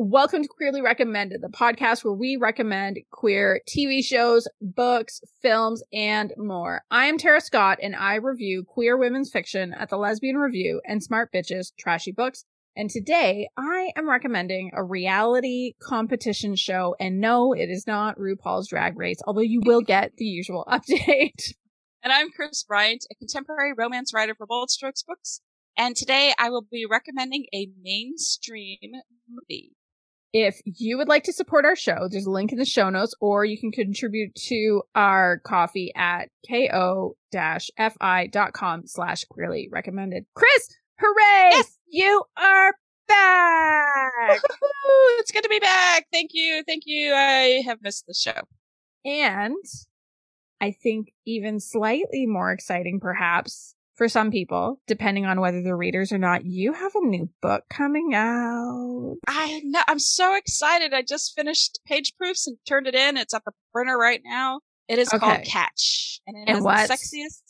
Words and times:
welcome 0.00 0.44
to 0.44 0.48
Queerly 0.48 0.80
Recommended, 0.80 1.42
the 1.42 1.48
podcast 1.48 2.04
where 2.04 2.14
we 2.14 2.36
recommend 2.36 3.00
queer 3.10 3.60
TV 3.68 4.00
shows, 4.00 4.46
books, 4.62 5.20
films, 5.42 5.82
and 5.92 6.32
more. 6.36 6.82
I 6.88 7.06
am 7.06 7.18
Tara 7.18 7.40
Scott 7.40 7.78
and 7.82 7.96
I 7.96 8.14
review 8.14 8.62
queer 8.62 8.96
women's 8.96 9.32
fiction 9.32 9.74
at 9.74 9.90
the 9.90 9.96
Lesbian 9.96 10.36
Review 10.36 10.80
and 10.86 11.02
Smart 11.02 11.32
Bitches 11.32 11.72
Trashy 11.76 12.12
Books. 12.12 12.44
And 12.76 12.88
today 12.88 13.48
I 13.56 13.90
am 13.96 14.08
recommending 14.08 14.70
a 14.72 14.84
reality 14.84 15.72
competition 15.82 16.54
show. 16.54 16.94
And 17.00 17.18
no, 17.18 17.52
it 17.52 17.68
is 17.68 17.84
not 17.84 18.18
RuPaul's 18.18 18.68
Drag 18.68 18.96
Race, 18.96 19.18
although 19.26 19.40
you 19.40 19.62
will 19.64 19.80
get 19.80 20.12
the 20.16 20.26
usual 20.26 20.64
update. 20.70 21.54
And 22.04 22.12
I'm 22.12 22.30
Chris 22.30 22.62
Bryant, 22.62 23.04
a 23.10 23.16
contemporary 23.16 23.72
romance 23.76 24.14
writer 24.14 24.36
for 24.36 24.46
Bold 24.46 24.70
Strokes 24.70 25.02
Books. 25.02 25.40
And 25.76 25.96
today 25.96 26.34
I 26.38 26.50
will 26.50 26.64
be 26.70 26.86
recommending 26.88 27.46
a 27.52 27.66
mainstream 27.82 28.92
movie. 29.28 29.72
If 30.32 30.60
you 30.64 30.98
would 30.98 31.08
like 31.08 31.24
to 31.24 31.32
support 31.32 31.64
our 31.64 31.76
show, 31.76 32.06
there's 32.10 32.26
a 32.26 32.30
link 32.30 32.52
in 32.52 32.58
the 32.58 32.66
show 32.66 32.90
notes, 32.90 33.14
or 33.20 33.46
you 33.46 33.58
can 33.58 33.72
contribute 33.72 34.34
to 34.48 34.82
our 34.94 35.40
Ko-fi 35.40 35.90
at 35.96 36.28
ko-fi.com 36.46 37.12
slash 38.86 39.24
queerly 39.24 39.68
recommended. 39.72 40.26
Chris, 40.34 40.68
hooray! 41.00 41.50
Yes! 41.52 41.78
You 41.88 42.24
are 42.36 42.74
back! 43.08 44.42
it's 45.18 45.30
good 45.30 45.44
to 45.44 45.48
be 45.48 45.60
back. 45.60 46.06
Thank 46.12 46.32
you. 46.34 46.62
Thank 46.66 46.82
you. 46.84 47.14
I 47.14 47.62
have 47.66 47.80
missed 47.80 48.06
the 48.06 48.14
show. 48.14 48.42
and 49.06 49.56
I 50.60 50.72
think 50.72 51.12
even 51.24 51.60
slightly 51.60 52.26
more 52.26 52.52
exciting, 52.52 53.00
perhaps, 53.00 53.74
for 53.98 54.08
some 54.08 54.30
people, 54.30 54.80
depending 54.86 55.26
on 55.26 55.40
whether 55.40 55.60
they're 55.62 55.76
readers 55.76 56.12
or 56.12 56.18
not, 56.18 56.44
you 56.46 56.72
have 56.72 56.92
a 56.94 57.00
new 57.04 57.28
book 57.42 57.64
coming 57.68 58.14
out. 58.14 59.16
I 59.26 59.60
know. 59.64 59.82
I'm 59.88 59.98
so 59.98 60.34
excited. 60.36 60.94
I 60.94 61.02
just 61.02 61.34
finished 61.36 61.80
page 61.86 62.14
proofs 62.16 62.46
and 62.46 62.56
turned 62.66 62.86
it 62.86 62.94
in. 62.94 63.16
It's 63.16 63.34
at 63.34 63.44
the 63.44 63.52
printer 63.74 63.98
right 63.98 64.20
now. 64.24 64.60
It 64.88 64.98
is 64.98 65.08
Okay. 65.08 65.18
called 65.18 65.44
Catch. 65.44 66.20
And 66.26 66.36
it 66.36 66.40
And 66.48 66.56
has 66.56 66.62
what's- 66.64 66.88
the 66.88 66.94
sexiest. 66.94 67.42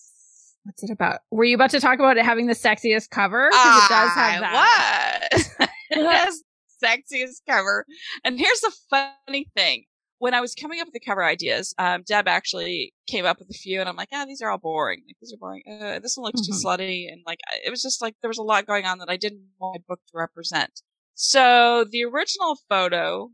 What's 0.64 0.82
it 0.82 0.90
about? 0.90 1.20
Were 1.30 1.44
you 1.44 1.54
about 1.54 1.70
to 1.70 1.80
talk 1.80 1.98
about 1.98 2.16
it 2.18 2.24
having 2.24 2.46
the 2.46 2.52
sexiest 2.54 3.10
cover? 3.10 3.48
Because 3.50 3.84
it 3.84 3.88
does 3.88 4.10
have 4.10 4.40
that. 4.40 5.28
I 5.30 5.36
was. 5.36 5.50
it 5.90 6.04
has 6.10 6.42
sexiest 6.82 7.40
cover. 7.48 7.86
And 8.24 8.38
here's 8.38 8.60
the 8.60 8.72
funny 8.90 9.48
thing. 9.56 9.84
When 10.18 10.34
I 10.34 10.40
was 10.40 10.54
coming 10.54 10.80
up 10.80 10.86
with 10.88 10.94
the 10.94 11.00
cover 11.00 11.24
ideas, 11.24 11.74
um, 11.78 12.02
Deb 12.02 12.26
actually 12.26 12.92
came 13.06 13.24
up 13.24 13.38
with 13.38 13.50
a 13.50 13.54
few, 13.54 13.80
and 13.80 13.88
I'm 13.88 13.96
like, 13.96 14.08
ah, 14.12 14.24
these 14.26 14.42
are 14.42 14.50
all 14.50 14.58
boring. 14.58 15.02
Like, 15.06 15.16
these 15.20 15.32
are 15.32 15.36
boring. 15.36 15.62
Uh, 15.68 16.00
this 16.00 16.16
one 16.16 16.24
looks 16.24 16.40
too 16.46 16.52
Mhm. 16.52 16.64
slutty, 16.64 17.12
and 17.12 17.22
like, 17.24 17.38
it 17.64 17.70
was 17.70 17.82
just 17.82 18.02
like 18.02 18.16
there 18.20 18.28
was 18.28 18.38
a 18.38 18.42
lot 18.42 18.66
going 18.66 18.84
on 18.84 18.98
that 18.98 19.08
I 19.08 19.16
didn't 19.16 19.48
want 19.60 19.76
my 19.76 19.84
book 19.86 20.00
to 20.06 20.18
represent. 20.18 20.82
So 21.14 21.84
the 21.84 22.04
original 22.04 22.56
photo, 22.68 23.30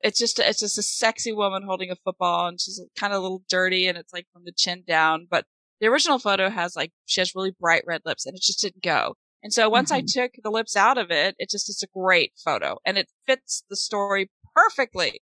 it's 0.00 0.18
just 0.18 0.38
it's 0.38 0.60
just 0.60 0.78
a 0.78 0.82
sexy 0.82 1.32
woman 1.32 1.62
holding 1.64 1.90
a 1.90 1.96
football, 1.96 2.48
and 2.48 2.60
she's 2.60 2.80
kind 2.98 3.12
of 3.12 3.18
a 3.20 3.22
little 3.22 3.44
dirty, 3.48 3.86
and 3.86 3.96
it's 3.98 4.12
like 4.12 4.26
from 4.32 4.44
the 4.44 4.52
chin 4.52 4.82
down. 4.86 5.26
But 5.30 5.46
the 5.80 5.86
original 5.88 6.18
photo 6.18 6.48
has 6.50 6.74
like 6.76 6.92
she 7.06 7.20
has 7.20 7.34
really 7.34 7.52
bright 7.58 7.84
red 7.86 8.02
lips, 8.04 8.26
and 8.26 8.36
it 8.36 8.42
just 8.42 8.60
didn't 8.60 8.82
go. 8.82 9.16
And 9.42 9.52
so 9.52 9.68
once 9.68 9.90
I 9.92 10.00
took 10.00 10.32
the 10.42 10.50
lips 10.50 10.74
out 10.76 10.96
of 10.98 11.10
it, 11.10 11.36
it 11.38 11.50
just 11.50 11.68
it's 11.68 11.82
a 11.82 11.86
great 11.88 12.32
photo, 12.44 12.78
and 12.84 12.98
it 12.98 13.08
fits 13.26 13.62
the 13.68 13.76
story 13.76 14.30
perfectly. 14.54 15.20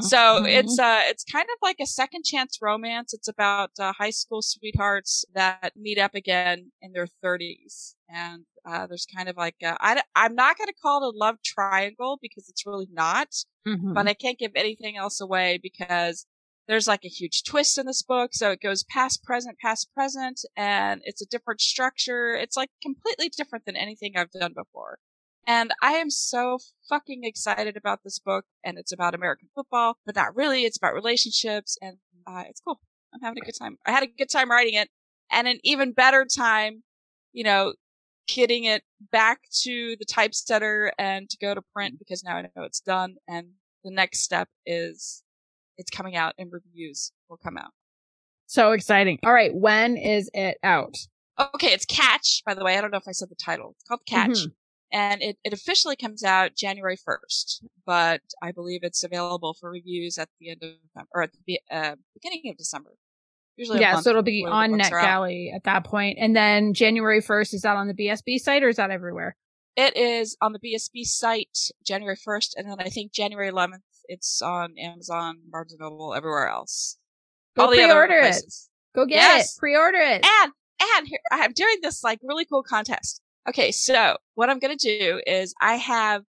So 0.00 0.42
Mhm. 0.42 0.44
it's 0.44 0.78
uh 0.78 1.00
it's 1.04 1.24
kind 1.24 1.46
of 1.52 1.58
like 1.60 1.78
a 1.80 1.86
second 1.86 2.24
chance 2.24 2.58
romance. 2.62 3.12
It's 3.14 3.26
about 3.28 3.70
uh, 3.80 3.92
high 3.92 4.10
school 4.10 4.42
sweethearts 4.42 5.24
that 5.34 5.72
meet 5.76 5.98
up 5.98 6.14
again 6.14 6.70
in 6.80 6.92
their 6.92 7.08
30s, 7.22 7.96
and 8.08 8.44
uh, 8.64 8.86
there's 8.86 9.06
kind 9.06 9.28
of 9.28 9.36
like 9.36 9.56
a, 9.62 9.76
I 9.80 10.02
I'm 10.14 10.34
not 10.36 10.56
going 10.56 10.68
to 10.68 10.74
call 10.80 11.02
it 11.02 11.14
a 11.14 11.18
love 11.18 11.36
triangle 11.44 12.18
because 12.22 12.48
it's 12.48 12.64
really 12.66 12.86
not, 12.92 13.28
Mhm. 13.66 13.94
but 13.94 14.06
I 14.08 14.14
can't 14.14 14.38
give 14.38 14.52
anything 14.54 14.96
else 14.96 15.20
away 15.20 15.58
because 15.62 16.26
there's 16.68 16.86
like 16.88 17.04
a 17.04 17.08
huge 17.08 17.42
twist 17.44 17.78
in 17.78 17.86
this 17.86 18.02
book. 18.02 18.34
So 18.34 18.50
it 18.52 18.60
goes 18.60 18.84
past, 18.84 19.24
present, 19.24 19.58
past, 19.58 19.92
present, 19.94 20.40
and 20.56 21.00
it's 21.04 21.22
a 21.22 21.26
different 21.26 21.60
structure. 21.60 22.34
It's 22.34 22.56
like 22.56 22.70
completely 22.82 23.30
different 23.30 23.64
than 23.64 23.76
anything 23.76 24.12
I've 24.16 24.30
done 24.30 24.52
before. 24.54 24.98
And 25.48 25.72
I 25.82 25.92
am 25.94 26.10
so 26.10 26.58
fucking 26.90 27.24
excited 27.24 27.76
about 27.76 28.00
this 28.04 28.18
book. 28.18 28.44
And 28.62 28.78
it's 28.78 28.92
about 28.92 29.14
American 29.14 29.48
football, 29.54 29.96
but 30.04 30.14
not 30.14 30.36
really. 30.36 30.64
It's 30.64 30.76
about 30.76 30.92
relationships 30.94 31.78
and 31.80 31.96
uh, 32.26 32.44
it's 32.48 32.60
cool. 32.60 32.78
I'm 33.14 33.20
having 33.22 33.42
a 33.42 33.46
good 33.46 33.56
time. 33.58 33.78
I 33.86 33.90
had 33.92 34.02
a 34.02 34.06
good 34.06 34.28
time 34.30 34.50
writing 34.50 34.74
it 34.74 34.90
and 35.30 35.48
an 35.48 35.58
even 35.64 35.92
better 35.92 36.26
time, 36.26 36.82
you 37.32 37.44
know, 37.44 37.72
getting 38.28 38.64
it 38.64 38.82
back 39.10 39.40
to 39.62 39.96
the 39.98 40.04
typesetter 40.04 40.92
and 40.98 41.30
to 41.30 41.38
go 41.38 41.54
to 41.54 41.62
print 41.74 41.98
because 41.98 42.22
now 42.22 42.36
I 42.36 42.42
know 42.42 42.64
it's 42.64 42.80
done. 42.80 43.16
And 43.26 43.52
the 43.84 43.90
next 43.90 44.20
step 44.20 44.48
is 44.66 45.22
it's 45.78 45.90
coming 45.90 46.14
out 46.14 46.34
and 46.38 46.52
reviews 46.52 47.12
will 47.30 47.38
come 47.38 47.56
out. 47.56 47.70
so 48.46 48.72
exciting. 48.72 49.18
All 49.24 49.32
right, 49.32 49.54
when 49.54 49.96
is 49.96 50.30
it 50.34 50.58
out? 50.62 50.94
Okay, 51.38 51.68
it's 51.68 51.84
Catch, 51.86 52.42
by 52.44 52.52
the 52.54 52.64
way. 52.64 52.76
I 52.76 52.80
don't 52.80 52.90
know 52.90 52.98
if 52.98 53.06
I 53.08 53.12
said 53.12 53.28
the 53.30 53.36
title. 53.36 53.74
It's 53.76 53.84
called 53.88 54.00
Catch. 54.06 54.30
Mhm. 54.30 54.52
And 54.90 55.20
it, 55.22 55.36
it 55.44 55.52
officially 55.52 55.96
comes 55.96 56.24
out 56.24 56.56
January 56.56 56.96
1st, 56.96 57.62
but 57.84 58.22
I 58.42 58.52
believe 58.52 58.80
it's 58.82 59.04
available 59.04 59.54
for 59.54 59.70
reviews 59.70 60.16
at 60.16 60.28
the 60.40 60.50
end 60.50 60.62
of 60.62 61.04
or 61.14 61.22
at 61.22 61.30
the 61.46 61.60
uh, 61.70 61.96
beginning 62.14 62.50
of 62.50 62.56
December. 62.56 62.94
Usually 63.56 63.80
Yeah, 63.80 64.00
so 64.00 64.10
it'll 64.10 64.22
be 64.22 64.46
on. 64.46 64.72
NetGalley 64.72 65.54
at 65.54 65.64
that 65.64 65.84
point. 65.84 66.16
And 66.20 66.34
then 66.34 66.72
January 66.74 67.20
1st, 67.20 67.54
is 67.54 67.62
that 67.62 67.76
on 67.76 67.88
the 67.88 67.94
BSB 67.94 68.38
site 68.38 68.62
or 68.62 68.68
is 68.68 68.76
that 68.76 68.90
everywhere? 68.90 69.36
It 69.76 69.96
is 69.96 70.36
on 70.40 70.52
the 70.52 70.58
BSB 70.58 71.04
site 71.04 71.56
January 71.84 72.16
1st, 72.16 72.54
and 72.56 72.68
then 72.68 72.80
I 72.80 72.88
think 72.88 73.12
January 73.12 73.50
11th, 73.50 73.82
it's 74.06 74.42
on 74.42 74.74
Amazon, 74.78 75.38
Barnes 75.50 75.76
& 75.76 75.78
Noble, 75.78 76.14
everywhere 76.14 76.48
else. 76.48 76.96
Go 77.56 77.64
All 77.64 77.68
pre-order 77.68 78.18
it. 78.18 78.42
Go 78.94 79.04
get 79.06 79.16
Yes. 79.16 79.56
it. 79.56 79.60
Pre-order 79.60 79.98
it. 79.98 80.24
And 80.24 80.52
and 80.80 81.08
here 81.08 81.18
I'm 81.30 81.52
doing 81.52 81.78
this 81.82 82.02
like 82.04 82.20
really 82.22 82.44
cool 82.44 82.62
contest. 82.62 83.20
Okay, 83.46 83.72
so 83.72 84.16
what 84.34 84.50
I'm 84.50 84.58
gonna 84.58 84.76
do 84.76 85.20
is 85.26 85.54
I 85.60 85.76
have 85.76 86.24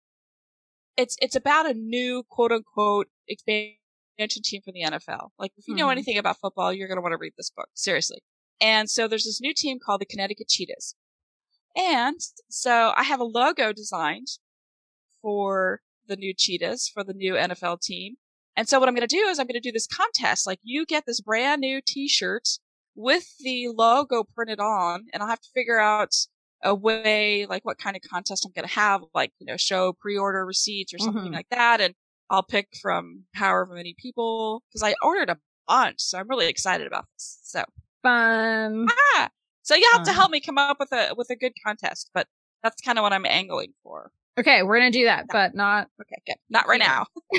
it's 0.96 1.16
it's 1.20 1.36
about 1.36 1.68
a 1.68 1.74
new 1.74 2.22
quote 2.28 2.52
unquote 2.52 3.08
expansion 3.28 4.42
team 4.42 4.62
for 4.64 4.72
the 4.72 4.82
NFL. 4.82 5.30
Like 5.38 5.52
if 5.56 5.68
you 5.68 5.74
know 5.74 5.86
Mhm. 5.88 5.92
anything 5.92 6.18
about 6.18 6.38
football, 6.38 6.72
you're 6.72 6.88
gonna 6.88 7.00
want 7.02 7.12
to 7.12 7.18
read 7.18 7.34
this 7.36 7.50
book 7.50 7.68
seriously. 7.74 8.22
And 8.60 8.88
so 8.90 9.06
there's 9.06 9.24
this 9.24 9.40
new 9.40 9.52
team 9.54 9.78
called 9.78 10.00
the 10.00 10.06
Connecticut 10.06 10.48
Cheetahs, 10.48 10.94
and 11.76 12.20
so 12.48 12.92
I 12.96 13.02
have 13.04 13.20
a 13.20 13.24
logo 13.24 13.72
designed 13.72 14.28
for 15.22 15.80
the 16.06 16.16
new 16.16 16.34
Cheetahs 16.34 16.88
for 16.88 17.04
the 17.04 17.14
new 17.14 17.34
NFL 17.36 17.78
team. 17.82 18.16
And 18.56 18.68
so 18.68 18.78
what 18.80 18.88
I'm 18.88 18.94
going 18.94 19.06
to 19.08 19.16
do 19.16 19.26
is 19.28 19.38
I'm 19.38 19.46
going 19.46 19.54
to 19.54 19.60
do 19.60 19.72
this 19.72 19.86
contest. 19.86 20.46
Like 20.46 20.60
you 20.62 20.86
get 20.86 21.04
this 21.06 21.20
brand 21.20 21.60
new 21.60 21.80
T-shirt 21.86 22.48
with 22.94 23.36
the 23.40 23.68
logo 23.68 24.24
printed 24.24 24.60
on, 24.60 25.06
and 25.12 25.22
I'll 25.22 25.28
have 25.28 25.40
to 25.42 25.50
figure 25.54 25.78
out 25.80 26.14
a 26.66 26.74
way, 26.74 27.46
like 27.46 27.64
what 27.64 27.78
kind 27.78 27.96
of 27.96 28.02
contest 28.02 28.44
I'm 28.46 28.52
going 28.52 28.68
to 28.68 28.74
have, 28.74 29.02
like 29.14 29.32
you 29.38 29.46
know, 29.46 29.56
show 29.56 29.92
pre-order 29.94 30.44
receipts 30.44 30.92
or 30.92 30.98
something 30.98 31.30
Mhm. 31.32 31.34
like 31.34 31.48
that, 31.50 31.80
and 31.80 31.94
I'll 32.30 32.42
pick 32.42 32.68
from 32.82 33.24
however 33.34 33.74
many 33.74 33.94
people 33.98 34.62
because 34.68 34.82
I 34.82 34.94
ordered 35.02 35.30
a 35.30 35.38
bunch, 35.68 36.00
so 36.00 36.18
I'm 36.18 36.28
really 36.28 36.48
excited 36.48 36.86
about 36.86 37.06
this. 37.14 37.38
So 37.42 37.62
Fun. 38.02 38.86
ah, 39.14 39.28
so 39.62 39.74
you 39.74 39.88
have 39.94 40.04
to 40.04 40.12
help 40.12 40.30
me 40.30 40.40
come 40.40 40.58
up 40.58 40.78
with 40.78 40.92
a 40.92 41.14
with 41.16 41.30
a 41.30 41.36
good 41.36 41.52
contest, 41.64 42.10
but 42.14 42.26
that's 42.62 42.80
kind 42.82 42.98
of 42.98 43.02
what 43.02 43.12
I'm 43.12 43.26
angling 43.26 43.72
for. 43.82 44.10
Okay, 44.38 44.62
we're 44.62 44.76
gonna 44.78 44.90
do 44.90 45.04
that, 45.06 45.26
but 45.30 45.54
not. 45.54 45.88
Okay, 46.00 46.20
good. 46.26 46.36
Not 46.50 46.66
right 46.68 46.78
now. 46.80 47.06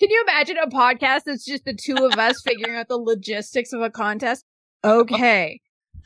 Can 0.00 0.10
you 0.10 0.22
imagine 0.22 0.56
a 0.58 0.68
podcast 0.68 1.22
that's 1.26 1.44
just 1.44 1.64
the 1.64 1.74
two 1.74 1.96
of 2.06 2.16
us 2.18 2.40
figuring 2.42 2.76
out 2.76 2.88
the 2.88 2.96
logistics 2.96 3.72
of 3.72 3.80
a 3.82 3.90
contest? 3.90 4.44
Okay, 4.84 5.60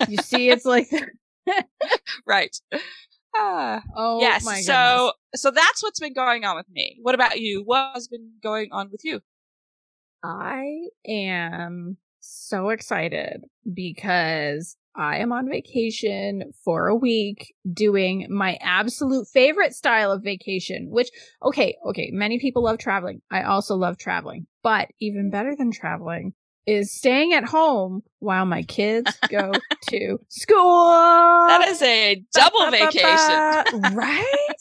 you 0.09 0.17
see, 0.17 0.49
it's 0.49 0.65
like, 0.65 0.89
right. 2.27 2.57
Ah. 3.35 3.83
oh 3.97 4.21
yes. 4.21 4.45
my 4.45 4.53
goodness. 4.53 4.67
so 4.67 5.13
so 5.35 5.51
that's 5.51 5.83
what's 5.83 6.01
been 6.01 6.13
going 6.13 6.45
on 6.45 6.57
with 6.57 6.69
me. 6.71 6.99
What 7.03 7.15
about 7.15 7.41
you? 7.41 7.63
What 7.65 7.93
has 7.95 8.09
been 8.09 8.33
going 8.43 8.71
on 8.73 8.91
with 8.91 9.05
you? 9.05 9.21
I 10.23 10.89
am 11.07 11.97
so 12.21 12.69
excited 12.69 13.43
because 13.73 14.77
I 14.95 15.19
am 15.19 15.33
on 15.33 15.49
vacation 15.49 16.53
for 16.65 16.89
a 16.89 16.95
week 16.95 17.55
doing 17.73 18.27
my 18.31 18.59
absolute 18.61 19.27
favorite 19.27 19.75
style 19.75 20.13
of 20.13 20.23
vacation, 20.23 20.91
which, 20.91 21.11
okay, 21.43 21.77
okay, 21.87 22.11
many 22.13 22.39
people 22.39 22.63
love 22.65 22.79
traveling. 22.79 23.23
I 23.31 23.43
also 23.43 23.75
love 23.75 23.97
traveling, 23.97 24.47
but 24.63 24.89
even 25.01 25.31
better 25.31 25.57
than 25.57 25.73
traveling 25.73 26.35
is 26.67 26.93
staying 26.93 27.33
at 27.33 27.45
home 27.45 28.03
while 28.21 28.45
my 28.47 28.63
kids 28.63 29.11
go 29.29 29.53
to 29.89 30.19
school. 30.29 30.89
That 31.49 31.67
is 31.69 31.83
a 31.83 32.23
double 32.35 32.59
Ba, 32.61 32.71
ba, 32.71 32.79
vacation. 32.87 33.81
ba. 33.83 33.91
right? 33.95 34.55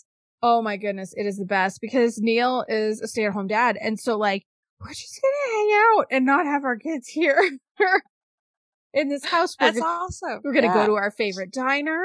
Oh 0.44 0.62
my 0.62 0.78
goodness, 0.78 1.14
it 1.16 1.26
is 1.28 1.38
the 1.38 1.46
best 1.46 1.80
because 1.82 2.18
Neil 2.20 2.66
is 2.68 3.00
a 3.02 3.08
stay-at-home 3.08 3.48
dad, 3.48 3.78
and 3.80 4.00
so 4.00 4.18
like 4.18 4.44
we're 4.80 4.90
just 4.90 5.20
gonna 5.22 5.56
hang 5.56 5.80
out 5.98 6.06
and 6.10 6.26
not 6.26 6.46
have 6.48 6.64
our 6.64 6.78
kids 6.78 7.08
here. 7.08 7.40
in 8.94 9.08
this 9.10 9.24
house. 9.24 9.56
We're 9.60 9.68
That's 9.68 9.80
gonna, 9.80 9.92
awesome. 10.04 10.42
we're 10.44 10.54
gonna 10.54 10.68
Yeah. 10.68 10.74
go 10.74 10.88
to 10.88 10.94
our 10.96 11.12
favorite 11.12 11.52
diner. 11.54 12.04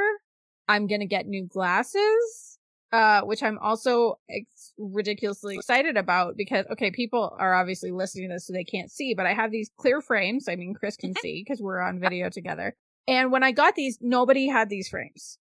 I'm 0.68 0.86
gonna 0.86 1.06
get 1.06 1.26
new 1.26 1.46
glasses, 1.46 2.58
uh, 2.92 3.22
which 3.22 3.42
I'm 3.42 3.58
also 3.58 4.18
ex- 4.30 4.46
ridiculously 4.78 5.56
excited 5.56 5.96
about 5.96 6.36
because 6.36 6.66
okay, 6.72 6.90
people 6.90 7.34
are 7.38 7.54
obviously 7.54 7.90
listening 7.90 8.28
to 8.28 8.34
this 8.34 8.46
so 8.46 8.52
they 8.52 8.64
can't 8.64 8.90
see, 8.90 9.14
but 9.14 9.26
I 9.26 9.34
have 9.34 9.50
these 9.50 9.70
clear 9.78 10.00
frames. 10.00 10.48
I 10.48 10.56
mean, 10.56 10.74
Chris 10.74 10.96
can 10.96 11.10
mm-hmm. 11.10 11.20
see 11.20 11.44
because 11.44 11.60
we're 11.60 11.80
on 11.80 12.00
video 12.00 12.28
together. 12.30 12.74
And 13.08 13.30
when 13.30 13.42
I 13.42 13.52
got 13.52 13.74
these, 13.76 13.98
nobody 14.00 14.48
had 14.48 14.68
these 14.68 14.88
frames. 14.88 15.38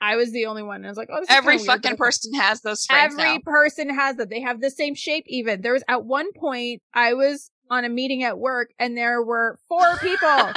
I 0.00 0.16
was 0.16 0.32
the 0.32 0.46
only 0.46 0.62
one. 0.62 0.76
And 0.76 0.86
I 0.86 0.88
was 0.90 0.96
like, 0.96 1.08
oh, 1.12 1.20
this 1.20 1.30
Every 1.30 1.56
kinda 1.56 1.70
weird, 1.72 1.82
fucking 1.82 1.96
person 1.96 2.34
has 2.34 2.60
those 2.60 2.86
frames 2.86 3.14
Every 3.14 3.34
now. 3.34 3.40
person 3.44 3.92
has 3.92 4.16
them. 4.16 4.28
They 4.28 4.40
have 4.40 4.60
the 4.60 4.70
same 4.70 4.94
shape 4.94 5.24
even. 5.26 5.60
There 5.60 5.72
was 5.72 5.82
at 5.88 6.04
one 6.04 6.32
point 6.32 6.82
I 6.94 7.14
was 7.14 7.50
on 7.70 7.84
a 7.84 7.88
meeting 7.88 8.22
at 8.22 8.38
work 8.38 8.70
and 8.78 8.96
there 8.96 9.22
were 9.22 9.58
four 9.68 9.96
people, 10.00 10.52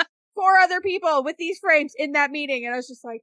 four 0.34 0.56
other 0.58 0.80
people 0.80 1.22
with 1.22 1.36
these 1.36 1.58
frames 1.60 1.94
in 1.96 2.12
that 2.12 2.30
meeting. 2.30 2.66
And 2.66 2.74
I 2.74 2.76
was 2.76 2.88
just 2.88 3.04
like, 3.04 3.22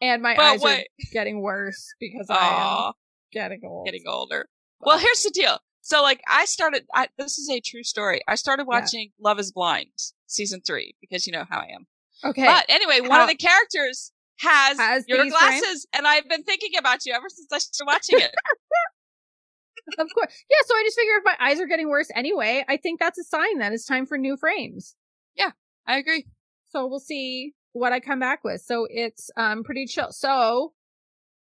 and 0.00 0.22
my 0.22 0.34
But 0.36 0.44
eyes 0.44 0.60
wait. 0.62 0.80
are 0.82 0.84
getting 1.12 1.40
worse 1.42 1.94
because 2.00 2.28
I 2.30 2.86
am 2.88 2.92
getting 3.32 3.60
old. 3.64 3.86
getting 3.86 4.04
older. 4.06 4.48
Well, 4.80 4.98
here's 4.98 5.22
the 5.22 5.30
deal. 5.30 5.58
So, 5.80 6.02
like, 6.02 6.20
I 6.28 6.44
started. 6.46 6.84
I, 6.94 7.08
this 7.16 7.38
is 7.38 7.48
a 7.48 7.60
true 7.60 7.82
story. 7.84 8.20
I 8.26 8.34
started 8.34 8.66
Yeah. 8.68 8.80
watching 8.80 9.10
Love 9.20 9.38
Is 9.38 9.52
Blind 9.52 9.90
season 10.26 10.60
three 10.66 10.94
because 11.00 11.26
you 11.26 11.32
know 11.32 11.44
how 11.48 11.58
I 11.60 11.68
am. 11.74 11.86
okay. 12.24 12.44
But 12.44 12.66
anyway, 12.68 13.00
one 13.06 13.20
of 13.20 13.28
the 13.28 13.36
characters 13.36 14.12
has, 14.40 14.76
Has 14.78 15.04
your 15.08 15.24
glasses, 15.28 15.86
and 15.94 16.06
I've 16.06 16.28
been 16.28 16.42
thinking 16.42 16.76
about 16.78 17.06
you 17.06 17.14
ever 17.14 17.26
since 17.28 17.48
I 17.52 17.58
started 17.58 17.86
watching 17.90 18.18
it. 18.18 18.34
of 19.98 20.08
course. 20.14 20.44
Yeah. 20.50 20.56
So 20.66 20.74
I 20.74 20.82
just 20.84 20.96
figure 20.98 21.14
if 21.18 21.24
my 21.24 21.36
eyes 21.40 21.60
are 21.60 21.66
getting 21.66 21.88
worse 21.88 22.10
anyway, 22.14 22.64
I 22.68 22.76
think 22.76 22.98
that's 23.00 23.18
a 23.18 23.24
sign 23.24 23.58
that 23.58 23.72
it's 23.72 23.84
time 23.86 24.06
for 24.06 24.18
new 24.18 24.36
frames. 24.36 24.96
Yeah, 25.36 25.50
I 25.86 25.98
agree. 25.98 26.26
So 26.70 26.86
we'll 26.86 26.98
see 27.00 27.54
what 27.78 27.92
I 27.92 28.00
come 28.00 28.18
back 28.18 28.42
with. 28.44 28.62
So 28.62 28.86
it's 28.90 29.30
um 29.36 29.62
pretty 29.64 29.86
chill. 29.86 30.12
So 30.12 30.72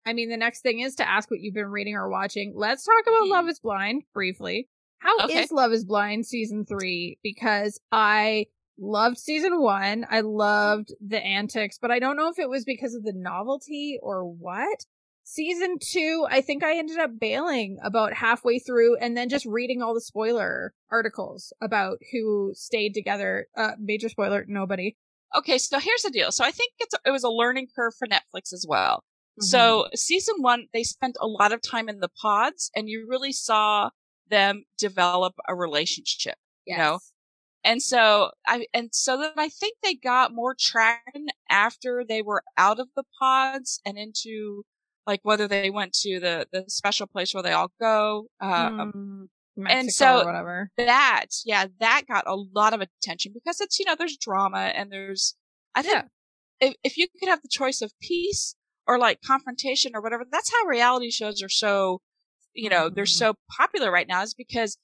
I 0.06 0.12
mean 0.12 0.28
the 0.28 0.36
next 0.36 0.60
thing 0.62 0.80
is 0.80 0.94
to 0.96 1.08
ask 1.08 1.30
what 1.30 1.40
you've 1.40 1.54
been 1.54 1.66
reading 1.70 1.94
or 1.94 2.08
watching. 2.08 2.52
Let's 2.56 2.84
talk 2.84 3.02
about 3.06 3.26
Mhm. 3.26 3.30
Love 3.30 3.48
is 3.48 3.60
Blind 3.60 4.04
briefly. 4.12 4.68
How 4.98 5.16
is 5.18 5.24
Okay. 5.24 5.46
Love 5.50 5.72
is 5.72 5.84
Blind 5.84 6.26
season 6.26 6.64
3 6.64 7.18
because 7.22 7.78
I 7.92 8.46
loved 8.78 9.18
season 9.18 9.60
1. 9.60 10.06
I 10.10 10.20
loved 10.20 10.94
the 11.06 11.22
antics, 11.22 11.78
but 11.78 11.90
I 11.90 11.98
don't 11.98 12.16
know 12.16 12.28
if 12.28 12.38
it 12.38 12.48
was 12.48 12.64
because 12.64 12.94
of 12.94 13.04
the 13.04 13.12
novelty 13.14 13.98
or 14.02 14.24
what. 14.24 14.86
Season 15.26 15.78
2, 15.80 16.26
I 16.28 16.42
think 16.42 16.62
I 16.62 16.76
ended 16.76 16.98
up 16.98 17.18
bailing 17.18 17.78
about 17.82 18.12
halfway 18.12 18.58
through 18.58 18.96
and 18.96 19.16
then 19.16 19.30
just 19.30 19.46
reading 19.46 19.80
all 19.80 19.94
the 19.94 20.00
spoiler 20.00 20.74
articles 20.90 21.52
about 21.62 21.98
who 22.12 22.52
stayed 22.54 22.92
together. 22.94 23.48
Uh 23.56 23.72
major 23.78 24.08
spoiler, 24.10 24.44
nobody. 24.48 24.96
Okay, 25.36 25.58
so 25.58 25.78
here's 25.78 26.02
the 26.02 26.10
deal. 26.10 26.30
So 26.32 26.44
I 26.44 26.50
think 26.50 26.72
it's 26.78 26.94
it 27.04 27.10
was 27.10 27.24
a 27.24 27.28
learning 27.30 27.68
curve 27.74 27.94
for 27.98 28.06
Netflix 28.06 28.52
as 28.52 28.64
well. 28.68 29.04
Mm-hmm. 29.40 29.46
So 29.46 29.88
season 29.94 30.36
one, 30.38 30.66
they 30.72 30.84
spent 30.84 31.16
a 31.20 31.26
lot 31.26 31.52
of 31.52 31.60
time 31.62 31.88
in 31.88 32.00
the 32.00 32.10
pods, 32.22 32.70
and 32.76 32.88
you 32.88 33.06
really 33.08 33.32
saw 33.32 33.90
them 34.30 34.64
develop 34.78 35.34
a 35.48 35.54
relationship. 35.54 36.36
you 36.66 36.76
know, 36.76 36.98
And 37.64 37.82
so 37.82 38.30
I 38.46 38.66
and 38.74 38.90
so 38.94 39.18
then 39.18 39.32
I 39.36 39.48
think 39.48 39.76
they 39.82 39.94
got 39.94 40.32
more 40.34 40.54
traction 40.58 41.28
after 41.50 42.04
they 42.06 42.22
were 42.22 42.42
out 42.58 42.78
of 42.80 42.88
the 42.96 43.04
pods 43.18 43.80
and 43.86 43.98
into 43.98 44.64
like 45.06 45.20
whether 45.22 45.48
they 45.48 45.70
went 45.70 45.92
to 46.02 46.20
the 46.20 46.46
the 46.52 46.64
special 46.68 47.06
place 47.06 47.34
where 47.34 47.42
they 47.42 47.52
all 47.52 47.72
go. 47.80 48.26
Uh, 48.40 48.70
Mm, 48.70 49.28
Mexico 49.56 49.78
and 49.80 49.92
so- 49.92 50.24
whatever. 50.24 50.70
That 50.76 51.26
yeah, 51.44 51.66
that 51.80 52.02
got 52.08 52.26
a 52.26 52.34
lot 52.34 52.72
of 52.74 52.80
attention 52.80 53.32
because 53.34 53.60
it's 53.60 53.78
you 53.78 53.84
know 53.86 53.94
there's 53.96 54.16
drama 54.16 54.72
and 54.74 54.90
there's 54.90 55.36
I 55.74 55.82
think 55.82 55.94
Yeah. 56.60 56.68
if 56.68 56.74
if 56.84 56.96
you 56.96 57.06
could 57.20 57.28
have 57.28 57.42
the 57.42 57.48
choice 57.48 57.80
of 57.82 57.92
peace 58.00 58.54
or 58.86 58.98
like 58.98 59.20
confrontation 59.22 59.92
or 59.94 60.00
whatever, 60.02 60.24
that's 60.30 60.52
how 60.52 60.66
reality 60.66 61.10
shows 61.10 61.42
are 61.42 61.48
so, 61.48 62.02
you 62.52 62.68
know, 62.68 62.88
they're 62.90 63.04
Mhm. 63.04 63.18
so 63.18 63.34
popular 63.50 63.90
right 63.90 64.06
now 64.08 64.22
is 64.22 64.34
because 64.34 64.76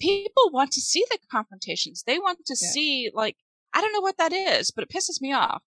people 0.00 0.50
want 0.52 0.72
to 0.72 0.80
see 0.80 1.04
the 1.10 1.18
confrontations. 1.30 2.02
They 2.04 2.18
want 2.18 2.44
to 2.46 2.56
Yeah. 2.60 2.70
see 2.70 3.10
like, 3.14 3.36
I 3.72 3.80
don't 3.80 3.92
know 3.92 4.00
what 4.00 4.18
that 4.18 4.32
is, 4.32 4.70
but 4.72 4.82
it 4.84 4.90
pisses 4.90 5.20
me 5.20 5.32
off. 5.32 5.62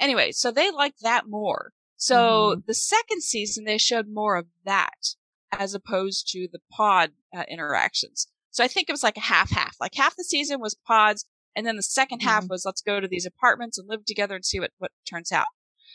Anyway, 0.00 0.32
so 0.32 0.50
they 0.50 0.70
like 0.70 0.96
that 1.02 1.26
more. 1.28 1.72
So 1.98 2.62
the 2.66 2.74
second 2.74 3.22
season, 3.22 3.64
they 3.64 3.78
showed 3.78 4.08
more 4.08 4.36
of 4.36 4.46
that 4.64 5.14
as 5.58 5.74
opposed 5.74 6.28
to 6.32 6.48
the 6.52 6.60
pod 6.70 7.12
uh, 7.36 7.44
interactions. 7.48 8.28
So 8.50 8.64
I 8.64 8.68
think 8.68 8.88
it 8.88 8.92
was 8.92 9.02
like 9.02 9.16
a 9.16 9.20
half 9.20 9.50
half. 9.50 9.76
Like 9.80 9.94
half 9.94 10.16
the 10.16 10.24
season 10.24 10.60
was 10.60 10.74
pods, 10.74 11.24
and 11.54 11.66
then 11.66 11.76
the 11.76 11.82
2nd 11.82 12.22
half 12.22 12.44
Mhm. 12.44 12.50
was 12.50 12.64
let's 12.64 12.80
go 12.82 13.00
to 13.00 13.08
these 13.08 13.26
apartments 13.26 13.78
and 13.78 13.88
live 13.88 14.04
together 14.04 14.34
and 14.34 14.44
see 14.44 14.60
what 14.60 14.72
what 14.78 14.92
turns 15.08 15.32
out. 15.32 15.46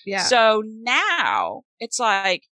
Yeah. 0.06 0.24
So 0.24 0.64
now 0.66 1.64
it's 1.80 2.00
like 2.00 2.44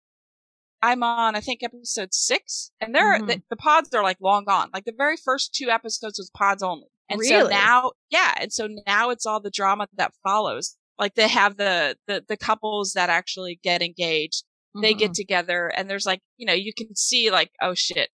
I'm 0.82 1.02
on, 1.02 1.36
I 1.36 1.40
think 1.40 1.62
episode 1.62 2.14
six, 2.14 2.70
and 2.80 2.94
there 2.94 3.18
Mhm. 3.18 3.26
the, 3.26 3.42
the 3.50 3.56
pods 3.56 3.92
are 3.94 4.02
like 4.02 4.16
long 4.20 4.44
gone. 4.44 4.70
Like 4.72 4.84
the 4.86 4.94
very 4.96 5.16
first 5.16 5.54
two 5.54 5.68
episodes 5.68 6.18
was 6.18 6.30
pods 6.30 6.62
only, 6.62 6.88
and 7.08 7.20
so 7.22 7.48
now, 7.48 7.92
yeah, 8.08 8.34
and 8.40 8.52
so 8.52 8.66
now 8.86 9.10
it's 9.10 9.26
all 9.26 9.40
the 9.40 9.50
drama 9.50 9.88
that 9.94 10.14
follows. 10.22 10.76
Like 10.98 11.14
they 11.16 11.28
have 11.28 11.56
the 11.56 11.98
the 12.06 12.24
the 12.26 12.36
couples 12.36 12.92
that 12.94 13.10
actually 13.10 13.60
get 13.62 13.82
engaged, 13.82 14.44
they 14.80 14.94
get 14.94 15.10
Mhm. 15.10 15.14
together, 15.14 15.68
and 15.68 15.88
there's 15.90 16.06
like 16.06 16.20
you 16.36 16.46
know 16.46 16.52
you 16.52 16.72
can 16.76 16.94
see 16.96 17.30
like 17.30 17.50
oh 17.60 17.74
shit, 17.74 18.10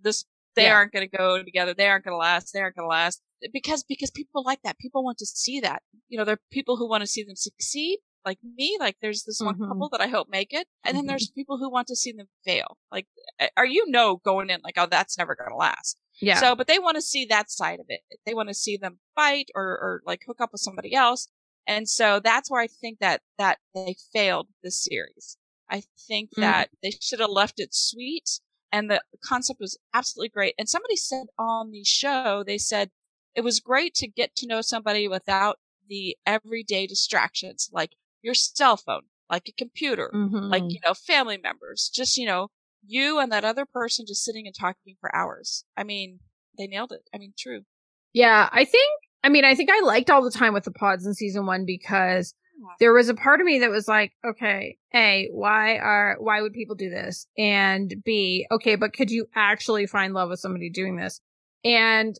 this 0.00 0.24
they 0.54 0.64
Yeah. 0.64 0.74
aren't 0.74 0.92
going 0.92 1.08
to 1.08 1.16
go 1.16 1.42
together, 1.42 1.74
they 1.74 1.86
aren't 1.88 2.04
going 2.04 2.14
to 2.14 2.18
last, 2.18 2.52
they 2.52 2.60
aren't 2.60 2.76
going 2.76 2.86
to 2.86 2.90
last 2.90 3.20
because 3.52 3.84
because 3.84 4.10
people 4.10 4.42
like 4.44 4.62
that, 4.62 4.78
people 4.78 5.04
want 5.04 5.18
to 5.18 5.26
see 5.26 5.60
that. 5.60 5.82
You 6.08 6.18
know, 6.18 6.24
there 6.24 6.34
are 6.34 6.40
people 6.50 6.76
who 6.76 6.88
want 6.88 7.02
to 7.02 7.06
see 7.06 7.22
them 7.24 7.36
succeed, 7.36 7.98
like 8.24 8.38
me. 8.42 8.76
Like 8.80 8.96
there's 9.02 9.24
this 9.24 9.40
one 9.40 9.56
Mhm. 9.56 9.68
couple 9.68 9.88
that 9.90 10.00
I 10.00 10.06
hope 10.06 10.28
make 10.30 10.52
it, 10.54 10.66
and 10.84 10.96
then 10.96 11.04
Mhm. 11.04 11.08
there's 11.08 11.30
people 11.30 11.58
who 11.58 11.70
want 11.70 11.88
to 11.88 11.96
see 11.96 12.12
them 12.12 12.28
fail. 12.44 12.78
Like, 12.90 13.06
are 13.56 13.66
you 13.66 13.84
know 13.90 14.16
going 14.16 14.48
in 14.50 14.60
like 14.64 14.74
oh 14.78 14.86
that's 14.86 15.18
never 15.18 15.34
going 15.34 15.50
to 15.50 15.56
last. 15.56 15.98
yeah. 16.20 16.40
So, 16.40 16.54
but 16.56 16.66
they 16.66 16.78
want 16.78 16.94
to 16.94 17.02
see 17.02 17.26
that 17.26 17.50
side 17.50 17.78
of 17.80 17.86
it. 17.90 18.00
They 18.24 18.32
want 18.32 18.48
to 18.48 18.54
see 18.54 18.78
them 18.78 19.00
fight 19.14 19.50
or, 19.54 19.64
or 19.64 20.02
like 20.06 20.22
hook 20.26 20.40
up 20.40 20.50
with 20.52 20.62
somebody 20.62 20.94
else. 20.94 21.28
And 21.66 21.86
so 21.86 22.20
that's 22.20 22.50
where 22.50 22.62
I 22.62 22.68
think 22.68 23.00
that, 23.00 23.20
that 23.36 23.58
they 23.74 23.96
failed 24.14 24.48
this 24.62 24.82
series. 24.82 25.36
I 25.70 25.82
think 26.08 26.30
Mm. 26.36 26.40
that 26.40 26.70
they 26.82 26.90
should 26.90 27.20
have 27.20 27.30
left 27.30 27.60
it 27.60 27.74
sweet 27.74 28.40
and 28.72 28.90
the 28.90 29.02
concept 29.24 29.60
was 29.60 29.78
absolutely 29.94 30.28
great. 30.30 30.54
And 30.58 30.68
somebody 30.68 30.96
said 30.96 31.26
on 31.38 31.70
the 31.70 31.84
show, 31.84 32.42
they 32.44 32.58
said 32.58 32.90
it 33.34 33.42
was 33.42 33.60
great 33.60 33.94
to 33.96 34.08
get 34.08 34.34
to 34.36 34.46
know 34.46 34.60
somebody 34.60 35.08
without 35.08 35.58
the 35.88 36.16
everyday 36.26 36.86
distractions, 36.86 37.70
like 37.72 37.94
your 38.22 38.34
cell 38.34 38.76
phone, 38.76 39.02
like 39.30 39.48
a 39.48 39.52
computer, 39.52 40.12
Mhm. 40.12 40.46
like 40.50 40.72
you 40.72 40.80
know 40.84 40.94
family 40.94 41.36
members 41.38 41.88
just 41.92 42.16
you 42.16 42.26
know 42.26 42.48
you 42.86 43.18
and 43.18 43.32
that 43.32 43.44
other 43.44 43.66
person 43.66 44.06
just 44.06 44.24
sitting 44.24 44.46
and 44.46 44.54
talking 44.54 44.94
for 45.00 45.12
hours 45.12 45.64
i 45.76 45.82
mean 45.82 46.20
they 46.56 46.68
nailed 46.68 46.92
it 46.92 47.02
i 47.12 47.18
mean 47.18 47.34
true 47.36 47.64
yeah, 48.12 48.48
I 48.52 48.64
think, 48.64 48.90
I 49.24 49.28
mean, 49.28 49.44
I 49.44 49.54
think 49.54 49.70
I 49.70 49.80
liked 49.80 50.10
all 50.10 50.22
the 50.22 50.30
time 50.30 50.54
with 50.54 50.64
the 50.64 50.70
pods 50.70 51.06
in 51.06 51.14
season 51.14 51.46
one 51.46 51.64
because 51.66 52.34
there 52.80 52.92
was 52.92 53.08
a 53.08 53.14
part 53.14 53.40
of 53.40 53.46
me 53.46 53.60
that 53.60 53.70
was 53.70 53.88
like, 53.88 54.12
okay, 54.24 54.76
A, 54.94 55.28
why 55.32 55.78
are, 55.78 56.16
why 56.18 56.42
would 56.42 56.52
people 56.52 56.74
do 56.74 56.90
this? 56.90 57.26
And 57.36 57.94
B, 58.04 58.46
okay, 58.50 58.76
but 58.76 58.92
could 58.92 59.10
you 59.10 59.26
actually 59.34 59.86
find 59.86 60.14
love 60.14 60.30
with 60.30 60.40
somebody 60.40 60.70
doing 60.70 60.96
this? 60.96 61.20
And 61.64 62.16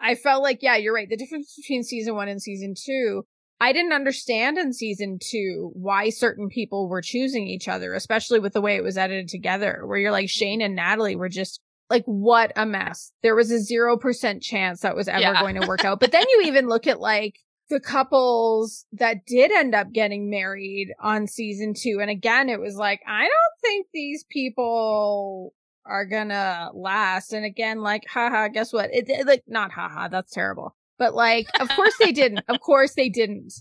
I 0.00 0.14
felt 0.14 0.42
like, 0.42 0.58
yeah, 0.62 0.76
you're 0.76 0.94
right. 0.94 1.08
The 1.08 1.16
difference 1.16 1.54
between 1.56 1.82
season 1.82 2.14
one 2.14 2.28
and 2.28 2.42
season 2.42 2.74
two, 2.76 3.24
I 3.60 3.72
didn't 3.72 3.92
understand 3.92 4.58
in 4.58 4.72
season 4.72 5.18
two 5.20 5.70
why 5.74 6.10
certain 6.10 6.48
people 6.48 6.88
were 6.88 7.02
choosing 7.02 7.46
each 7.46 7.68
other, 7.68 7.94
especially 7.94 8.40
with 8.40 8.52
the 8.52 8.60
way 8.60 8.76
it 8.76 8.82
was 8.84 8.98
edited 8.98 9.28
together, 9.28 9.82
where 9.86 9.98
you're 9.98 10.10
like 10.10 10.26
mm-hmm. 10.26 10.44
Shane 10.44 10.60
and 10.60 10.74
Natalie 10.74 11.16
were 11.16 11.28
just 11.28 11.60
like, 11.90 12.04
what 12.04 12.52
a 12.56 12.66
mess. 12.66 13.12
There 13.22 13.36
was 13.36 13.50
a 13.50 13.60
0% 13.60 14.42
chance 14.42 14.80
that 14.80 14.96
was 14.96 15.08
ever 15.08 15.20
Yeah. 15.20 15.40
going 15.40 15.60
to 15.60 15.66
work 15.66 15.84
out. 15.84 16.00
But 16.00 16.12
then 16.12 16.24
you 16.28 16.42
even 16.46 16.66
look 16.66 16.86
at 16.86 17.00
like 17.00 17.36
the 17.74 17.80
couples 17.80 18.86
that 18.92 19.26
did 19.26 19.50
end 19.50 19.74
up 19.74 19.92
getting 19.92 20.30
married 20.30 20.94
on 21.00 21.26
season 21.26 21.74
two. 21.74 21.98
And 22.00 22.08
again, 22.08 22.48
it 22.48 22.60
was 22.60 22.76
like, 22.76 23.00
I 23.04 23.22
don't 23.22 23.60
think 23.60 23.88
these 23.92 24.24
people 24.30 25.52
are 25.84 26.06
gonna 26.06 26.70
last. 26.72 27.32
And 27.32 27.44
again, 27.44 27.80
like, 27.80 28.04
haha, 28.08 28.46
guess 28.46 28.72
what? 28.72 28.90
It, 28.92 29.08
it 29.08 29.26
like, 29.26 29.42
not 29.48 29.72
haha, 29.72 30.06
that's 30.06 30.32
terrible. 30.32 30.76
But 30.98 31.14
like, 31.14 31.48
of 31.58 31.68
course 31.70 31.94
they 31.98 32.12
didn't. 32.12 32.44
Of 32.48 32.60
course 32.60 32.94
they 32.94 33.08
didn't. 33.08 33.52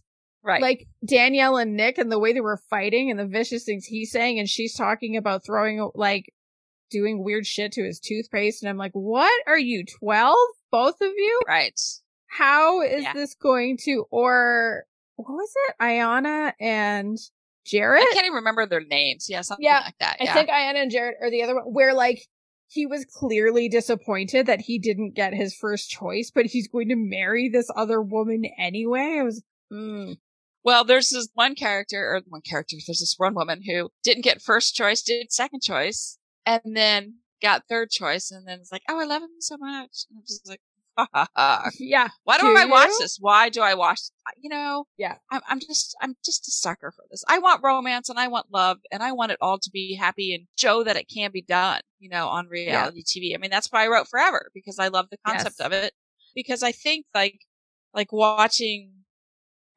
right 0.43 0.61
Like 0.61 0.87
Danielle 1.03 1.57
and 1.57 1.75
Nick 1.75 1.97
and 1.97 2.11
the 2.11 2.19
way 2.19 2.33
they 2.33 2.41
were 2.41 2.61
fighting 2.69 3.09
and 3.09 3.19
the 3.19 3.25
vicious 3.25 3.63
things 3.63 3.85
he's 3.85 4.11
saying 4.11 4.37
and 4.37 4.47
she's 4.47 4.75
talking 4.75 5.17
about 5.17 5.43
throwing 5.43 5.89
like 5.95 6.31
doing 6.91 7.23
weird 7.23 7.47
shit 7.47 7.71
to 7.71 7.83
his 7.83 7.99
toothpaste 7.99 8.61
and 8.61 8.69
I'm 8.69 8.77
like, 8.77 8.91
"What 8.93 9.33
are 9.47 9.57
you 9.57 9.83
12? 9.85 10.37
Both 10.69 11.01
of 11.01 11.11
you? 11.17 11.41
right 11.47 11.79
How 12.37 12.81
is 12.81 13.03
Yeah. 13.03 13.13
this 13.13 13.35
going 13.35 13.77
to 13.83 14.05
or 14.11 14.85
what 15.15 15.29
was 15.33 15.51
it? 15.67 15.75
Iyanna 15.81 16.53
and 16.59 17.17
Jarrette? 17.65 17.99
i 18.01 18.11
can't 18.13 18.25
even 18.25 18.35
remember 18.35 18.65
their 18.65 18.83
names 18.83 19.27
yeah 19.29 19.41
something 19.41 19.63
Yeah, 19.63 19.81
like 19.85 19.97
that 19.99 20.17
Yeah. 20.19 20.31
I 20.31 20.33
think 20.33 20.49
Iyanna 20.49 20.81
and 20.81 20.91
Jarrette 20.91 21.21
are 21.21 21.29
the 21.31 21.43
other 21.43 21.55
one 21.55 21.65
where 21.65 21.93
like 21.93 22.27
he 22.67 22.85
was 22.87 23.05
clearly 23.05 23.69
disappointed 23.69 24.47
that 24.47 24.61
he 24.61 24.79
didn't 24.79 25.13
get 25.13 25.33
his 25.33 25.55
first 25.55 25.91
choice, 25.91 26.31
but 26.33 26.47
he's 26.47 26.67
going 26.67 26.89
to 26.89 26.95
marry 26.95 27.47
this 27.47 27.69
other 27.75 28.01
woman 28.01 28.45
anyway. 28.57 29.17
I 29.19 29.23
was, 29.23 29.43
mm. 29.71 30.17
Well, 30.63 30.83
there's 30.83 31.09
this 31.09 31.27
one 31.35 31.53
character, 31.53 31.97
or 31.99 32.21
one 32.27 32.41
character, 32.41 32.75
there's 32.87 32.99
this 32.99 33.13
one 33.17 33.35
woman 33.35 33.61
who 33.63 33.91
didn't 34.03 34.23
get 34.23 34.41
first 34.41 34.73
choice, 34.73 35.03
did 35.03 35.31
second 35.31 35.61
choice, 35.61 36.17
and 36.47 36.61
then 36.65 37.17
got 37.43 37.63
third 37.69 37.91
choice, 37.91 38.31
and 38.31 38.47
then 38.47 38.59
it's 38.59 38.71
like, 38.71 38.83
oh, 38.89 38.99
I 38.99 39.03
love 39.05 39.21
him 39.21 39.29
so 39.39 39.57
much. 39.57 40.05
And 40.09 40.17
I'm 40.17 40.23
just 40.25 40.47
like, 40.49 40.61
yeah. 41.79 42.09
Why 42.23 42.37
do, 42.37 42.43
do 42.43 42.57
I 42.57 42.65
watch 42.65 42.91
this? 42.99 43.17
Why 43.19 43.49
do 43.49 43.61
I 43.61 43.73
watch? 43.73 43.99
You 44.37 44.49
know, 44.49 44.85
yeah. 44.97 45.15
I'm, 45.31 45.41
I'm 45.47 45.59
just, 45.59 45.95
I'm 46.01 46.15
just 46.23 46.47
a 46.47 46.51
sucker 46.51 46.91
for 46.95 47.05
this. 47.09 47.23
I 47.27 47.39
want 47.39 47.63
romance 47.63 48.09
and 48.09 48.19
I 48.19 48.27
want 48.27 48.47
love 48.51 48.77
and 48.91 49.01
I 49.01 49.11
want 49.11 49.31
it 49.31 49.37
all 49.41 49.59
to 49.59 49.69
be 49.71 49.95
happy 49.95 50.33
and 50.33 50.47
show 50.55 50.83
that 50.83 50.97
it 50.97 51.09
can 51.13 51.31
be 51.31 51.41
done. 51.41 51.81
You 51.99 52.09
know, 52.09 52.27
on 52.27 52.47
reality 52.47 53.03
yeah. 53.15 53.31
TV. 53.31 53.35
I 53.35 53.37
mean, 53.39 53.49
that's 53.49 53.71
why 53.71 53.85
I 53.85 53.87
wrote 53.87 54.09
Forever 54.09 54.49
because 54.53 54.77
I 54.77 54.89
love 54.89 55.07
the 55.09 55.17
concept 55.25 55.55
yes. 55.59 55.65
of 55.65 55.71
it. 55.71 55.93
Because 56.35 56.61
I 56.61 56.71
think 56.71 57.05
like, 57.15 57.39
like 57.93 58.11
watching 58.11 58.91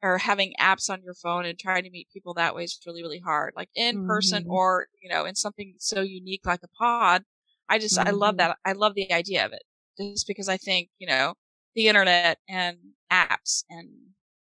or 0.03 0.17
having 0.17 0.53
apps 0.59 0.89
on 0.89 1.01
your 1.03 1.13
phone 1.13 1.45
and 1.45 1.57
trying 1.57 1.83
to 1.83 1.89
meet 1.89 2.09
people 2.11 2.33
that 2.33 2.53
way 2.53 2.63
is 2.65 2.79
really, 2.85 3.01
really 3.01 3.19
hard. 3.19 3.53
Like 3.55 3.69
in 3.75 3.97
mm-hmm. 3.97 4.07
person 4.07 4.45
or, 4.49 4.87
you 5.01 5.09
know, 5.09 5.25
in 5.25 5.35
something 5.35 5.75
so 5.79 6.01
unique 6.01 6.45
like 6.45 6.61
a 6.63 6.67
pod. 6.67 7.23
I 7.69 7.79
just, 7.79 7.97
mm-hmm. 7.97 8.07
I 8.07 8.11
love 8.11 8.35
mm-hmm. 8.35 8.49
that. 8.49 8.57
I 8.65 8.73
love 8.73 8.93
the 8.93 9.11
idea 9.13 9.45
of 9.45 9.53
it 9.53 9.63
just 9.97 10.27
because 10.27 10.49
I 10.49 10.57
think, 10.57 10.89
you 10.99 11.07
know, 11.07 11.33
the 11.75 11.87
internet 11.87 12.39
and 12.47 12.77
apps 13.11 13.63
and 13.69 13.89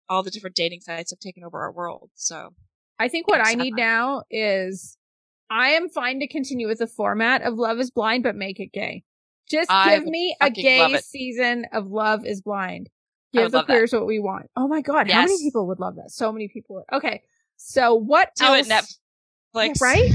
all 0.10 0.24
the 0.24 0.32
different 0.32 0.56
dating 0.56 0.82
sites 0.82 1.12
have 1.12 1.20
taken 1.20 1.44
over 1.44 1.62
our 1.62 1.72
world. 1.72 2.10
So 2.16 2.54
I 3.00 3.08
think 3.08 3.28
what 3.28 3.46
I 3.46 3.56
need 3.56 3.76
now 3.76 4.24
is 4.30 4.98
I 5.50 5.70
am 5.70 5.90
fine 5.90 6.20
to 6.20 6.28
continue 6.28 6.68
with 6.68 6.80
the 6.80 6.88
format 6.88 7.42
of 7.42 7.56
Love 7.56 7.80
is 7.80 7.92
Blind, 7.92 8.24
but 8.24 8.36
make 8.36 8.60
it 8.60 8.72
gay. 8.72 9.04
Just 9.50 9.70
I 9.70 9.96
give 9.96 10.06
me 10.06 10.36
a 10.42 10.50
gay 10.50 10.98
season 11.04 11.66
of 11.72 11.88
Love 11.88 12.26
is 12.26 12.42
Blind. 12.42 12.90
Give 13.34 13.52
the 13.52 13.64
queers 13.64 13.92
what 13.92 14.06
we 14.06 14.20
want. 14.20 14.50
Oh 14.56 14.68
my 14.68 14.82
god, 14.82 15.08
yes. 15.08 15.16
how 15.16 15.22
many 15.24 15.38
people 15.40 15.68
would 15.68 15.80
love 15.80 15.98
that? 15.98 16.10
So 16.10 16.32
many 16.32 16.48
people. 16.48 16.78
Would. 16.78 16.96
Okay, 16.96 17.22
so 17.58 17.94
what 17.96 18.30
do 18.38 18.46
else? 18.46 18.70
it 18.70 18.98
Netflix, 19.54 19.82
right? 19.82 20.10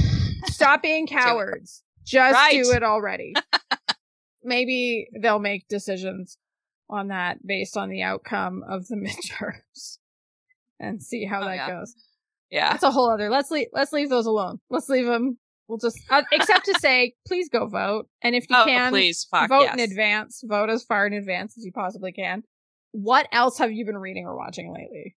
Stop 0.47 0.83
being 0.83 1.07
cowards. 1.07 1.83
Just 2.05 2.35
right. 2.35 2.65
do 2.65 2.73
it 2.73 2.83
already. 2.83 3.35
maybe 4.43 5.09
they'll 5.21 5.39
make 5.39 5.69
decisions 5.69 6.37
on 6.89 7.09
that 7.09 7.47
based 7.47 7.77
on 7.77 7.89
the 7.89 8.03
outcome 8.03 8.65
of 8.69 8.89
the 8.89 8.97
midterms 8.97 9.99
and 10.79 11.03
see 11.03 11.25
how 11.25 11.43
oh, 11.43 11.45
that 11.45 11.55
yeah. 11.55 11.71
goes. 11.71 11.95
Yeah, 12.51 12.73
that's 12.73 12.83
a 12.83 12.91
whole 12.91 13.11
other. 13.11 13.31
Let's 13.31 13.51
leave. 13.51 13.69
Let's 13.73 13.93
leave 13.93 14.09
those 14.09 14.27
alone. 14.27 14.59
Let's 14.71 14.89
leave 14.89 15.07
them. 15.07 15.39
We'll 15.69 15.79
just, 15.79 16.01
uh, 16.11 16.23
except 16.33 16.65
to 16.65 16.75
say, 16.81 17.15
please 17.29 17.49
go 17.49 17.69
vote, 17.69 18.09
and 18.23 18.35
if 18.35 18.51
you 18.51 18.57
oh, 18.57 18.65
can, 18.65 18.91
please 18.91 19.29
fuck, 19.31 19.49
vote 19.49 19.63
yes. 19.63 19.75
in 19.75 19.81
advance. 19.81 20.43
Vote 20.45 20.69
as 20.69 20.83
far 20.83 21.07
in 21.07 21.13
advance 21.13 21.57
as 21.57 21.65
you 21.65 21.71
possibly 21.71 22.11
can. 22.11 22.43
What 22.91 23.29
else 23.31 23.59
have 23.59 23.71
you 23.71 23.87
been 23.87 23.99
reading 23.99 24.27
or 24.27 24.37
watching 24.37 24.73
lately? 24.73 25.15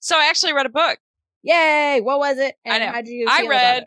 So 0.00 0.18
I 0.18 0.28
actually 0.28 0.54
read 0.54 0.66
a 0.66 0.70
book. 0.70 0.98
Yay! 1.42 2.00
What 2.02 2.18
was 2.18 2.38
it? 2.38 2.56
And 2.64 2.82
I 2.82 3.00
know. 3.00 3.24
I 3.28 3.46
read. 3.46 3.84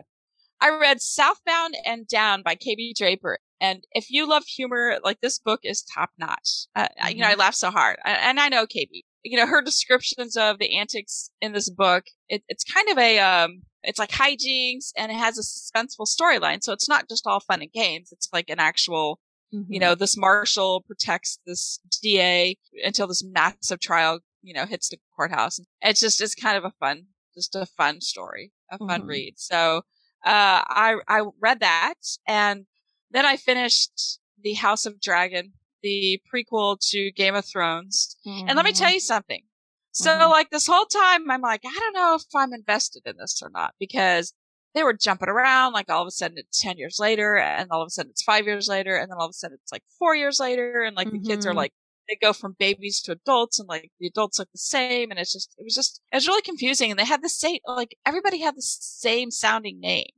I 0.62 0.70
read 0.78 1.02
Southbound 1.02 1.76
and 1.86 2.08
Down 2.08 2.44
by 2.44 2.56
KB 2.56 2.94
Draper, 2.96 3.40
and 3.62 3.84
if 3.92 4.10
you 4.10 4.28
love 4.28 4.46
humor, 4.46 5.00
like 5.04 5.20
this 5.22 5.40
book 5.40 5.62
is 5.64 5.84
top 5.84 6.12
notch. 6.18 6.68
Uh, 6.76 6.84
mm-hmm. 6.84 7.10
You 7.10 7.22
know, 7.22 7.28
I 7.28 7.32
mm-hmm. 7.32 7.40
laugh 7.40 7.56
so 7.56 7.72
hard. 7.72 7.98
And 8.06 8.40
I 8.40 8.50
know 8.50 8.66
KB, 8.66 9.04
you 9.24 9.38
know, 9.38 9.48
her 9.48 9.62
descriptions 9.62 10.38
of 10.38 10.60
the 10.60 10.78
antics 10.78 11.30
in 11.42 11.52
this 11.52 11.70
book, 11.70 12.06
it, 12.30 12.44
it's 12.48 12.64
kind 12.64 12.90
of 12.90 12.98
a, 12.98 13.20
um, 13.20 13.64
it's 13.84 14.00
like 14.00 14.12
hijinks 14.12 14.92
and 14.98 15.12
it 15.12 15.16
has 15.16 15.38
a 15.38 15.42
suspenseful 15.42 16.08
storyline. 16.08 16.64
So 16.64 16.74
it's 16.74 16.90
not 16.90 17.10
just 17.10 17.28
all 17.28 17.40
fun 17.40 17.62
and 17.62 17.72
games. 17.72 18.10
It's 18.12 18.30
like 18.32 18.50
an 18.50 18.60
actual, 18.60 19.20
mm-hmm. 19.54 19.72
you 19.72 19.80
know, 19.80 19.96
this 19.96 20.18
marshal 20.18 20.82
protects 20.82 21.40
this 21.46 21.80
DA 22.02 22.58
until 22.84 23.08
this 23.08 23.24
massive 23.24 23.80
trial, 23.82 24.20
you 24.42 24.54
know, 24.54 24.66
hits 24.66 24.90
the 24.90 24.98
courthouse. 25.16 25.60
It's 25.82 26.00
just, 26.00 26.22
it's 26.22 26.36
kind 26.36 26.58
of 26.58 26.64
a 26.64 26.74
fun, 26.80 27.08
just 27.36 27.56
a 27.56 27.66
fun 27.66 28.00
story, 28.00 28.52
a 28.72 28.78
fun 28.78 29.02
mm-hmm. 29.02 29.10
read. 29.10 29.34
So, 29.38 29.82
uh, 30.26 30.62
I, 30.68 30.96
I 31.08 31.22
read 31.42 31.62
that 31.62 31.94
and 32.28 32.66
then 33.12 33.26
I 33.26 33.38
finished 33.38 34.20
The 34.42 34.54
House 34.54 34.86
of 34.86 35.02
Dragon, 35.02 35.54
the 35.82 36.22
prequel 36.34 36.78
to 36.92 37.12
Game 37.12 37.36
of 37.36 37.46
Thrones. 37.46 38.18
Mm-hmm. 38.26 38.50
And 38.50 38.56
let 38.56 38.66
me 38.66 38.72
tell 38.72 38.88
mm-hmm. 38.88 38.96
you 38.96 39.00
something. 39.00 39.42
So 39.92 40.12
mm-hmm. 40.12 40.30
like 40.30 40.50
this 40.50 40.68
whole 40.68 40.86
time, 40.86 41.30
I'm 41.30 41.42
like, 41.42 41.62
I 41.66 41.78
don't 41.80 41.94
know 41.94 42.16
if 42.16 42.24
I'm 42.36 42.54
invested 42.54 43.04
in 43.06 43.18
this 43.18 43.42
or 43.44 43.50
not 43.50 43.74
because 43.80 44.34
they 44.76 44.84
were 44.84 44.94
jumping 44.94 45.30
around. 45.30 45.74
Like 45.74 45.90
all 45.90 46.02
of 46.02 46.08
a 46.08 46.12
sudden 46.12 46.38
it's 46.38 46.62
10 46.62 46.78
years 46.78 46.98
later 47.00 47.38
and 47.38 47.70
all 47.72 47.82
of 47.82 47.88
a 47.88 47.90
sudden 47.90 48.12
it's 48.12 48.24
five 48.24 48.46
years 48.46 48.68
later. 48.68 48.96
And 48.96 49.10
then 49.10 49.18
all 49.18 49.26
of 49.26 49.32
a 49.32 49.34
sudden 49.34 49.58
it's 49.62 49.72
like 49.72 49.84
four 49.98 50.16
years 50.16 50.40
later. 50.40 50.84
And 50.84 50.96
like 50.96 51.08
mm-hmm. 51.08 51.24
the 51.24 51.30
kids 51.30 51.46
are 51.46 51.50
mm-hmm. 51.50 51.58
like, 51.58 51.74
they 52.08 52.18
go 52.22 52.34
from 52.34 52.56
babies 52.58 53.02
to 53.04 53.12
adults 53.12 53.60
and 53.60 53.70
like 53.70 53.92
the 54.00 54.08
adults 54.08 54.40
look 54.40 54.50
the 54.52 54.58
same. 54.58 55.12
And 55.12 55.20
it's 55.20 55.34
just, 55.34 55.54
it 55.58 55.64
was 55.64 55.76
just, 55.76 56.02
it 56.12 56.16
was 56.16 56.28
really 56.28 56.42
confusing. 56.42 56.92
And 56.92 57.00
they 57.00 57.06
had 57.06 57.24
the 57.24 57.30
same, 57.30 57.60
like 57.68 57.96
everybody 58.06 58.42
had 58.42 58.56
the 58.56 58.64
same 58.64 59.32
sounding 59.32 59.80
name. 59.80 60.10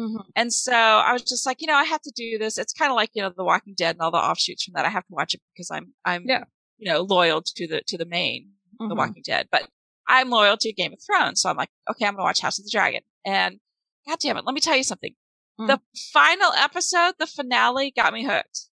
Mm-hmm. 0.00 0.30
And 0.34 0.50
so 0.50 0.72
I 0.72 1.12
was 1.12 1.22
just 1.22 1.44
like, 1.44 1.60
you 1.60 1.66
know, 1.66 1.74
I 1.74 1.84
have 1.84 2.00
to 2.02 2.12
do 2.16 2.38
this. 2.38 2.56
It's 2.56 2.72
kind 2.72 2.90
of 2.90 2.96
like, 2.96 3.10
you 3.12 3.20
know, 3.20 3.30
The 3.36 3.44
Walking 3.44 3.74
Dead 3.76 3.96
and 3.96 4.02
all 4.02 4.10
the 4.10 4.16
offshoots 4.16 4.64
from 4.64 4.72
that. 4.74 4.86
I 4.86 4.88
have 4.88 5.06
to 5.06 5.12
watch 5.12 5.34
it 5.34 5.42
because 5.52 5.70
I'm, 5.70 5.92
I'm, 6.06 6.24
yeah. 6.26 6.44
you 6.78 6.90
know, 6.90 7.02
loyal 7.02 7.42
to 7.42 7.66
the, 7.66 7.82
to 7.86 7.98
the 7.98 8.06
main, 8.06 8.48
mm-hmm. 8.80 8.88
The 8.88 8.94
Walking 8.94 9.22
Dead, 9.22 9.48
but 9.52 9.68
I'm 10.08 10.30
loyal 10.30 10.56
to 10.56 10.72
Game 10.72 10.94
of 10.94 11.00
Thrones. 11.04 11.42
So 11.42 11.50
I'm 11.50 11.56
like, 11.56 11.68
okay, 11.90 12.06
I'm 12.06 12.14
going 12.14 12.22
to 12.22 12.24
watch 12.24 12.40
House 12.40 12.58
of 12.58 12.64
the 12.64 12.70
Dragon. 12.72 13.02
And 13.26 13.60
God 14.08 14.18
damn 14.20 14.38
it. 14.38 14.46
Let 14.46 14.54
me 14.54 14.60
tell 14.60 14.76
you 14.76 14.84
something. 14.84 15.14
Mm-hmm. 15.60 15.66
The 15.66 15.80
final 16.14 16.52
episode, 16.52 17.14
the 17.18 17.26
finale 17.26 17.92
got 17.94 18.14
me 18.14 18.24
hooked. 18.24 18.68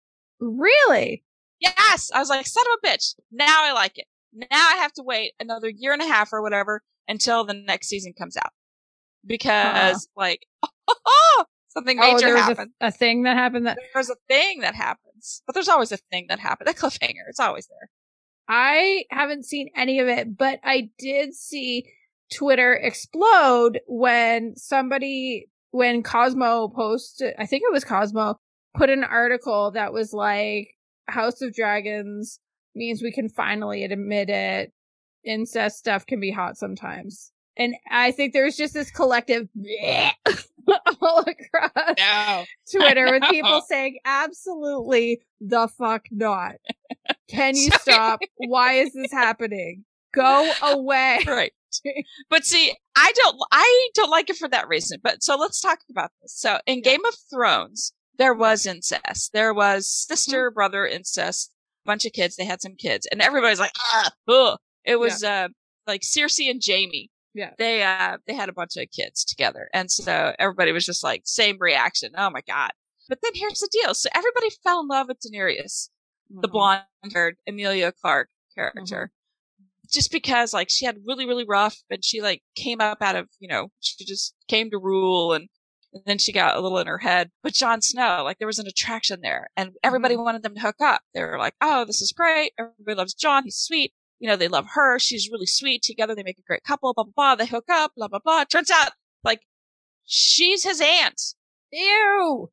Really? 0.41 1.23
Yes. 1.59 2.11
I 2.13 2.19
was 2.19 2.29
like, 2.29 2.45
son 2.45 2.65
of 2.73 2.79
a 2.83 2.87
bitch. 2.87 3.15
Now 3.31 3.63
I 3.63 3.71
like 3.71 3.97
it. 3.97 4.07
Now 4.33 4.47
I 4.51 4.75
have 4.81 4.91
to 4.93 5.03
wait 5.03 5.33
another 5.39 5.69
year 5.69 5.93
and 5.93 6.01
a 6.01 6.07
half 6.07 6.33
or 6.33 6.41
whatever 6.41 6.81
until 7.07 7.45
the 7.45 7.53
next 7.53 7.87
season 7.87 8.13
comes 8.17 8.35
out 8.35 8.51
because 9.25 10.07
uh-huh. 10.07 10.21
like 10.21 10.45
something 11.69 11.99
oh, 12.01 12.13
major 12.13 12.29
oh, 12.29 12.37
happened. 12.37 12.71
A, 12.81 12.87
a, 12.87 12.91
thing 12.91 13.23
that 13.23 13.37
happened 13.37 13.67
that 13.67 13.79
there's 13.93 14.09
a 14.09 14.15
thing 14.27 14.61
that 14.61 14.75
happens, 14.75 15.41
but 15.45 15.53
there's 15.53 15.69
always 15.69 15.91
a 15.91 15.97
thing 15.97 16.27
that 16.29 16.39
happened. 16.39 16.69
A 16.69 16.73
cliffhanger. 16.73 17.27
It's 17.29 17.39
always 17.39 17.67
there. 17.67 17.89
I 18.47 19.05
haven't 19.09 19.45
seen 19.45 19.69
any 19.75 19.99
of 19.99 20.07
it, 20.07 20.37
but 20.37 20.59
I 20.63 20.89
did 20.99 21.33
see 21.33 21.85
Twitter 22.33 22.73
explode 22.73 23.79
when 23.87 24.55
somebody, 24.55 25.47
when 25.71 26.03
Cosmo 26.03 26.67
posted, 26.67 27.33
I 27.39 27.45
think 27.45 27.63
it 27.63 27.71
was 27.71 27.85
Cosmo, 27.85 28.37
put 28.75 28.89
an 28.89 29.03
article 29.03 29.71
that 29.71 29.93
was 29.93 30.13
like, 30.13 30.69
House 31.07 31.41
of 31.41 31.53
Dragons 31.53 32.39
means 32.75 33.01
we 33.01 33.11
can 33.11 33.29
finally 33.29 33.83
admit 33.83 34.29
it. 34.29 34.71
Incest 35.25 35.77
stuff 35.77 36.05
can 36.05 36.19
be 36.19 36.31
hot 36.31 36.57
sometimes. 36.57 37.31
And 37.57 37.75
I 37.89 38.11
think 38.11 38.33
there's 38.33 38.57
just 38.57 38.73
this 38.73 38.89
collective 38.89 39.47
all 41.01 41.19
across 41.19 41.95
no, 41.97 42.45
Twitter 42.71 43.11
with 43.11 43.23
people 43.29 43.61
saying, 43.67 43.99
absolutely 44.05 45.21
the 45.39 45.67
fuck 45.67 46.05
not. 46.11 46.55
Can 47.27 47.55
you 47.55 47.69
stop? 47.81 48.21
Why 48.37 48.73
is 48.73 48.93
this 48.93 49.11
happening? 49.11 49.85
Go 50.13 50.51
away. 50.61 51.19
Right. 51.25 51.53
But 52.29 52.45
see, 52.45 52.75
I 52.95 53.11
don't, 53.15 53.37
I 53.51 53.89
don't 53.95 54.11
like 54.11 54.29
it 54.29 54.37
for 54.37 54.47
that 54.49 54.67
reason. 54.67 54.99
But 55.03 55.23
so 55.23 55.35
let's 55.35 55.59
talk 55.59 55.79
about 55.89 56.11
this. 56.21 56.33
So 56.35 56.59
in 56.65 56.77
yeah. 56.77 56.91
Game 56.91 57.05
of 57.05 57.15
Thrones, 57.31 57.93
there 58.17 58.33
was 58.33 58.65
incest. 58.65 59.33
There 59.33 59.53
was 59.53 59.87
sister, 59.87 60.49
mm-hmm. 60.49 60.53
brother 60.53 60.85
incest, 60.85 61.51
bunch 61.85 62.05
of 62.05 62.13
kids. 62.13 62.35
They 62.35 62.45
had 62.45 62.61
some 62.61 62.75
kids 62.75 63.07
and 63.11 63.21
everybody's 63.21 63.59
like, 63.59 63.73
ah, 63.79 64.11
ugh. 64.27 64.59
It 64.85 64.97
was, 64.97 65.23
yeah. 65.23 65.45
uh, 65.45 65.47
like 65.87 66.01
Cersei 66.01 66.49
and 66.49 66.61
Jaime 66.65 67.09
yeah. 67.33 67.51
They, 67.57 67.83
uh, 67.83 68.17
they 68.27 68.33
had 68.33 68.49
a 68.49 68.53
bunch 68.53 68.77
of 68.77 68.87
kids 68.91 69.25
together. 69.25 69.69
And 69.73 69.91
so 69.91 70.33
everybody 70.39 70.71
was 70.71 70.85
just 70.85 71.03
like, 71.03 71.23
same 71.25 71.57
reaction. 71.59 72.11
Oh 72.17 72.29
my 72.29 72.41
God. 72.47 72.71
But 73.09 73.19
then 73.21 73.31
here's 73.35 73.59
the 73.59 73.69
deal. 73.71 73.93
So 73.93 74.09
everybody 74.13 74.49
fell 74.63 74.81
in 74.81 74.87
love 74.87 75.07
with 75.07 75.19
Daenerys, 75.19 75.89
mm-hmm. 76.31 76.41
the 76.41 76.47
blonde 76.47 76.83
haired 77.11 77.35
Emilia 77.47 77.91
Clarke 77.91 78.29
character. 78.55 79.11
Mm-hmm. 79.11 79.89
Just 79.91 80.11
because 80.11 80.53
like 80.53 80.69
she 80.69 80.85
had 80.85 80.97
really, 81.05 81.25
really 81.25 81.45
rough 81.47 81.77
and 81.89 82.03
she 82.03 82.21
like 82.21 82.41
came 82.55 82.79
up 82.81 82.99
out 83.01 83.15
of, 83.15 83.27
you 83.39 83.47
know, 83.47 83.69
she 83.81 84.05
just 84.05 84.33
came 84.47 84.71
to 84.71 84.77
rule 84.77 85.33
and, 85.33 85.49
and 85.93 86.03
then 86.05 86.17
she 86.17 86.31
got 86.31 86.55
a 86.55 86.61
little 86.61 86.79
in 86.79 86.87
her 86.87 86.99
head. 86.99 87.29
But 87.43 87.53
Jon 87.53 87.81
Snow, 87.81 88.21
like 88.23 88.39
there 88.39 88.47
was 88.47 88.59
an 88.59 88.67
attraction 88.67 89.19
there 89.21 89.49
and 89.57 89.73
everybody 89.83 90.15
mm-hmm. 90.15 90.23
wanted 90.23 90.43
them 90.43 90.55
to 90.55 90.61
hook 90.61 90.77
up. 90.81 91.01
They 91.13 91.21
were 91.23 91.37
like, 91.37 91.55
oh, 91.61 91.85
this 91.85 92.01
is 92.01 92.13
great. 92.13 92.53
Everybody 92.57 92.95
loves 92.95 93.13
Jon. 93.13 93.43
He's 93.43 93.57
sweet 93.57 93.93
you 94.23 94.29
know, 94.29 94.37
they 94.37 94.47
love 94.47 94.65
her. 94.75 94.99
She's 94.99 95.29
really 95.29 95.45
sweet. 95.45 95.81
Together 95.81 96.15
they 96.15 96.23
make 96.23 96.39
a 96.39 96.47
great 96.47 96.63
couple, 96.63 96.93
blah, 96.93 97.03
blah, 97.03 97.11
blah. 97.13 97.35
They 97.35 97.45
hook 97.45 97.65
up, 97.69 97.91
blah, 97.97 98.07
blah, 98.07 98.19
blah. 98.23 98.45
Turns 98.45 98.71
out, 98.71 98.91
like, 99.21 99.41
she's 100.05 100.63
his 100.63 100.79
aunt. 100.79 101.21
Ew. 101.73 102.49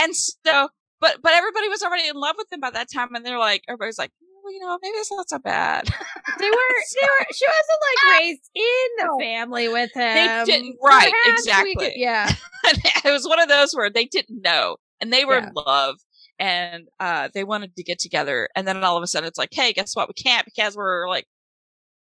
And 0.00 0.14
so, 0.14 0.68
but, 1.00 1.16
but 1.20 1.32
everybody 1.32 1.68
was 1.68 1.82
already 1.82 2.06
in 2.06 2.14
love 2.14 2.36
with 2.38 2.46
him 2.52 2.60
by 2.60 2.70
that 2.70 2.86
time. 2.94 3.12
And 3.16 3.26
they're 3.26 3.40
like, 3.40 3.64
everybody's 3.66 3.98
like, 3.98 4.12
well, 4.44 4.52
you 4.52 4.60
know, 4.60 4.78
maybe 4.80 4.92
it's 4.98 5.10
not 5.10 5.28
so 5.28 5.40
bad. 5.40 5.86
they 6.38 6.48
were, 6.48 6.56
they 7.00 7.08
were, 7.08 7.26
she 7.34 7.44
wasn't 7.44 7.80
like 7.82 7.98
ah, 8.04 8.18
raised 8.20 8.50
in 8.54 8.62
the 8.98 9.18
family 9.20 9.68
with 9.68 9.90
him. 9.92 10.14
They 10.14 10.42
didn't, 10.46 10.76
right, 10.80 11.12
Perhaps 11.24 11.40
exactly. 11.42 11.74
Could, 11.74 11.92
yeah. 11.96 12.32
it 12.64 13.10
was 13.10 13.26
one 13.26 13.40
of 13.40 13.48
those 13.48 13.74
where 13.74 13.90
they 13.90 14.04
didn't 14.04 14.42
know. 14.42 14.76
and 15.00 15.12
they 15.12 15.24
were 15.24 15.38
Yeah. 15.38 15.48
in 15.48 15.54
love 15.54 15.96
and 16.40 16.88
uh 16.98 17.28
they 17.34 17.44
wanted 17.44 17.76
to 17.76 17.82
get 17.84 17.98
together 18.00 18.48
and 18.56 18.66
then 18.66 18.82
all 18.82 18.96
of 18.96 19.02
a 19.04 19.06
sudden 19.06 19.28
it's 19.28 19.38
like 19.38 19.50
hey 19.52 19.72
guess 19.72 19.94
what? 19.94 20.08
We 20.08 20.14
can't 20.14 20.44
because 20.46 20.74
we're 20.76 21.08
like 21.08 21.26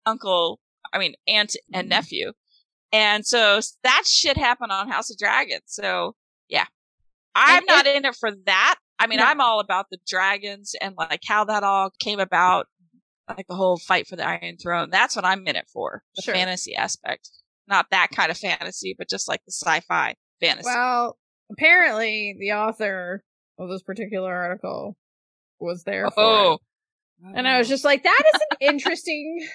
uncle 0.06 0.60
i 0.92 0.98
mean 1.00 1.13
aunt 1.28 1.56
and 1.74 1.86
Mhm. 1.86 1.90
nephew. 1.90 2.32
And 2.92 3.25
so 3.25 3.60
that 3.84 4.04
shit 4.06 4.38
happened 4.38 4.72
on 4.72 4.90
house 4.90 5.10
of 5.10 5.18
dragons 5.18 5.63
so 5.68 6.16
yeah. 6.50 6.66
I'm 7.36 7.60
And 7.60 7.66
not 7.68 7.88
in 7.88 8.06
it 8.06 8.16
for 8.20 8.30
that. 8.46 8.75
I 9.00 9.08
mean 9.08 9.20
No. 9.20 9.25
i'm 9.25 9.40
all 9.42 9.60
about 9.60 9.86
the 9.92 9.98
dragons 10.08 10.75
and 10.82 10.96
like 10.98 11.22
how 11.25 11.46
that 11.46 11.63
all 11.63 11.92
came 12.00 12.20
about 12.20 12.68
like 13.30 13.48
the 13.48 13.56
whole 13.56 13.78
fight 13.78 14.06
for 14.08 14.16
the 14.18 14.28
iron 14.28 14.58
throne. 14.58 14.90
That's 14.90 15.16
what 15.16 15.25
i'm 15.25 15.48
in 15.48 15.56
it 15.56 15.68
for 15.72 16.04
the 16.16 16.22
Sure. 16.24 16.34
fantasy 16.36 16.75
aspect. 16.75 17.30
Not 17.68 17.86
that 17.92 18.10
kind 18.12 18.30
of 18.30 18.38
fantasy 18.38 18.94
but 18.98 19.10
just 19.10 19.28
like 19.30 19.42
the 19.46 19.52
sci-fi 19.54 20.16
fantasy. 20.42 20.66
Well, 20.68 21.18
apparently 21.52 22.36
the 22.40 22.52
author 22.52 23.24
of 23.57 23.69
this 23.69 23.83
particular 23.83 24.33
article 24.33 24.95
was 25.60 25.83
there 25.83 26.10
oh 26.17 26.53
it. 26.53 26.60
And 27.36 27.48
I 27.48 27.57
was 27.57 27.69
just 27.69 27.86
like, 27.86 28.03
that 28.03 28.24
is 28.36 28.41
an 28.51 28.57
interesting 28.75 29.48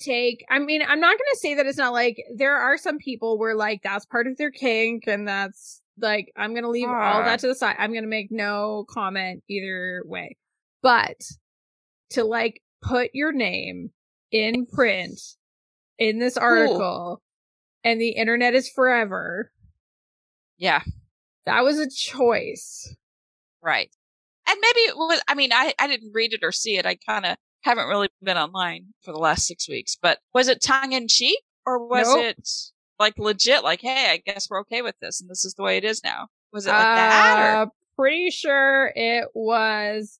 take. 0.00 0.44
I 0.50 0.58
mean, 0.58 0.82
I'm 0.86 1.00
not 1.00 1.16
going 1.16 1.30
to 1.32 1.38
say 1.38 1.54
that 1.54 1.64
it's 1.66 1.78
not 1.78 1.92
like 1.94 2.22
there 2.34 2.56
are 2.56 2.76
some 2.76 2.98
people 2.98 3.38
where 3.38 3.54
like 3.54 3.80
that's 3.82 4.04
part 4.04 4.26
of 4.26 4.36
their 4.36 4.50
kink 4.50 5.04
and 5.06 5.26
that's 5.26 5.80
like, 5.98 6.30
I'm 6.36 6.52
going 6.52 6.64
to 6.64 6.70
leave 6.70 6.88
all 6.88 6.94
Ah. 6.94 7.22
that 7.24 7.40
to 7.40 7.46
the 7.46 7.54
side. 7.54 7.76
I'm 7.78 7.92
going 7.92 8.02
to 8.02 8.08
make 8.08 8.30
no 8.30 8.84
comment 8.90 9.42
either 9.48 10.02
way. 10.04 10.36
But 10.82 11.16
to 12.10 12.24
like 12.24 12.60
put 12.82 13.10
your 13.14 13.32
name 13.32 13.90
in 14.30 14.66
print 14.66 15.18
in 15.98 16.18
this 16.18 16.36
article 16.36 17.22
and 17.82 17.98
the 18.00 18.10
internet 18.10 18.54
is 18.54 18.68
forever, 18.68 19.50
yeah 20.58 20.82
that 21.46 21.62
was 21.62 21.78
a 21.78 21.88
choice. 21.88 22.94
Right. 23.62 23.90
And 24.48 24.58
maybe 24.60 24.80
it 24.88 24.96
was, 24.96 25.20
I 25.28 25.34
mean, 25.34 25.52
I, 25.52 25.74
I 25.78 25.86
didn't 25.86 26.12
read 26.14 26.32
it 26.32 26.40
or 26.42 26.50
see 26.52 26.76
it. 26.76 26.86
I 26.86 26.96
kind 26.96 27.24
of 27.26 27.36
haven't 27.62 27.88
really 27.88 28.08
been 28.22 28.36
online 28.38 28.86
for 29.02 29.12
the 29.12 29.18
last 29.18 29.46
six 29.46 29.68
weeks, 29.68 29.96
but 30.00 30.18
was 30.34 30.48
it 30.48 30.62
tongue 30.62 30.92
in 30.92 31.06
cheek 31.08 31.38
or 31.66 31.86
was 31.86 32.06
Nope. 32.08 32.24
it 32.24 32.48
like 32.98 33.18
legit? 33.18 33.62
Like, 33.62 33.80
hey, 33.82 34.10
I 34.10 34.16
guess 34.24 34.48
we're 34.50 34.60
okay 34.62 34.82
with 34.82 34.96
this 35.00 35.20
and 35.20 35.28
this 35.30 35.44
is 35.44 35.54
the 35.54 35.62
way 35.62 35.76
it 35.76 35.84
is 35.84 36.02
now. 36.02 36.28
Was 36.52 36.66
it 36.66 36.70
like 36.70 36.78
that 36.80 37.38
or? 37.38 37.62
Uh, 37.62 37.66
pretty 37.96 38.30
sure 38.30 38.92
it 38.96 39.28
was 39.34 40.18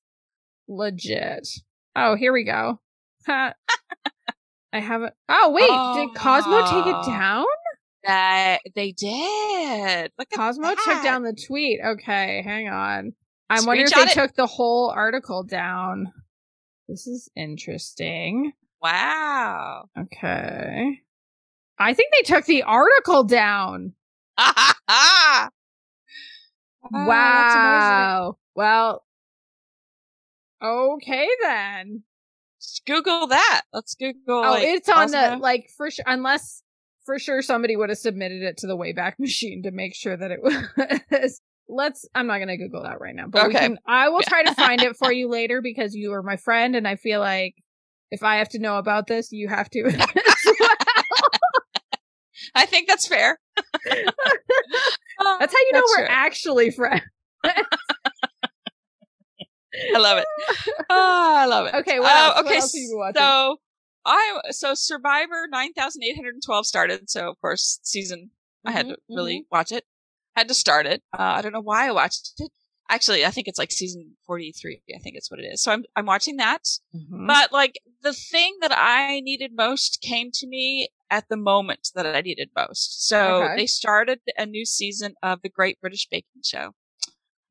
legit. 0.67 1.47
Oh, 1.95 2.15
here 2.15 2.31
we 2.31 2.43
go. 2.45 2.79
I 3.27 4.79
haven't. 4.79 5.13
Oh, 5.27 5.51
wait. 5.51 6.05
Did 6.07 6.15
Cosmo 6.17 6.61
take 6.61 6.87
it 6.87 6.95
Oh. 6.97 7.05
down? 7.05 7.45
That 8.05 8.59
they 8.75 8.93
did. 8.93 10.11
Look 10.17 10.29
Cosmo 10.33 10.69
that. 10.69 10.77
took 10.85 11.03
down 11.03 11.23
the 11.23 11.33
tweet. 11.47 11.79
Okay, 11.85 12.41
hang 12.43 12.69
on. 12.69 13.13
I'm 13.51 13.65
wondering 13.65 13.87
if 13.87 13.93
they 13.93 14.01
it. 14.03 14.13
took 14.13 14.35
the 14.35 14.47
whole 14.47 14.89
article 14.89 15.43
down. 15.43 16.11
This 16.87 17.07
is 17.07 17.29
interesting. 17.35 18.53
Wow. 18.81 19.89
Okay. 19.97 21.01
I 21.79 21.93
think 21.93 22.13
they 22.13 22.23
took 22.23 22.45
the 22.45 22.63
article 22.63 23.23
down. 23.23 23.93
Wow. 26.89 28.33
Oh, 28.33 28.37
well, 28.55 29.03
okay 30.63 31.27
then. 31.41 32.03
Just 32.59 32.85
Google 32.85 33.27
that. 33.27 33.61
Let's 33.73 33.95
Google. 33.95 34.43
Oh, 34.43 34.51
like, 34.51 34.63
it's 34.63 34.89
on 34.89 35.11
the 35.11 35.37
like 35.39 35.69
for 35.77 35.89
sure. 35.89 36.05
Unless 36.07 36.63
for 37.05 37.17
sure 37.19 37.41
somebody 37.41 37.75
would 37.75 37.89
have 37.89 37.97
submitted 37.97 38.41
it 38.43 38.57
to 38.57 38.67
the 38.67 38.77
Wayback 38.77 39.13
Machine 39.19 39.63
to 39.63 39.71
make 39.71 39.95
sure 39.95 40.17
that 40.17 40.31
it 40.31 40.39
was. 41.11 41.41
Let's. 41.71 42.05
I'm 42.13 42.27
not 42.27 42.39
gonna 42.39 42.57
Google 42.57 42.83
that 42.83 42.99
right 42.99 43.15
now, 43.15 43.27
but 43.27 43.45
Okay. 43.47 43.59
can. 43.59 43.79
I 43.87 44.09
will 44.09 44.21
try 44.23 44.43
to 44.43 44.53
find 44.65 44.81
it 44.83 44.97
for 44.97 45.11
you 45.11 45.29
later 45.29 45.61
because 45.61 45.95
you 45.95 46.11
are 46.13 46.21
my 46.21 46.37
friend, 46.37 46.75
and 46.75 46.87
I 46.87 46.97
feel 46.97 47.19
like 47.21 47.55
if 48.11 48.23
I 48.23 48.37
have 48.37 48.49
to 48.49 48.59
know 48.59 48.77
about 48.77 49.07
this, 49.07 49.31
you 49.31 49.47
have 49.47 49.69
to. 49.71 49.83
well. 49.83 50.07
I 52.55 52.65
think 52.65 52.87
that's 52.87 53.07
fair. 53.07 53.39
That's 53.85 55.53
how 55.53 55.59
you 55.59 55.71
know 55.73 55.79
That's 55.79 55.91
we're 55.97 56.05
fair. 56.07 56.09
actually 56.09 56.71
friends. 56.71 57.03
I 59.95 59.97
love 59.97 60.17
it. 60.17 60.25
Oh, 60.89 61.35
I 61.37 61.45
love 61.45 61.67
it. 61.67 61.75
Okay, 61.75 61.99
what 61.99 62.11
Uh, 62.11 62.15
else? 62.15 62.35
What 62.43 62.45
okay, 62.45 62.55
else 62.57 62.73
have 62.73 62.79
you 62.81 62.97
watching? 62.97 63.21
so 63.21 63.57
I 64.05 64.41
so 64.49 64.73
Survivor 64.73 65.47
nine 65.49 65.73
thousand 65.73 66.03
eight 66.03 66.15
hundred 66.15 66.33
and 66.35 66.43
twelve 66.43 66.65
started. 66.65 67.09
So 67.09 67.29
of 67.29 67.39
course 67.39 67.79
season 67.83 68.31
I 68.65 68.71
had 68.71 68.87
to 68.87 68.93
mm-hmm, 68.93 69.15
really 69.15 69.35
mm-hmm. 69.39 69.55
watch 69.55 69.71
it. 69.71 69.85
Had 70.35 70.47
to 70.47 70.53
start 70.53 70.85
it. 70.85 71.03
Uh, 71.17 71.21
I 71.37 71.41
don't 71.41 71.51
know 71.53 71.61
why 71.61 71.87
I 71.87 71.91
watched 71.91 72.33
it. 72.39 72.51
Actually, 72.89 73.25
I 73.25 73.31
think 73.31 73.47
it's 73.47 73.59
like 73.59 73.71
season 73.71 74.15
forty 74.25 74.51
three. 74.51 74.81
I 74.93 74.99
think 74.99 75.15
it's 75.15 75.31
what 75.31 75.39
it 75.39 75.43
is. 75.43 75.61
So 75.63 75.71
I'm 75.71 75.83
I'm 75.95 76.05
watching 76.05 76.37
that. 76.37 76.63
Mhm. 76.95 77.27
But 77.27 77.51
like 77.53 77.79
the 78.01 78.11
thing 78.13 78.57
that 78.61 78.73
I 78.75 79.21
needed 79.21 79.51
most 79.55 80.01
came 80.01 80.29
to 80.33 80.47
me 80.47 80.89
at 81.09 81.27
the 81.29 81.37
moment 81.37 81.89
that 81.95 82.05
I 82.05 82.21
needed 82.21 82.49
most. 82.55 83.07
So 83.07 83.43
Okay. 83.43 83.55
they 83.57 83.65
started 83.67 84.19
a 84.37 84.45
new 84.45 84.65
season 84.65 85.15
of 85.23 85.41
the 85.41 85.49
Great 85.49 85.79
British 85.79 86.07
Baking 86.09 86.41
Show. 86.43 86.71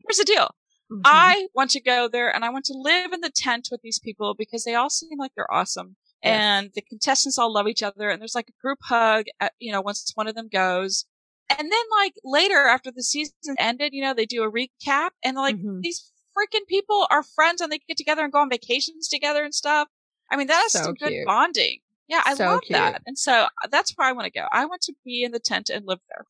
Here's 0.07 0.19
the 0.19 0.25
deal. 0.25 0.55
Mhm. 0.90 1.03
I 1.05 1.49
want 1.55 1.71
to 1.73 1.81
go 1.81 2.09
there 2.09 2.35
and 2.35 2.45
I 2.45 2.51
want 2.51 2.64
to 2.66 2.75
live 2.77 3.12
in 3.12 3.21
the 3.21 3.31
tent 3.35 3.69
with 3.71 3.81
these 3.83 3.99
people 3.99 4.35
because 4.35 4.64
they 4.64 4.75
all 4.75 4.90
seem 4.90 5.19
like 5.19 5.33
they're 5.37 5.53
awesome. 5.53 5.97
Yes. 6.23 6.33
And 6.38 6.71
the 6.75 6.83
contestants 6.83 7.38
all 7.38 7.53
love 7.53 7.69
each 7.69 7.83
other 7.83 8.11
and 8.11 8.21
there's 8.21 8.35
like 8.35 8.49
a 8.49 8.61
group 8.61 8.81
hug, 8.83 9.27
at, 9.40 9.55
you 9.59 9.73
know, 9.73 9.81
once 9.81 10.11
one 10.16 10.27
of 10.27 10.35
them 10.35 10.49
goes. 10.53 11.07
And 11.59 11.71
then 11.71 11.85
like 12.01 12.15
later 12.25 12.67
after 12.67 12.91
the 12.91 13.03
season 13.03 13.35
ended, 13.59 13.93
you 13.93 14.03
know, 14.03 14.15
they 14.15 14.27
do 14.27 14.43
a 14.43 14.51
recap 14.51 15.11
and 15.25 15.37
like 15.37 15.57
Mhm. 15.57 15.83
these 15.83 16.13
freaking 16.37 16.67
people 16.69 17.07
are 17.11 17.23
friends 17.23 17.61
and 17.61 17.71
they 17.73 17.79
get 17.79 17.97
together 17.97 18.23
and 18.23 18.33
go 18.33 18.39
on 18.41 18.49
vacations 18.51 19.09
together 19.09 19.45
and 19.45 19.55
stuff. 19.55 19.89
I 20.31 20.37
mean, 20.37 20.47
that 20.47 20.65
is 20.67 20.73
So 20.73 20.79
some 20.85 20.95
good 20.95 21.25
bonding. 21.27 21.81
Yeah, 22.09 22.23
I 22.25 22.35
So 22.35 22.47
love 22.47 22.61
cute. 22.63 22.79
that. 22.79 23.03
And 23.07 23.19
so 23.19 23.33
uh, 23.33 23.49
that's 23.71 23.93
where 23.93 24.09
I 24.09 24.13
want 24.13 24.27
to 24.27 24.31
go. 24.39 24.47
I 24.53 24.65
want 24.67 24.83
to 24.83 24.95
be 25.05 25.23
in 25.25 25.33
the 25.33 25.41
tent 25.41 25.71
and 25.71 25.87
live 25.87 26.01
there. 26.09 26.25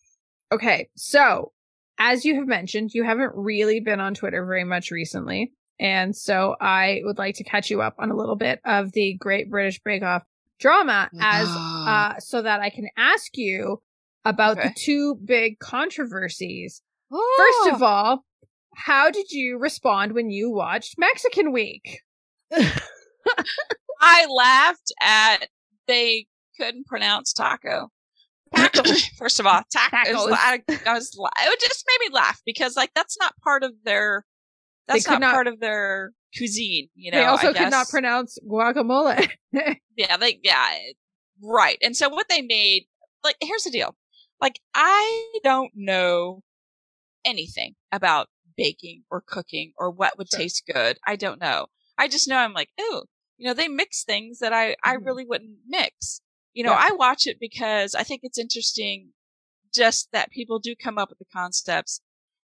Okay, 0.52 0.88
so 0.96 1.52
as 1.98 2.24
you 2.24 2.34
have 2.36 2.48
mentioned, 2.48 2.92
you 2.92 3.04
haven't 3.04 3.32
really 3.34 3.80
been 3.80 4.00
on 4.00 4.14
Twitter 4.14 4.44
very 4.44 4.64
much 4.64 4.90
recently. 4.90 5.52
And 5.78 6.14
so 6.16 6.56
I 6.60 7.00
would 7.04 7.18
like 7.18 7.36
to 7.36 7.44
catch 7.44 7.70
you 7.70 7.80
up 7.82 7.94
on 7.98 8.10
a 8.10 8.16
little 8.16 8.36
bit 8.36 8.60
of 8.64 8.92
the 8.92 9.14
Great 9.14 9.50
British 9.50 9.80
Bake 9.84 10.02
Off 10.02 10.22
drama 10.58 11.08
as 11.18 11.48
uh 11.86 12.18
so 12.18 12.42
that 12.42 12.60
I 12.60 12.68
can 12.68 12.86
ask 12.98 13.38
you 13.38 13.80
about 14.24 14.56
the 14.56 14.72
two 14.76 15.16
big 15.24 15.58
controversies. 15.58 16.82
First 17.10 17.74
of 17.74 17.82
oh. 17.82 17.86
all, 17.86 18.24
how 18.74 19.10
did 19.10 19.30
you 19.30 19.58
respond 19.58 20.12
when 20.12 20.30
you 20.30 20.50
watched 20.50 20.94
Mexican 20.98 21.52
Week? 21.52 22.00
I 24.00 24.26
laughed 24.26 24.92
at 25.00 25.48
they 25.86 26.26
couldn't 26.58 26.86
pronounce 26.86 27.32
taco. 27.32 27.90
First 29.18 29.40
of 29.40 29.46
all, 29.46 29.62
taco. 29.72 29.96
Tacos. 29.96 30.32
I, 30.32 30.62
I 30.86 30.94
was. 30.94 31.16
It 31.18 31.60
just 31.60 31.84
made 31.86 32.08
me 32.08 32.14
laugh 32.14 32.40
because 32.44 32.76
like 32.76 32.90
that's 32.94 33.16
not 33.18 33.34
part 33.42 33.62
of 33.62 33.72
their. 33.84 34.24
That's 34.88 35.06
not, 35.06 35.20
not- 35.20 35.34
part 35.34 35.46
of 35.46 35.60
their 35.60 36.12
cuisine. 36.36 36.88
You 36.94 37.12
know. 37.12 37.18
they 37.18 37.24
also 37.24 37.50
I 37.50 37.52
could 37.52 37.70
not 37.70 37.70
guess. 37.70 37.90
pronounce 37.90 38.38
guacamole. 38.48 39.28
Yeah, 39.96 40.16
they 40.16 40.40
yeah, 40.42 40.76
right. 41.42 41.76
And 41.82 41.94
so 41.94 42.08
what 42.08 42.26
they 42.30 42.40
made, 42.40 42.86
like, 43.22 43.36
here's 43.42 43.64
the 43.64 43.70
deal. 43.70 43.94
Like, 44.40 44.60
I 44.74 45.32
don't 45.44 45.72
know 45.74 46.42
anything 47.24 47.74
about 47.92 48.28
baking 48.56 49.04
or 49.10 49.20
cooking 49.20 49.72
or 49.78 49.90
what 49.90 50.18
would 50.18 50.30
Sure. 50.30 50.40
taste 50.40 50.64
good. 50.72 50.98
I 51.06 51.16
don't 51.16 51.40
know. 51.40 51.66
I 51.98 52.08
just 52.08 52.28
know 52.28 52.36
I'm 52.38 52.54
like, 52.54 52.70
oh, 52.78 53.04
you 53.38 53.46
know, 53.46 53.54
they 53.54 53.68
mix 53.68 54.04
things 54.04 54.38
that 54.40 54.52
I 54.52 54.76
I 54.82 54.96
Mhm. 54.96 55.04
really 55.06 55.24
wouldn't 55.26 55.58
mix. 55.66 56.20
You 56.54 56.64
know, 56.64 56.72
Yeah. 56.72 56.86
I 56.88 56.92
watch 56.92 57.26
it 57.26 57.38
because 57.40 57.94
I 57.94 58.02
think 58.04 58.22
it's 58.24 58.38
interesting 58.38 59.12
just 59.72 60.10
that 60.12 60.30
people 60.30 60.58
do 60.58 60.74
come 60.76 60.98
up 60.98 61.10
with 61.10 61.18
the 61.18 61.24
concepts. 61.26 62.00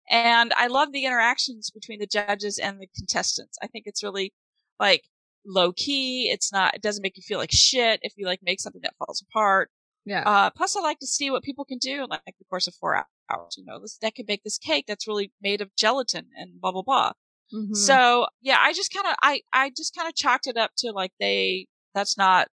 And 0.10 0.54
I 0.54 0.68
love 0.68 0.92
the 0.92 1.06
interactions 1.06 1.72
between 1.72 2.00
the 2.00 2.08
judges 2.08 2.60
and 2.60 2.80
the 2.82 2.88
contestants. 2.96 3.58
I 3.62 3.68
think 3.68 3.88
it's 3.88 4.04
really 4.04 4.34
like 4.80 5.10
low 5.46 5.74
key. 5.74 6.30
It's 6.32 6.52
not, 6.52 6.76
it 6.76 6.82
doesn't 6.84 7.02
make 7.04 7.18
you 7.18 7.24
feel 7.24 7.40
like 7.40 7.52
shit 7.52 8.00
if 8.04 8.14
you 8.18 8.26
like 8.26 8.42
make 8.44 8.60
something 8.62 8.82
that 8.84 8.96
falls 8.98 9.22
apart. 9.22 9.72
Yeah. 10.06 10.22
Uh, 10.26 10.50
plus 10.52 10.76
I 10.76 10.82
like 10.82 11.00
to 11.00 11.08
see 11.08 11.30
what 11.32 11.44
people 11.44 11.65
can 11.65 11.78
do 11.80 12.04
in 12.04 12.10
like 12.10 12.22
the 12.26 12.46
course 12.50 12.68
of 12.68 12.76
four 12.76 12.96
hours. 12.96 13.56
You 13.58 13.65
know, 13.65 13.80
this, 13.82 13.98
that 14.02 14.15
can 14.15 14.26
make 14.28 14.44
this 14.44 14.58
cake 14.58 14.86
that's 14.88 15.08
really 15.08 15.32
made 15.41 15.62
of 15.62 15.70
gelatin 15.76 16.28
and 16.38 16.60
blah, 16.62 16.72
blah, 16.72 16.84
blah. 16.84 17.12
Mhm. 17.54 17.76
So 17.76 18.28
yeah, 18.41 18.58
I 18.60 18.74
just 18.74 18.94
kind 18.94 19.08
of, 19.08 19.15
I, 19.22 19.41
I 19.54 19.70
just 19.76 19.96
kind 19.96 20.08
of 20.08 20.15
chalked 20.15 20.48
it 20.48 20.58
up 20.58 20.72
to 20.80 20.91
like 20.91 21.12
they, 21.20 21.68
that's 21.94 22.18
not, 22.18 22.48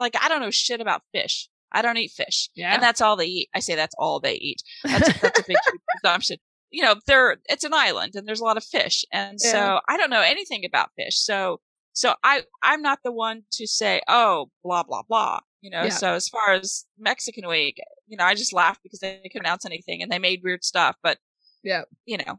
like, 0.00 0.14
I 0.20 0.28
don't 0.28 0.40
know 0.40 0.50
shit 0.50 0.80
about 0.80 1.02
fish. 1.12 1.48
I 1.72 1.82
don't 1.82 1.96
eat 1.96 2.12
fish. 2.12 2.48
Yeah. 2.54 2.72
And 2.74 2.82
that's 2.82 3.00
all 3.00 3.16
they 3.16 3.26
eat. 3.26 3.48
I 3.54 3.58
say 3.60 3.74
that's 3.74 3.94
all 3.98 4.20
they 4.20 4.34
eat. 4.34 4.62
That's, 4.84 5.20
that's 5.20 5.40
a 5.40 5.44
big 5.46 5.56
presumption. 6.02 6.36
You 6.70 6.82
know, 6.82 6.94
they're, 7.06 7.36
it's 7.46 7.64
an 7.64 7.74
island 7.74 8.14
and 8.14 8.26
there's 8.26 8.40
a 8.40 8.44
lot 8.44 8.56
of 8.56 8.64
fish. 8.64 9.04
And 9.12 9.38
Yeah. 9.42 9.50
so 9.52 9.80
I 9.88 9.96
don't 9.96 10.10
know 10.10 10.20
anything 10.22 10.64
about 10.64 10.90
fish. 10.96 11.16
So, 11.18 11.60
so 11.96 12.14
I, 12.22 12.42
I'm 12.62 12.82
not 12.82 12.98
the 13.02 13.10
one 13.10 13.44
to 13.52 13.66
say, 13.66 14.02
oh, 14.06 14.50
blah, 14.62 14.82
blah, 14.82 15.02
blah. 15.02 15.40
You 15.62 15.70
know, 15.70 15.84
Yeah. 15.84 15.88
so 15.88 16.12
as 16.12 16.28
far 16.28 16.52
as 16.52 16.84
Mexican 16.98 17.48
week, 17.48 17.80
you 18.06 18.18
know, 18.18 18.24
I 18.24 18.34
just 18.34 18.52
laughed 18.52 18.82
because 18.82 19.00
they 19.00 19.18
couldn't 19.32 19.46
announce 19.46 19.64
anything 19.64 20.02
and 20.02 20.12
they 20.12 20.18
made 20.18 20.42
weird 20.44 20.62
stuff. 20.62 20.96
But 21.02 21.18
Yeah. 21.62 21.84
you 22.04 22.18
know, 22.18 22.38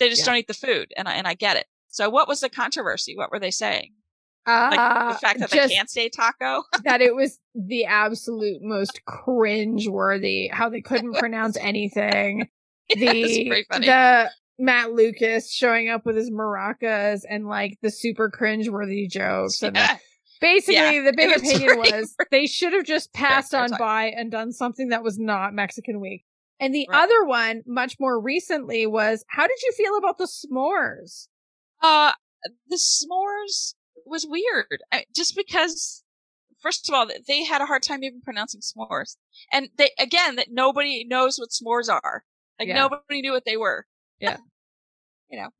They 0.00 0.08
just 0.08 0.22
Yeah. 0.22 0.26
don't 0.26 0.36
eat 0.38 0.48
the 0.48 0.54
food, 0.54 0.92
and 0.96 1.08
I 1.08 1.12
and 1.12 1.28
I 1.28 1.34
get 1.34 1.56
it. 1.56 1.66
So 1.88 2.10
what 2.10 2.26
was 2.26 2.40
the 2.40 2.48
controversy? 2.50 3.16
What 3.16 3.30
were 3.30 3.38
they 3.38 3.52
saying? 3.52 3.92
Uh, 4.46 4.68
Like 4.72 4.80
the 5.14 5.18
fact 5.20 5.38
that 5.38 5.50
just 5.50 5.68
they 5.68 5.74
can't 5.76 5.88
say 5.88 6.08
taco? 6.08 6.64
that 6.84 7.00
it 7.00 7.14
was 7.20 7.38
the 7.54 7.84
absolute 7.84 8.62
most 8.62 9.04
cringe 9.04 9.86
worthy, 9.86 10.48
how 10.48 10.68
they 10.68 10.80
couldn't 10.80 11.14
pronounce 11.14 11.56
anything. 11.56 12.48
It's 12.88 13.00
The, 13.00 13.64
funny. 13.70 13.86
the 13.86 14.30
Matt 14.62 14.92
Lucas 14.92 15.52
showing 15.52 15.90
up 15.90 16.06
with 16.06 16.16
his 16.16 16.30
maracas 16.30 17.22
and 17.28 17.46
like 17.48 17.78
the 17.82 17.90
super 17.90 18.30
cringe 18.30 18.68
worthy 18.68 19.08
jokes. 19.08 19.60
And 19.62 19.76
Yeah. 19.76 19.98
basically 20.40 20.74
Yeah, 20.98 21.02
the 21.04 21.12
big 21.12 21.36
opinion 21.36 21.76
was 21.78 22.14
they 22.30 22.46
should 22.46 22.72
have 22.72 22.84
just 22.84 23.12
passed 23.14 23.54
on 23.54 23.70
time. 23.70 23.78
by 23.78 24.04
and 24.10 24.30
done 24.30 24.52
something 24.52 24.90
that 24.90 25.02
was 25.02 25.18
not 25.18 25.52
Mexican 25.52 26.00
week. 26.00 26.24
And 26.60 26.72
the 26.72 26.86
Right. 26.88 27.02
other 27.02 27.24
one, 27.24 27.64
much 27.66 27.96
more 27.98 28.20
recently, 28.20 28.86
was 28.86 29.24
how 29.28 29.48
did 29.48 29.60
you 29.62 29.72
feel 29.72 29.96
about 29.98 30.18
the 30.18 30.26
s'mores? 30.28 31.26
Uh, 31.82 32.12
the 32.68 32.76
s'mores 32.76 33.74
was 34.06 34.24
weird. 34.24 34.82
I, 34.92 35.06
just 35.12 35.34
because, 35.34 36.04
first 36.60 36.88
of 36.88 36.94
all, 36.94 37.08
they 37.26 37.42
had 37.42 37.62
a 37.62 37.66
hard 37.66 37.82
time 37.82 38.04
even 38.04 38.20
pronouncing 38.20 38.60
s'mores, 38.60 39.16
and 39.52 39.70
they 39.76 39.90
again 39.98 40.36
that 40.36 40.48
nobody 40.52 41.04
knows 41.04 41.36
what 41.36 41.48
s'mores 41.50 41.88
are. 41.92 42.22
Like 42.60 42.68
Yeah. 42.68 42.74
nobody 42.76 43.22
knew 43.22 43.32
what 43.32 43.44
they 43.44 43.56
were. 43.56 43.86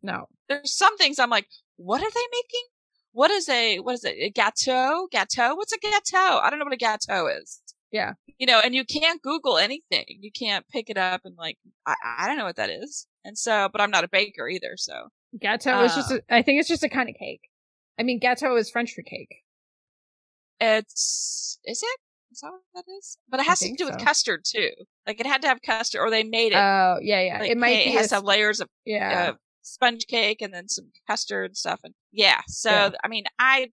No. 0.02 0.26
There's 0.48 0.76
some 0.76 0.96
things 0.98 1.18
I'm 1.18 1.30
like, 1.30 1.46
what 1.76 2.00
are 2.02 2.10
they 2.10 2.26
making? 2.30 2.66
What 3.12 3.30
is 3.30 3.48
a 3.48 3.78
what 3.78 3.94
is 3.94 4.04
it? 4.04 4.16
A 4.20 4.30
gâteau? 4.32 5.06
Gâteau? 5.14 5.56
What's 5.56 5.72
a 5.72 5.78
gâteau? 5.78 6.40
I 6.42 6.48
don't 6.50 6.58
know 6.58 6.64
what 6.64 6.74
a 6.74 6.76
gâteau 6.76 7.40
is. 7.40 7.60
Yeah. 7.90 8.12
You 8.38 8.46
know, 8.46 8.60
and 8.64 8.74
you 8.74 8.84
can't 8.84 9.20
Google 9.20 9.58
anything. 9.58 10.04
You 10.20 10.30
can't 10.32 10.66
pick 10.70 10.88
it 10.88 10.96
up 10.96 11.20
and 11.24 11.36
like, 11.36 11.58
I, 11.86 11.94
I 12.20 12.26
don't 12.26 12.38
know 12.38 12.44
what 12.44 12.56
that 12.56 12.70
is. 12.70 13.06
And 13.24 13.36
so, 13.36 13.68
but 13.70 13.80
I'm 13.80 13.90
not 13.90 14.04
a 14.04 14.08
baker 14.08 14.48
either. 14.48 14.72
So 14.76 15.08
Gâteau 15.42 15.84
is 15.84 15.94
just, 15.94 16.10
Uh. 16.12 16.20
a, 16.30 16.36
I 16.36 16.42
think 16.42 16.58
it's 16.60 16.68
just 16.68 16.82
a 16.84 16.88
kind 16.88 17.08
of 17.08 17.14
cake. 17.18 17.42
I 17.98 18.02
mean, 18.02 18.18
gâteau 18.18 18.58
is 18.58 18.70
French 18.70 18.92
for 18.94 19.02
cake. 19.02 19.42
it's, 20.60 21.58
is 21.64 21.82
it? 21.82 21.98
Is 22.32 22.40
that 22.40 22.50
what 22.50 22.60
that 22.74 22.84
is? 22.98 23.18
But 23.28 23.40
it 23.40 23.46
has 23.46 23.58
to 23.60 23.74
do 23.76 23.84
with 23.84 23.98
custard 23.98 24.42
too. 24.46 24.70
Like 25.06 25.20
it 25.20 25.26
had 25.26 25.42
to 25.42 25.48
have 25.48 25.60
custard 25.64 26.00
or 26.00 26.10
they 26.10 26.22
made 26.22 26.52
it. 26.52 26.56
Oh, 26.56 26.96
yeah, 27.02 27.20
yeah. 27.20 27.38
like, 27.40 27.50
it 27.50 27.58
might 27.58 27.76
hey, 27.76 27.84
be. 27.84 27.90
it 27.90 27.96
has 27.98 28.06
a- 28.06 28.08
to 28.10 28.14
have 28.16 28.24
layers 28.24 28.60
of 28.60 28.68
yeah. 28.86 29.32
uh, 29.32 29.32
sponge 29.62 30.06
cake 30.06 30.42
and 30.42 30.52
then 30.52 30.68
some 30.68 30.90
custard 31.08 31.50
and 31.50 31.56
stuff. 31.56 31.80
And 31.84 31.94
yeah, 32.12 32.40
so 32.48 32.70
Yeah. 32.70 32.90
I 33.04 33.08
mean, 33.08 33.24
I 33.38 33.70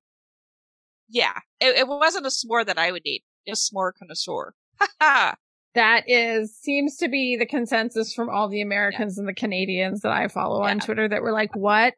yeah, 1.10 1.34
it, 1.60 1.76
it 1.78 1.88
wasn't 1.88 2.26
a 2.26 2.30
s'more 2.30 2.66
that 2.66 2.78
I 2.78 2.92
would 2.92 3.02
eat. 3.06 3.24
A 3.48 3.52
s'more 3.54 3.92
connoisseur. 3.98 4.54
Ha 5.02 5.36
That 5.76 6.04
is 6.10 6.56
seems 6.58 6.98
to 6.98 7.08
be 7.08 7.36
the 7.38 7.46
consensus 7.46 8.14
from 8.14 8.28
all 8.30 8.50
the 8.50 8.62
Americans 8.62 9.18
and 9.20 9.28
the 9.28 9.34
Canadians 9.36 10.02
that 10.02 10.12
I 10.12 10.28
follow 10.28 10.64
on 10.64 10.80
Twitter 10.80 11.08
that 11.08 11.22
were 11.22 11.32
like, 11.32 11.56
"What 11.56 11.94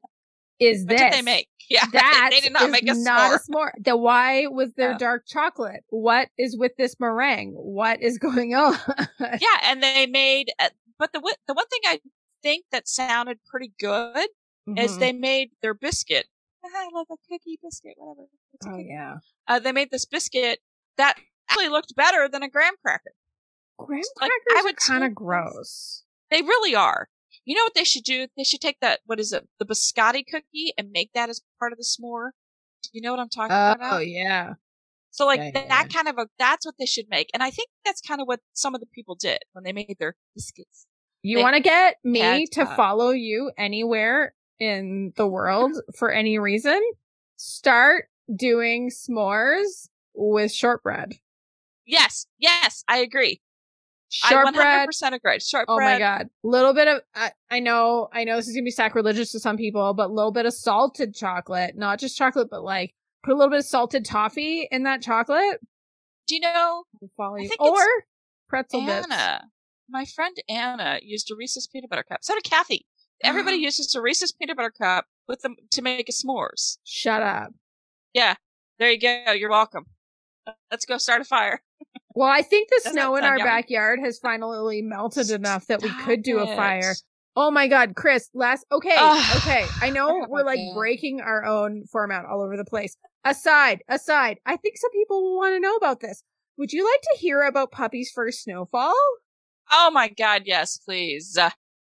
is 0.60 0.82
What 0.82 0.90
this? 0.90 1.02
did 1.02 1.14
they 1.14 1.22
make? 1.22 1.48
Yeah, 1.70 1.86
That 1.94 2.30
they 2.34 2.42
did 2.42 2.52
not 2.52 2.70
make 2.70 2.84
a 2.84 2.94
not 2.94 3.32
s'more. 3.32 3.36
a 3.36 3.40
s'more. 3.52 3.72
The 3.86 3.96
why 3.96 4.48
was 4.48 4.74
there 4.74 4.92
No. 4.92 4.98
dark 4.98 5.24
chocolate? 5.26 5.86
What 5.88 6.28
is 6.38 6.58
with 6.58 6.74
this 6.78 6.98
meringue? 7.00 7.54
What 7.54 8.02
is 8.02 8.18
going 8.28 8.54
on? 8.56 8.78
yeah, 9.20 9.58
and 9.64 9.82
they 9.82 10.06
made. 10.06 10.52
Uh, 10.60 10.68
but 11.00 11.14
the 11.14 11.22
the 11.48 11.54
one 11.54 11.68
thing 11.68 11.80
I 11.86 12.00
think 12.44 12.66
that 12.72 12.88
sounded 12.88 13.40
pretty 13.50 13.74
good 13.80 14.30
is 14.78 14.94
Mhm. 14.94 15.00
they 15.00 15.14
made 15.14 15.52
their 15.62 15.74
biscuit. 15.74 16.28
I 16.64 16.90
love 16.94 17.08
a 17.12 17.18
cookie 17.30 17.60
biscuit, 17.62 17.94
whatever. 17.98 18.28
It's 18.54 18.68
Oh 18.68 18.78
yeah, 18.78 19.18
Uh, 19.48 19.60
they 19.60 19.72
made 19.72 19.90
this 19.92 20.06
biscuit 20.06 20.60
that 20.98 21.18
actually 21.50 21.70
looked 21.70 21.96
better 21.96 22.28
than 22.30 22.44
a 22.44 22.50
graham 22.50 22.76
cracker. 22.84 23.14
graham 23.78 24.04
Like, 24.20 24.30
crackers 24.32 24.54
I 24.56 24.60
are 24.60 24.64
would 24.64 24.78
kind 24.78 25.04
of 25.04 25.16
gross. 25.16 26.04
They 26.30 26.42
really 26.42 26.76
are. 26.76 27.10
You 27.46 27.56
know 27.56 27.64
what 27.64 27.74
they 27.74 27.84
should 27.84 28.04
do? 28.04 28.28
They 28.38 28.44
should 28.44 28.62
take 28.62 28.80
that, 28.82 29.02
what 29.06 29.20
is 29.20 29.34
it, 29.34 29.48
the 29.60 29.66
biscotti 29.66 30.24
cookie 30.26 30.74
and 30.78 30.92
make 30.92 31.12
that 31.14 31.30
as 31.30 31.42
part 31.60 31.72
of 31.72 31.78
the 31.80 31.84
s'more. 31.84 32.32
Do 32.84 32.90
you 32.94 33.02
know 33.02 33.12
what 33.12 33.20
I'm 33.20 33.30
talking 33.30 33.52
Oh 33.56 33.72
about? 33.72 33.94
Oh 33.94 34.00
yeah, 34.00 34.54
So 35.10 35.26
like 35.26 35.40
yeah, 35.40 35.52
that, 35.52 35.68
yeah. 35.68 35.84
kind 35.88 36.08
of 36.08 36.18
a, 36.18 36.28
that's 36.38 36.66
what 36.66 36.76
they 36.78 36.86
should 36.86 37.08
make. 37.10 37.30
And 37.34 37.42
I 37.42 37.50
think 37.50 37.70
that's 37.84 38.02
kind 38.02 38.22
of 38.22 38.28
what 38.28 38.42
some 38.54 38.76
of 38.76 38.82
the 38.82 38.88
people 38.88 39.16
did 39.16 39.40
when 39.54 39.64
they 39.64 39.74
made 39.74 39.96
their 40.00 40.16
biscuits. 40.36 40.86
You 41.24 41.40
want 41.40 41.56
to 41.56 41.62
get 41.62 41.98
me 42.04 42.48
to 42.54 42.64
uh, 42.64 42.76
follow 42.76 43.12
you 43.12 43.52
anywhere 43.58 44.34
in 44.60 45.14
the 45.16 45.28
world 45.28 45.72
for 45.98 46.12
any 46.12 46.40
reason? 46.40 46.80
Start 47.38 48.06
doing 48.34 48.90
s'mores 48.90 49.90
with 50.14 50.52
shortbread. 50.52 51.14
Yes, 51.86 52.28
yes, 52.40 52.84
I 52.88 52.98
agree. 52.98 53.42
Shortbread 54.10 54.90
100% 54.90 55.14
agree. 55.14 55.40
Shortbread. 55.40 55.68
Oh 55.70 55.78
my 55.80 55.98
god. 55.98 56.30
Little 56.44 56.74
bit 56.74 56.88
of 56.90 57.02
I, 57.16 57.32
I 57.50 57.60
know 57.60 58.10
I 58.12 58.26
know 58.26 58.36
this 58.36 58.48
is 58.48 58.54
gonna 58.54 58.66
be 58.66 58.72
sacrilegious 58.72 59.32
to 59.32 59.40
some 59.40 59.56
people, 59.56 59.94
but 59.94 60.10
a 60.10 60.14
little 60.14 60.34
bit 60.34 60.46
of 60.46 60.54
salted 60.54 61.16
chocolate, 61.16 61.78
not 61.78 61.98
just 61.98 62.18
chocolate, 62.18 62.50
but 62.52 62.62
like 62.62 62.94
put 63.24 63.34
a 63.34 63.38
little 63.38 63.50
bit 63.50 63.60
of 63.60 63.66
salted 63.66 64.04
toffee 64.04 64.68
in 64.70 64.84
that 64.84 65.02
chocolate. 65.02 65.62
Do 66.28 66.36
you 66.36 66.42
know 66.42 66.84
I'll 67.02 67.10
follow 67.16 67.38
you. 67.38 67.46
it's 67.46 67.56
Or 67.58 67.86
pretzel 68.50 68.86
bits. 68.86 69.08
My 69.92 70.06
friend 70.06 70.38
Anna 70.48 71.00
used 71.04 71.30
a 71.32 71.36
Reese's 71.36 71.68
peanut 71.68 71.90
butter 71.90 72.06
cup. 72.08 72.20
So 72.22 72.34
did 72.34 72.46
Kathy. 72.46 72.86
Everybody 73.24 73.58
uh-huh. 73.58 73.66
uses 73.66 73.94
a 73.94 74.02
Reese's 74.02 74.32
peanut 74.32 74.56
butter 74.56 74.72
cup 74.72 75.06
with 75.28 75.42
them 75.42 75.56
to 75.72 75.82
make 75.82 76.08
a 76.08 76.14
s'mores. 76.14 76.78
Shut 76.86 77.22
up. 77.22 77.52
Yeah, 78.14 78.36
there 78.80 78.90
you 78.90 79.00
go. 79.00 79.34
You're 79.34 79.50
welcome. 79.50 79.86
Let's 80.72 80.86
go 80.86 80.98
start 80.98 81.22
a 81.22 81.26
fire. 81.26 81.62
Well, 82.16 82.30
I 82.30 82.42
think 82.42 82.70
the 82.70 82.82
Doesn't 82.84 82.94
snow 82.94 83.16
in 83.16 83.24
our 83.24 83.38
yummy? 83.38 83.50
backyard 83.50 84.00
has 84.04 84.18
finally 84.18 84.82
melted 84.82 85.30
enough 85.30 85.68
that 85.68 85.82
we 85.82 85.90
could 85.90 86.24
do 86.24 86.40
a 86.40 86.48
fire. 86.56 86.96
Oh 87.36 87.52
my 87.52 87.68
god, 87.68 87.96
Chris, 87.96 88.30
last 88.34 88.66
okay, 88.72 88.96
Ugh. 88.98 89.38
okay. 89.38 89.66
I 89.82 89.90
know 89.90 90.26
we're 90.30 90.44
like 90.44 90.60
breaking 90.74 91.22
our 91.22 91.46
own 91.46 91.86
format 91.92 92.26
all 92.26 92.42
over 92.42 92.58
the 92.58 92.66
place. 92.66 92.98
Aside, 93.24 93.84
aside, 93.88 94.40
I 94.46 94.58
think 94.58 94.78
some 94.78 94.92
people 94.92 95.22
will 95.22 95.38
want 95.38 95.56
to 95.56 95.60
know 95.60 95.76
about 95.76 96.02
this. 96.02 96.24
Would 96.58 96.74
you 96.74 96.86
like 96.86 97.02
to 97.02 97.20
hear 97.20 97.44
about 97.44 97.72
Puppy's 97.72 98.12
first 98.14 98.44
snowfall? 98.44 98.96
Oh 99.72 99.90
my 99.92 100.10
God, 100.10 100.44
yes, 100.46 100.78
please. 100.78 101.38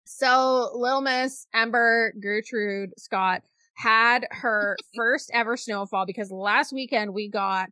So, 0.05 0.71
Little 0.73 1.01
Miss 1.01 1.47
Ember 1.53 2.13
Gertrude 2.21 2.91
Scott 2.97 3.43
had 3.75 4.27
her 4.31 4.75
first 4.95 5.31
ever 5.33 5.55
snowfall 5.55 6.05
because 6.05 6.31
last 6.31 6.73
weekend 6.73 7.13
we 7.13 7.29
got, 7.29 7.69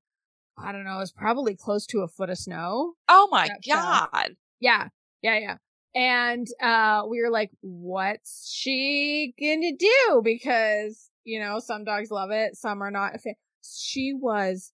I 0.57 0.71
don't 0.71 0.85
know, 0.85 0.95
it 0.95 0.99
was 0.99 1.11
probably 1.11 1.55
close 1.55 1.85
to 1.87 2.01
a 2.01 2.07
foot 2.07 2.29
of 2.29 2.37
snow. 2.37 2.93
oh 3.09 3.27
my. 3.31 3.49
God. 3.69 4.35
Yeah, 4.59 4.87
yeah, 5.21 5.39
yeah. 5.39 5.57
And 5.95 6.47
uh 6.61 7.03
we 7.09 7.21
were 7.21 7.31
like, 7.31 7.51
what's 7.61 8.49
she 8.53 9.33
gonna 9.39 9.75
do? 9.77 10.21
Because, 10.23 11.09
you 11.25 11.39
know, 11.39 11.59
some 11.59 11.83
dogs 11.83 12.11
love 12.11 12.31
it, 12.31 12.55
some 12.55 12.81
are 12.81 12.91
not. 12.91 13.13
She 13.63 14.13
was 14.13 14.71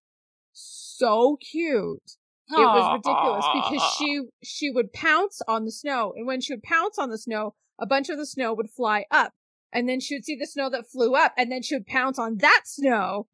so 0.52 1.38
cute. 1.38 2.18
It 2.50 2.56
was 2.58 2.94
ridiculous 2.94 3.46
because 3.54 3.96
she 3.98 4.22
she 4.44 4.70
would 4.70 4.92
pounce 4.94 5.42
on 5.48 5.66
the 5.66 5.72
snow, 5.72 6.14
and 6.16 6.28
when 6.28 6.42
she 6.42 6.54
would 6.54 6.64
pounce 6.64 7.00
on 7.00 7.10
the 7.10 7.18
snow, 7.18 7.56
a 7.80 7.86
bunch 7.86 8.10
of 8.10 8.18
the 8.18 8.26
snow 8.26 8.54
would 8.54 8.70
fly 8.70 9.06
up, 9.10 9.34
and 9.72 9.88
then 9.88 10.00
she 10.00 10.16
would 10.16 10.26
see 10.26 10.36
the 10.36 10.46
snow 10.46 10.70
that 10.70 10.90
flew 10.92 11.16
up, 11.16 11.34
and 11.38 11.52
then 11.52 11.62
she 11.62 11.76
would 11.76 11.88
pounce 11.88 12.20
on 12.20 12.38
that 12.38 12.62
snow, 12.66 13.28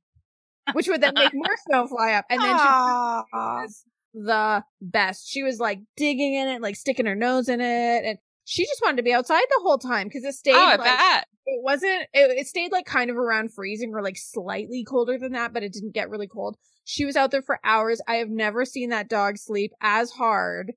which 0.74 0.88
would 0.88 1.02
then 1.02 1.13
make 1.15 1.34
more 1.34 1.58
snow 1.67 1.88
fly 1.88 2.13
up, 2.13 2.26
and 2.30 2.39
then 2.39 2.58
she 2.58 2.63
was 2.63 3.86
the 4.13 4.63
best. 4.82 5.28
She 5.28 5.43
was 5.43 5.60
like 5.60 5.80
digging 5.98 6.36
in 6.36 6.48
it, 6.48 6.62
like 6.62 6.76
sticking 6.76 7.06
her 7.06 7.15
nose 7.15 7.50
in 7.50 7.62
it, 7.62 8.06
and 8.06 8.17
she 8.49 8.65
just 8.65 8.81
wanted 8.81 8.97
to 8.97 9.03
be 9.03 9.13
outside 9.13 9.43
the 9.49 9.59
whole 9.62 9.77
time 9.77 10.07
because 10.07 10.23
it 10.23 10.33
stayed 10.33 10.55
Oh, 10.55 10.65
I 10.65 10.75
like 10.75 10.85
bet. 10.99 11.27
it 11.45 11.63
wasn't 11.63 12.07
it, 12.13 12.38
it 12.38 12.47
stayed 12.47 12.71
like 12.71 12.85
kind 12.85 13.09
of 13.09 13.17
around 13.17 13.53
freezing 13.53 13.93
or 13.93 14.01
like 14.01 14.17
slightly 14.17 14.83
colder 14.83 15.17
than 15.17 15.33
that 15.33 15.53
but 15.53 15.63
it 15.63 15.71
didn't 15.71 15.93
get 15.93 16.09
really 16.09 16.27
cold 16.27 16.57
she 16.83 17.05
was 17.05 17.15
out 17.15 17.29
there 17.31 17.41
for 17.43 17.59
hours 17.63 18.01
i 18.07 18.15
have 18.15 18.29
never 18.29 18.65
seen 18.65 18.89
that 18.89 19.07
dog 19.09 19.38
sleep 19.38 19.71
as 19.81 20.09
hard 20.12 20.73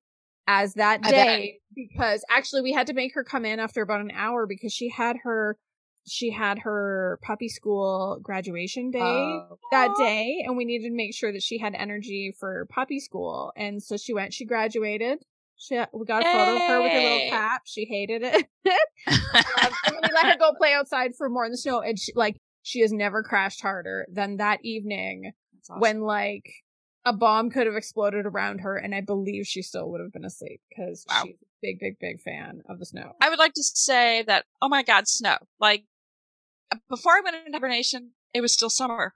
as 0.46 0.74
that 0.74 1.02
day 1.02 1.58
because 1.74 2.24
actually 2.30 2.60
we 2.62 2.72
had 2.72 2.86
to 2.88 2.92
make 2.94 3.14
her 3.14 3.24
come 3.24 3.44
in 3.44 3.58
after 3.58 3.80
about 3.80 4.00
an 4.00 4.10
hour 4.14 4.46
because 4.46 4.72
she 4.72 4.88
had 4.90 5.16
her 5.22 5.56
she 6.06 6.30
had 6.32 6.58
her 6.58 7.18
puppy 7.22 7.48
school 7.48 8.18
graduation 8.22 8.90
day 8.90 8.98
Oh. 9.00 9.56
that 9.70 9.94
day 9.98 10.42
and 10.44 10.56
we 10.56 10.64
needed 10.64 10.88
to 10.88 10.94
make 10.94 11.14
sure 11.14 11.32
that 11.32 11.42
she 11.42 11.58
had 11.58 11.74
energy 11.74 12.34
for 12.38 12.66
puppy 12.70 12.98
school 13.00 13.52
and 13.56 13.82
so 13.82 13.96
she 13.96 14.12
went 14.12 14.34
she 14.34 14.44
graduated 14.44 15.18
she 15.62 15.80
we 15.92 16.04
got 16.06 16.22
a 16.22 16.24
photo 16.24 16.56
of 16.56 16.60
her 16.62 16.82
with 16.82 16.92
her 16.92 16.98
little 17.00 17.30
cap 17.30 17.62
she 17.64 17.84
hated 17.84 18.22
it 18.24 18.46
um, 18.66 19.72
and 19.86 19.96
we 20.02 20.08
let 20.14 20.26
her 20.26 20.36
go 20.38 20.52
play 20.58 20.72
outside 20.72 21.12
for 21.16 21.28
more 21.28 21.44
in 21.44 21.52
the 21.52 21.56
snow 21.58 21.80
and 21.80 21.98
she 21.98 22.12
like 22.14 22.36
she 22.62 22.80
has 22.80 22.92
never 22.92 23.22
crashed 23.22 23.62
harder 23.62 24.06
than 24.12 24.38
that 24.38 24.58
evening 24.64 25.32
awesome. 25.70 25.80
when 25.80 26.00
like 26.00 26.44
a 27.04 27.12
bomb 27.12 27.50
could 27.50 27.66
have 27.66 27.76
exploded 27.76 28.26
around 28.26 28.58
her 28.60 28.76
and 28.76 28.94
i 28.94 29.00
believe 29.00 29.46
she 29.46 29.62
still 29.62 29.90
would 29.90 30.00
have 30.00 30.12
been 30.12 30.24
asleep 30.24 30.60
because 30.68 31.04
Wow. 31.08 31.22
she's 31.24 31.34
a 31.34 31.46
big 31.62 31.78
big 31.78 31.98
big 32.00 32.20
fan 32.20 32.62
of 32.68 32.78
the 32.80 32.86
snow 32.86 33.12
I 33.20 33.28
would 33.30 33.38
like 33.38 33.54
to 33.54 33.62
say 33.62 34.24
that, 34.24 34.44
oh 34.60 34.68
my 34.68 34.82
God, 34.82 35.06
snow. 35.06 35.36
Like, 35.60 35.84
before 36.88 37.12
I 37.12 37.20
went 37.22 37.36
into 37.36 37.52
hibernation, 37.56 38.10
it 38.34 38.40
was 38.40 38.52
still 38.52 38.70
summer, 38.70 39.14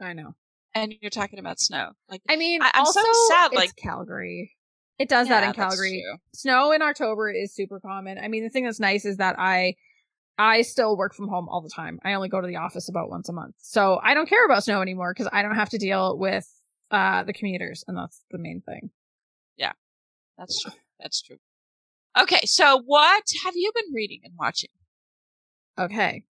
i 0.00 0.12
know 0.12 0.34
and 0.74 0.94
you're 1.00 1.08
talking 1.10 1.38
about 1.38 1.58
snow. 1.58 1.92
Like, 2.10 2.20
i 2.28 2.36
mean 2.36 2.60
I- 2.62 2.70
I'm 2.74 2.80
also 2.84 3.00
so 3.00 3.12
sad, 3.28 3.46
it's 3.52 3.56
like- 3.56 3.76
calgary 3.76 4.55
it 4.98 5.08
does 5.08 5.28
that 5.28 5.44
in 5.44 5.52
calgary 5.52 6.04
snow 6.34 6.72
in 6.72 6.82
october 6.82 7.30
is 7.30 7.54
super 7.54 7.80
common 7.80 8.18
i 8.18 8.28
mean 8.28 8.42
the 8.42 8.50
thing 8.50 8.64
that's 8.64 8.80
nice 8.80 9.04
is 9.04 9.16
that 9.16 9.36
i 9.38 9.74
I 10.38 10.62
still 10.62 10.96
work 10.96 11.14
from 11.14 11.28
home 11.28 11.48
all 11.48 11.62
the 11.62 11.70
time. 11.70 11.98
I 12.04 12.12
only 12.12 12.28
go 12.28 12.40
to 12.40 12.46
the 12.46 12.56
office 12.56 12.88
about 12.88 13.08
once 13.08 13.28
a 13.28 13.32
month. 13.32 13.54
So 13.58 14.00
I 14.02 14.12
don't 14.12 14.28
care 14.28 14.44
about 14.44 14.64
snow 14.64 14.82
anymore 14.82 15.14
because 15.14 15.30
I 15.32 15.42
don't 15.42 15.54
have 15.54 15.70
to 15.70 15.78
deal 15.78 16.18
with 16.18 16.46
uh 16.90 17.24
the 17.24 17.32
commuters 17.32 17.84
and 17.88 17.96
that's 17.96 18.22
the 18.30 18.38
main 18.38 18.60
thing. 18.60 18.90
Yeah. 19.56 19.72
That's 20.38 20.60
true. 20.60 20.72
That's 21.00 21.22
true. 21.22 21.38
Okay, 22.18 22.40
so 22.44 22.82
what 22.86 23.24
have 23.44 23.54
you 23.56 23.70
been 23.74 23.92
reading 23.94 24.20
and 24.24 24.32
watching? 24.38 24.70
Okay. 25.78 26.24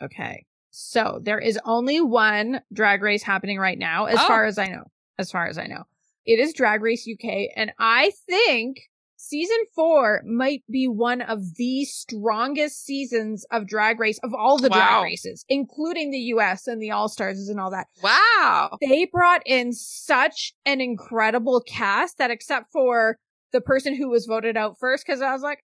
Okay. 0.00 0.46
So 0.70 1.20
there 1.22 1.38
is 1.38 1.58
only 1.64 2.00
one 2.00 2.62
drag 2.72 3.02
race 3.02 3.22
happening 3.22 3.58
right 3.58 3.78
now, 3.78 4.06
as 4.06 4.18
oh. 4.18 4.26
far 4.26 4.44
as 4.44 4.58
I 4.58 4.68
know. 4.68 4.84
As 5.18 5.30
far 5.30 5.46
as 5.46 5.58
I 5.58 5.66
know. 5.66 5.84
It 6.28 6.38
is 6.38 6.52
Drag 6.52 6.82
Race 6.82 7.08
UK, 7.10 7.48
and 7.56 7.72
I 7.78 8.12
think 8.28 8.80
season 9.16 9.56
four 9.74 10.22
might 10.26 10.62
be 10.70 10.86
one 10.86 11.22
of 11.22 11.54
the 11.56 11.86
strongest 11.86 12.84
seasons 12.84 13.46
of 13.50 13.66
Drag 13.66 13.98
Race 13.98 14.20
of 14.22 14.34
all 14.34 14.58
the 14.58 14.68
wow. 14.68 14.76
drag 14.76 15.04
races, 15.04 15.46
including 15.48 16.10
the 16.10 16.18
US 16.34 16.66
and 16.66 16.82
the 16.82 16.90
All 16.90 17.08
Stars 17.08 17.48
and 17.48 17.58
all 17.58 17.70
that. 17.70 17.86
Wow. 18.02 18.76
They 18.86 19.06
brought 19.10 19.40
in 19.46 19.72
such 19.72 20.52
an 20.66 20.82
incredible 20.82 21.62
cast 21.66 22.18
that 22.18 22.30
except 22.30 22.72
for 22.72 23.16
the 23.54 23.62
person 23.62 23.96
who 23.96 24.10
was 24.10 24.26
voted 24.26 24.58
out 24.58 24.76
first, 24.78 25.06
because 25.06 25.22
I 25.22 25.32
was 25.32 25.40
like, 25.40 25.60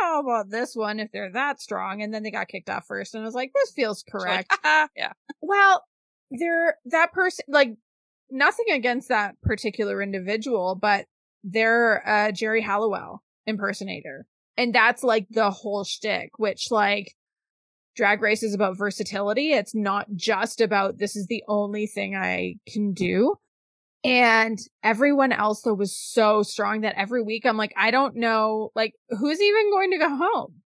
know 0.00 0.20
about 0.20 0.48
this 0.48 0.76
one 0.76 1.00
if 1.00 1.10
they're 1.10 1.32
that 1.32 1.60
strong. 1.60 2.02
And 2.02 2.14
then 2.14 2.22
they 2.22 2.30
got 2.30 2.46
kicked 2.46 2.70
off 2.70 2.86
first, 2.86 3.16
and 3.16 3.22
I 3.22 3.26
was 3.26 3.34
like, 3.34 3.50
this 3.52 3.72
feels 3.72 4.04
correct. 4.08 4.52
Like, 4.62 4.90
yeah. 4.96 5.12
Well, 5.40 5.82
they're 6.30 6.76
that 6.86 7.12
person, 7.12 7.44
like, 7.48 7.76
nothing 8.34 8.66
against 8.70 9.08
that 9.08 9.40
particular 9.40 10.02
individual, 10.02 10.74
but 10.74 11.06
they're 11.42 12.02
a 12.06 12.32
Geri 12.32 12.60
Halliwell 12.60 13.22
impersonator. 13.46 14.26
And 14.56 14.74
that's 14.74 15.02
like 15.02 15.26
the 15.30 15.50
whole 15.50 15.84
shtick, 15.84 16.30
which 16.38 16.70
like 16.70 17.14
drag 17.96 18.20
race 18.20 18.42
is 18.42 18.54
about 18.54 18.76
versatility. 18.76 19.52
It's 19.52 19.74
not 19.74 20.06
just 20.14 20.60
about 20.60 20.98
this 20.98 21.16
is 21.16 21.26
the 21.26 21.44
only 21.48 21.86
thing 21.86 22.14
I 22.14 22.56
can 22.66 22.92
do. 22.92 23.36
And 24.02 24.58
everyone 24.82 25.32
else 25.32 25.62
though 25.62 25.74
was 25.74 25.96
so 25.96 26.42
strong 26.42 26.82
that 26.82 26.96
every 26.96 27.22
week 27.22 27.46
I'm 27.46 27.56
like, 27.56 27.72
I 27.76 27.90
don't 27.90 28.16
know, 28.16 28.70
like, 28.74 28.94
who's 29.08 29.40
even 29.40 29.70
going 29.70 29.92
to 29.92 29.98
go 29.98 30.14
home? 30.14 30.60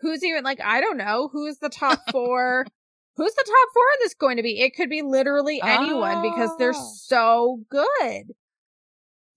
Who's 0.00 0.24
even 0.24 0.42
like, 0.42 0.60
I 0.60 0.80
don't 0.80 0.96
know, 0.96 1.28
who's 1.32 1.58
the 1.58 1.68
top 1.68 2.00
four? 2.10 2.66
Who's 3.16 3.34
the 3.34 3.44
top 3.46 3.68
four 3.74 3.82
of 3.94 3.98
this 4.00 4.14
going 4.14 4.36
to 4.36 4.42
be? 4.42 4.60
It 4.60 4.74
could 4.74 4.90
be 4.90 5.02
literally 5.02 5.60
anyone 5.62 6.18
oh. 6.18 6.30
because 6.30 6.50
they're 6.58 6.74
oh. 6.74 6.92
so 6.94 7.60
good. 7.70 8.34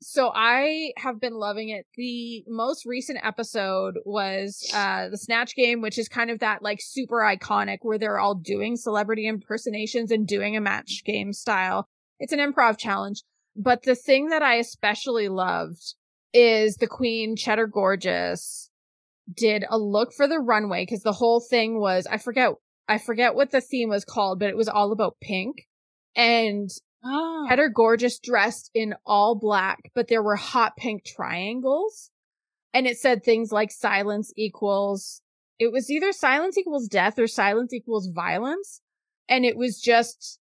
So 0.01 0.31
I 0.35 0.91
have 0.97 1.19
been 1.19 1.33
loving 1.33 1.69
it. 1.69 1.87
The 1.95 2.43
most 2.47 2.85
recent 2.85 3.19
episode 3.23 3.95
was 4.05 4.69
uh 4.73 5.09
the 5.09 5.17
Snatch 5.17 5.55
game, 5.55 5.81
which 5.81 5.97
is 5.97 6.07
kind 6.07 6.29
of 6.29 6.39
that 6.39 6.61
like 6.61 6.79
super 6.79 7.17
iconic 7.17 7.79
where 7.81 7.97
they're 7.97 8.19
all 8.19 8.35
doing 8.35 8.75
celebrity 8.75 9.25
impersonations 9.25 10.11
and 10.11 10.27
doing 10.27 10.55
a 10.55 10.61
match 10.61 11.01
game 11.05 11.33
style. 11.33 11.87
It's 12.19 12.33
an 12.33 12.39
improv 12.39 12.77
challenge. 12.77 13.23
But 13.55 13.83
the 13.83 13.95
thing 13.95 14.29
that 14.29 14.43
I 14.43 14.55
especially 14.55 15.29
loved 15.29 15.95
is 16.33 16.75
the 16.75 16.87
Queen 16.87 17.35
Cheddar 17.35 17.67
Gorgeous 17.67 18.69
did 19.33 19.65
a 19.69 19.79
look 19.79 20.13
for 20.13 20.27
the 20.27 20.39
runway 20.39 20.83
because 20.83 21.01
the 21.01 21.13
whole 21.13 21.39
thing 21.39 21.79
was 21.79 22.05
I 22.05 22.17
forget 22.17 22.51
I 22.87 22.97
forget 22.97 23.35
what 23.35 23.51
the 23.51 23.61
theme 23.61 23.89
was 23.89 24.05
called, 24.05 24.39
but 24.39 24.49
it 24.49 24.57
was 24.57 24.69
all 24.69 24.91
about 24.91 25.17
pink. 25.21 25.67
And 26.15 26.69
oh. 27.03 27.45
Cheddar 27.49 27.69
Gorgeous 27.69 28.19
dressed 28.19 28.69
in 28.73 28.95
all 29.05 29.35
black, 29.35 29.91
but 29.93 30.07
there 30.07 30.23
were 30.23 30.35
hot 30.35 30.73
pink 30.77 31.03
triangles. 31.05 32.11
And 32.73 32.87
it 32.87 32.97
said 32.97 33.23
things 33.23 33.51
like 33.51 33.71
silence 33.71 34.33
equals 34.35 35.21
it 35.59 35.71
was 35.71 35.89
either 35.89 36.11
silence 36.11 36.57
equals 36.57 36.87
death 36.87 37.17
or 37.17 37.27
silence 37.27 37.73
equals 37.73 38.09
violence. 38.13 38.81
And 39.29 39.45
it 39.45 39.57
was 39.57 39.79
just 39.79 40.39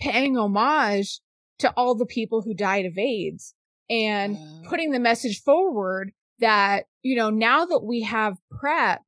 paying 0.00 0.36
homage 0.36 1.20
to 1.58 1.72
all 1.76 1.94
the 1.94 2.06
people 2.06 2.42
who 2.42 2.54
died 2.54 2.86
of 2.86 2.96
AIDS 2.96 3.54
and 3.88 4.36
uh. 4.36 4.68
putting 4.68 4.92
the 4.92 5.00
message 5.00 5.42
forward 5.42 6.12
that, 6.38 6.84
you 7.02 7.16
know, 7.16 7.30
now 7.30 7.66
that 7.66 7.82
we 7.84 8.02
have 8.02 8.38
PrEP, 8.50 9.02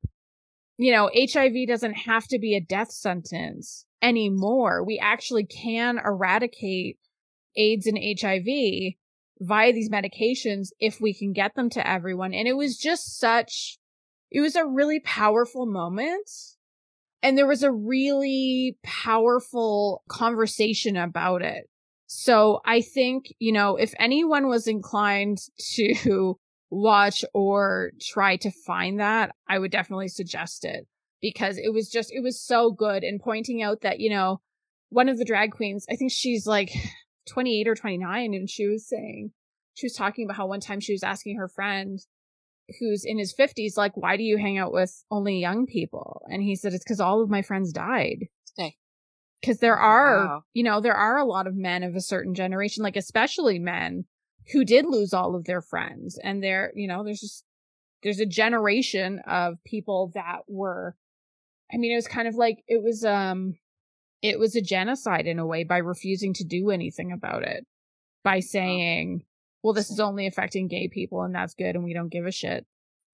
you 0.77 0.91
know, 0.91 1.09
HIV 1.15 1.67
doesn't 1.67 1.93
have 1.93 2.27
to 2.27 2.39
be 2.39 2.55
a 2.55 2.61
death 2.61 2.91
sentence 2.91 3.85
anymore. 4.01 4.83
We 4.83 4.99
actually 4.99 5.45
can 5.45 5.99
eradicate 6.03 6.97
AIDS 7.55 7.87
and 7.87 7.97
HIV 7.97 8.95
via 9.39 9.73
these 9.73 9.89
medications 9.89 10.69
if 10.79 10.99
we 10.99 11.13
can 11.13 11.33
get 11.33 11.55
them 11.55 11.69
to 11.71 11.87
everyone. 11.87 12.33
And 12.33 12.47
it 12.47 12.57
was 12.57 12.77
just 12.77 13.19
such, 13.19 13.77
it 14.31 14.41
was 14.41 14.55
a 14.55 14.65
really 14.65 14.99
powerful 14.99 15.65
moment 15.65 16.29
and 17.21 17.37
there 17.37 17.47
was 17.47 17.63
a 17.63 17.71
really 17.71 18.77
powerful 18.83 20.03
conversation 20.09 20.97
about 20.97 21.41
it. 21.41 21.69
So 22.07 22.59
I 22.65 22.81
think, 22.81 23.33
you 23.39 23.53
know, 23.53 23.77
if 23.77 23.93
anyone 23.97 24.47
was 24.47 24.67
inclined 24.67 25.39
to 25.75 26.37
watch 26.73 27.23
or 27.33 27.91
try 28.01 28.37
to 28.37 28.51
find 28.51 28.99
that, 28.99 29.35
I 29.47 29.59
would 29.59 29.71
definitely 29.71 30.07
suggest 30.07 30.65
it 30.65 30.87
because 31.21 31.57
it 31.57 31.73
was 31.73 31.89
just, 31.89 32.11
it 32.11 32.21
was 32.21 32.41
so 32.41 32.71
good. 32.71 33.03
And 33.03 33.21
pointing 33.21 33.61
out 33.61 33.81
that, 33.81 33.99
you 33.99 34.09
know, 34.09 34.41
one 34.89 35.09
of 35.09 35.17
the 35.17 35.25
drag 35.25 35.51
queens, 35.51 35.85
I 35.89 35.95
think 35.95 36.11
she's 36.11 36.45
like 36.45 36.71
28 37.29 37.67
or 37.67 37.75
29 37.75 38.33
and 38.33 38.49
she 38.49 38.67
was 38.67 38.87
saying, 38.87 39.31
she 39.75 39.85
was 39.85 39.93
talking 39.93 40.25
about 40.25 40.37
how 40.37 40.47
one 40.47 40.59
time 40.59 40.79
she 40.79 40.93
was 40.93 41.03
asking 41.03 41.37
her 41.37 41.47
friend, 41.47 41.99
who's 42.79 43.03
in 43.05 43.17
his 43.17 43.33
50s 43.33 43.75
like 43.75 43.95
why 43.97 44.15
do 44.15 44.23
you 44.23 44.37
hang 44.37 44.57
out 44.57 44.71
with 44.71 45.03
only 45.11 45.39
young 45.39 45.65
people? 45.65 46.21
And 46.29 46.41
he 46.41 46.55
said 46.55 46.73
it's 46.73 46.83
because 46.83 47.01
all 47.01 47.21
of 47.21 47.29
my 47.29 47.41
friends 47.41 47.73
died. 47.73 48.27
Okay 48.57 48.77
because 49.41 49.57
there 49.57 49.75
are 49.75 50.25
wow. 50.25 50.43
you 50.53 50.63
know 50.63 50.79
there 50.79 50.95
are 50.95 51.17
a 51.17 51.25
lot 51.25 51.47
of 51.47 51.55
men 51.55 51.83
of 51.83 51.95
a 51.95 52.01
certain 52.01 52.33
generation 52.33 52.81
like 52.81 52.95
especially 52.95 53.59
men 53.59 54.05
who 54.51 54.65
did 54.65 54.85
lose 54.85 55.13
all 55.13 55.35
of 55.35 55.45
their 55.45 55.61
friends 55.61 56.19
and 56.23 56.43
there 56.43 56.71
you 56.75 56.87
know 56.87 57.03
there's 57.03 57.21
just 57.21 57.43
there's 58.03 58.19
a 58.19 58.25
generation 58.25 59.19
of 59.27 59.55
people 59.65 60.11
that 60.13 60.39
were 60.47 60.95
i 61.73 61.77
mean 61.77 61.91
it 61.91 61.95
was 61.95 62.07
kind 62.07 62.27
of 62.27 62.35
like 62.35 62.63
it 62.67 62.81
was 62.81 63.05
um 63.05 63.53
it 64.21 64.39
was 64.39 64.55
a 64.55 64.61
genocide 64.61 65.27
in 65.27 65.39
a 65.39 65.45
way 65.45 65.63
by 65.63 65.77
refusing 65.77 66.33
to 66.33 66.43
do 66.43 66.69
anything 66.69 67.11
about 67.11 67.43
it 67.43 67.65
by 68.23 68.39
saying 68.39 69.23
well, 69.63 69.73
this 69.73 69.89
is 69.89 69.99
only 69.99 70.27
affecting 70.27 70.67
gay 70.67 70.89
people 70.89 71.23
and 71.23 71.33
that's 71.33 71.55
good 71.55 71.75
and 71.75 71.83
we 71.83 71.93
don't 71.93 72.11
give 72.11 72.25
a 72.25 72.31
shit. 72.31 72.65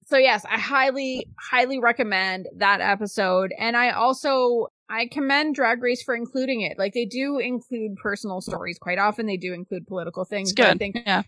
So 0.07 0.17
yes, 0.17 0.43
I 0.49 0.59
highly, 0.59 1.27
highly 1.39 1.79
recommend 1.79 2.47
that 2.57 2.81
episode. 2.81 3.53
And 3.57 3.77
I 3.77 3.91
also, 3.91 4.67
I 4.89 5.07
commend 5.07 5.55
Drag 5.55 5.81
Race 5.81 6.01
for 6.01 6.15
including 6.15 6.61
it. 6.61 6.79
Like 6.79 6.93
they 6.93 7.05
do 7.05 7.37
include 7.37 7.97
personal 8.01 8.41
stories 8.41 8.79
quite 8.79 8.97
often. 8.97 9.27
They 9.27 9.37
do 9.37 9.53
include 9.53 9.87
political 9.87 10.25
things. 10.25 10.49
It's 10.49 10.55
good. 10.55 10.65
I 10.65 10.73
think, 10.75 10.97
yeah. 11.05 11.23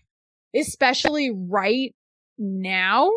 especially 0.54 1.30
right 1.30 1.94
now 2.38 3.10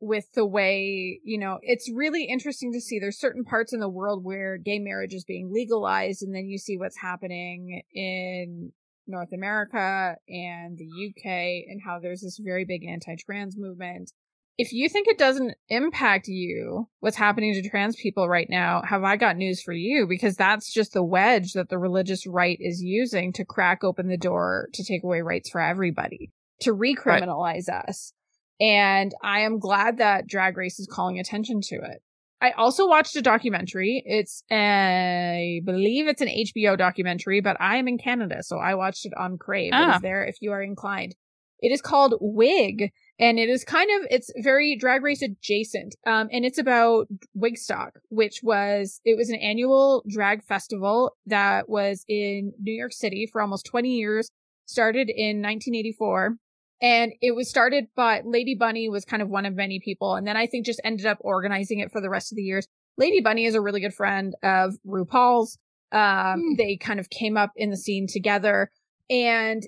with 0.00 0.30
the 0.34 0.44
way, 0.44 1.20
you 1.24 1.38
know, 1.38 1.58
it's 1.62 1.90
really 1.94 2.24
interesting 2.24 2.72
to 2.72 2.80
see 2.80 2.98
there's 2.98 3.18
certain 3.18 3.44
parts 3.44 3.72
in 3.72 3.80
the 3.80 3.88
world 3.88 4.24
where 4.24 4.58
gay 4.58 4.78
marriage 4.78 5.14
is 5.14 5.24
being 5.24 5.52
legalized 5.52 6.22
and 6.22 6.34
then 6.34 6.46
you 6.46 6.58
see 6.58 6.76
what's 6.76 6.98
happening 6.98 7.82
in 7.94 8.72
North 9.06 9.32
America 9.32 10.16
and 10.28 10.76
the 10.76 11.08
UK 11.08 11.70
and 11.70 11.80
how 11.84 11.98
there's 12.00 12.22
this 12.22 12.38
very 12.42 12.64
big 12.64 12.84
anti-trans 12.84 13.56
movement. 13.56 14.12
If 14.58 14.72
you 14.72 14.88
think 14.88 15.06
it 15.06 15.18
doesn't 15.18 15.54
impact 15.68 16.28
you, 16.28 16.88
what's 17.00 17.16
happening 17.16 17.52
to 17.54 17.68
trans 17.68 17.94
people 17.96 18.26
right 18.26 18.48
now, 18.48 18.82
have 18.88 19.04
I 19.04 19.16
got 19.16 19.36
news 19.36 19.62
for 19.62 19.72
you? 19.72 20.06
Because 20.08 20.36
that's 20.36 20.72
just 20.72 20.94
the 20.94 21.04
wedge 21.04 21.52
that 21.52 21.68
the 21.68 21.78
religious 21.78 22.26
right 22.26 22.56
is 22.58 22.82
using 22.82 23.34
to 23.34 23.44
crack 23.44 23.84
open 23.84 24.08
the 24.08 24.16
door 24.16 24.68
to 24.72 24.84
take 24.84 25.04
away 25.04 25.20
rights 25.20 25.50
for 25.50 25.60
everybody, 25.60 26.32
to 26.62 26.72
recriminalize 26.72 27.68
right. 27.68 27.84
us. 27.88 28.14
And 28.58 29.12
I 29.22 29.40
am 29.40 29.58
glad 29.58 29.98
that 29.98 30.26
Drag 30.26 30.56
Race 30.56 30.78
is 30.78 30.88
calling 30.90 31.18
attention 31.18 31.60
to 31.64 31.76
it. 31.76 32.02
I 32.40 32.50
also 32.52 32.86
watched 32.86 33.16
a 33.16 33.22
documentary. 33.22 34.02
It's 34.04 34.42
a, 34.50 35.60
I 35.60 35.60
believe 35.64 36.06
it's 36.06 36.20
an 36.20 36.28
HBO 36.28 36.76
documentary, 36.76 37.40
but 37.40 37.56
I 37.60 37.76
am 37.76 37.88
in 37.88 37.98
Canada, 37.98 38.42
so 38.42 38.58
I 38.58 38.74
watched 38.74 39.06
it 39.06 39.12
on 39.16 39.38
Crave. 39.38 39.72
Ah. 39.74 39.92
It 39.92 39.96
is 39.96 40.02
there 40.02 40.24
if 40.24 40.36
you 40.40 40.52
are 40.52 40.62
inclined. 40.62 41.14
It 41.60 41.72
is 41.72 41.80
called 41.80 42.14
Wig, 42.20 42.92
and 43.18 43.38
it 43.38 43.48
is 43.48 43.64
kind 43.64 43.90
of 43.98 44.06
it's 44.10 44.30
very 44.36 44.76
drag 44.76 45.02
race 45.02 45.22
adjacent. 45.22 45.96
Um, 46.06 46.28
and 46.32 46.44
it's 46.44 46.58
about 46.58 47.06
Wigstock, 47.36 47.92
which 48.10 48.40
was 48.42 49.00
it 49.04 49.16
was 49.16 49.30
an 49.30 49.36
annual 49.36 50.04
drag 50.08 50.44
festival 50.44 51.16
that 51.26 51.68
was 51.68 52.04
in 52.08 52.52
New 52.60 52.74
York 52.74 52.92
City 52.92 53.28
for 53.30 53.40
almost 53.40 53.66
20 53.66 53.88
years. 53.88 54.30
Started 54.66 55.08
in 55.08 55.40
1984 55.42 56.36
and 56.82 57.12
it 57.22 57.34
was 57.34 57.48
started 57.48 57.86
by 57.96 58.22
Lady 58.24 58.54
Bunny 58.54 58.88
was 58.88 59.04
kind 59.04 59.22
of 59.22 59.28
one 59.28 59.46
of 59.46 59.54
many 59.54 59.80
people. 59.80 60.14
And 60.14 60.26
then 60.26 60.36
I 60.36 60.46
think 60.46 60.66
just 60.66 60.80
ended 60.84 61.06
up 61.06 61.18
organizing 61.20 61.78
it 61.78 61.90
for 61.90 62.00
the 62.00 62.10
rest 62.10 62.32
of 62.32 62.36
the 62.36 62.42
years. 62.42 62.66
Lady 62.98 63.20
Bunny 63.20 63.46
is 63.46 63.54
a 63.54 63.60
really 63.60 63.80
good 63.80 63.94
friend 63.94 64.34
of 64.42 64.74
RuPaul's. 64.86 65.58
Um, 65.92 66.00
mm. 66.00 66.56
they 66.56 66.76
kind 66.76 66.98
of 66.98 67.08
came 67.08 67.36
up 67.36 67.52
in 67.56 67.70
the 67.70 67.76
scene 67.76 68.06
together 68.08 68.70
and 69.08 69.62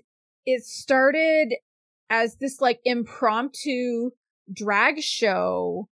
it 0.44 0.64
started 0.64 1.54
as 2.10 2.36
this 2.36 2.60
like 2.60 2.80
impromptu 2.84 4.10
drag 4.52 5.00
show 5.00 5.88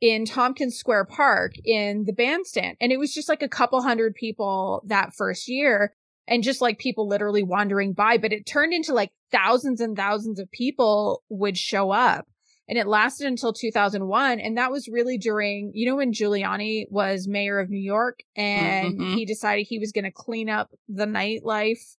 in 0.00 0.26
Tompkins 0.26 0.76
Square 0.76 1.06
Park 1.06 1.52
in 1.64 2.04
the 2.04 2.12
bandstand. 2.12 2.76
And 2.80 2.92
it 2.92 2.98
was 2.98 3.14
just 3.14 3.28
like 3.28 3.42
a 3.42 3.48
couple 3.48 3.80
hundred 3.82 4.14
people 4.14 4.82
that 4.86 5.14
first 5.14 5.48
year 5.48 5.94
and 6.28 6.42
just 6.42 6.60
like 6.60 6.78
people 6.78 7.08
literally 7.08 7.42
wandering 7.42 7.92
by, 7.92 8.18
but 8.18 8.32
it 8.32 8.44
turned 8.46 8.72
into 8.74 8.92
like 8.92 9.12
thousands 9.30 9.80
and 9.80 9.96
thousands 9.96 10.38
of 10.38 10.50
people 10.50 11.22
would 11.28 11.56
show 11.56 11.90
up. 11.90 12.26
And 12.66 12.78
it 12.78 12.86
lasted 12.86 13.26
until 13.26 13.52
2001. 13.52 14.40
And 14.40 14.56
that 14.56 14.70
was 14.70 14.88
really 14.88 15.18
during, 15.18 15.70
you 15.74 15.88
know, 15.88 15.96
when 15.96 16.12
Giuliani 16.12 16.86
was 16.90 17.28
mayor 17.28 17.58
of 17.58 17.68
New 17.68 17.80
York 17.80 18.20
and 18.36 18.98
Mhm. 18.98 19.14
he 19.16 19.26
decided 19.26 19.66
he 19.66 19.78
was 19.78 19.92
going 19.92 20.04
to 20.04 20.10
clean 20.10 20.48
up 20.48 20.70
the 20.88 21.04
nightlife. 21.06 21.96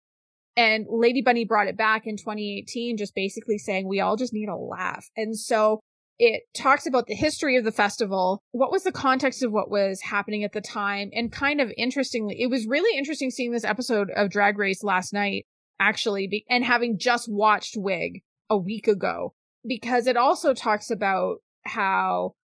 And 0.56 0.86
Lady 0.88 1.20
Bunny 1.20 1.44
brought 1.44 1.66
it 1.66 1.76
back 1.76 2.06
in 2.06 2.16
2018, 2.16 2.96
just 2.96 3.14
basically 3.14 3.58
saying 3.58 3.88
we 3.88 4.00
all 4.00 4.16
just 4.16 4.32
need 4.32 4.48
a 4.48 4.56
laugh. 4.56 5.08
And 5.16 5.36
so 5.36 5.80
it 6.18 6.42
talks 6.56 6.86
about 6.86 7.06
the 7.06 7.14
history 7.14 7.56
of 7.56 7.64
the 7.64 7.72
festival. 7.72 8.40
What 8.52 8.70
was 8.70 8.84
the 8.84 8.92
context 8.92 9.42
of 9.42 9.50
what 9.50 9.68
was 9.68 10.00
happening 10.00 10.44
at 10.44 10.52
the 10.52 10.60
time? 10.60 11.10
And 11.12 11.32
kind 11.32 11.60
of 11.60 11.72
interestingly, 11.76 12.40
it 12.40 12.50
was 12.50 12.68
really 12.68 12.96
interesting 12.96 13.30
seeing 13.30 13.50
this 13.50 13.64
episode 13.64 14.10
of 14.14 14.30
Drag 14.30 14.56
Race 14.56 14.84
last 14.84 15.12
night, 15.12 15.44
actually, 15.80 16.44
and 16.48 16.64
having 16.64 16.98
just 16.98 17.28
watched 17.28 17.74
Wig 17.76 18.22
a 18.48 18.56
week 18.56 18.86
ago, 18.86 19.34
because 19.66 20.06
it 20.06 20.16
also 20.16 20.54
talks 20.54 20.88
about 20.88 21.38
how, 21.64 22.34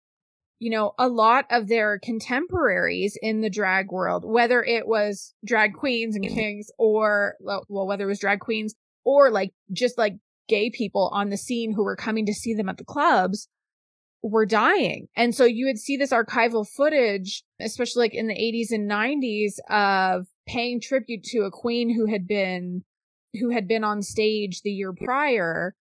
you 0.60 0.70
know, 0.70 0.92
a 0.98 1.08
lot 1.08 1.46
of 1.50 1.68
their 1.68 1.98
contemporaries 1.98 3.18
in 3.20 3.40
the 3.40 3.50
drag 3.50 3.90
world, 3.90 4.24
whether 4.24 4.62
it 4.62 4.86
was 4.86 5.34
drag 5.44 5.72
queens 5.72 6.14
and 6.14 6.28
kings 6.28 6.70
or, 6.78 7.34
well, 7.40 7.64
whether 7.68 8.04
it 8.04 8.08
was 8.08 8.20
drag 8.20 8.40
queens 8.40 8.74
or 9.02 9.30
like 9.30 9.52
just 9.72 9.96
like 9.96 10.16
gay 10.48 10.70
people 10.70 11.10
on 11.14 11.30
the 11.30 11.38
scene 11.38 11.72
who 11.72 11.82
were 11.82 11.96
coming 11.96 12.26
to 12.26 12.34
see 12.34 12.52
them 12.52 12.68
at 12.68 12.76
the 12.76 12.84
clubs 12.84 13.48
were 14.22 14.44
dying. 14.44 15.08
And 15.16 15.34
so 15.34 15.46
you 15.46 15.64
would 15.64 15.78
see 15.78 15.96
this 15.96 16.12
archival 16.12 16.68
footage, 16.68 17.42
especially 17.58 18.02
like 18.02 18.14
in 18.14 18.28
the 18.28 18.34
80s 18.34 18.70
and 18.70 18.90
90s 18.90 19.54
of 19.70 20.26
paying 20.46 20.78
tribute 20.78 21.24
to 21.24 21.40
a 21.40 21.50
queen 21.50 21.94
who 21.94 22.06
had 22.06 22.28
been 22.28 22.84
who 23.40 23.50
had 23.50 23.66
been 23.68 23.84
on 23.84 24.02
stage 24.02 24.60
the 24.62 24.72
year 24.72 24.92
prior 24.92 25.74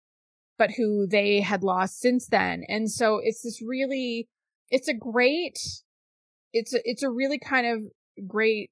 but 0.57 0.71
who 0.71 1.07
they 1.07 1.39
had 1.39 1.63
lost 1.63 1.99
since 1.99 2.27
then. 2.27 2.63
And 2.67 2.91
so 2.91 3.21
it's 3.23 3.43
this 3.43 3.61
really 3.61 4.27
it's 4.69 4.87
a 4.87 4.93
great 4.93 5.57
it's 6.53 6.73
a, 6.73 6.79
it's 6.83 7.03
a 7.03 7.09
really 7.09 7.39
kind 7.39 7.67
of 7.67 8.27
great 8.27 8.71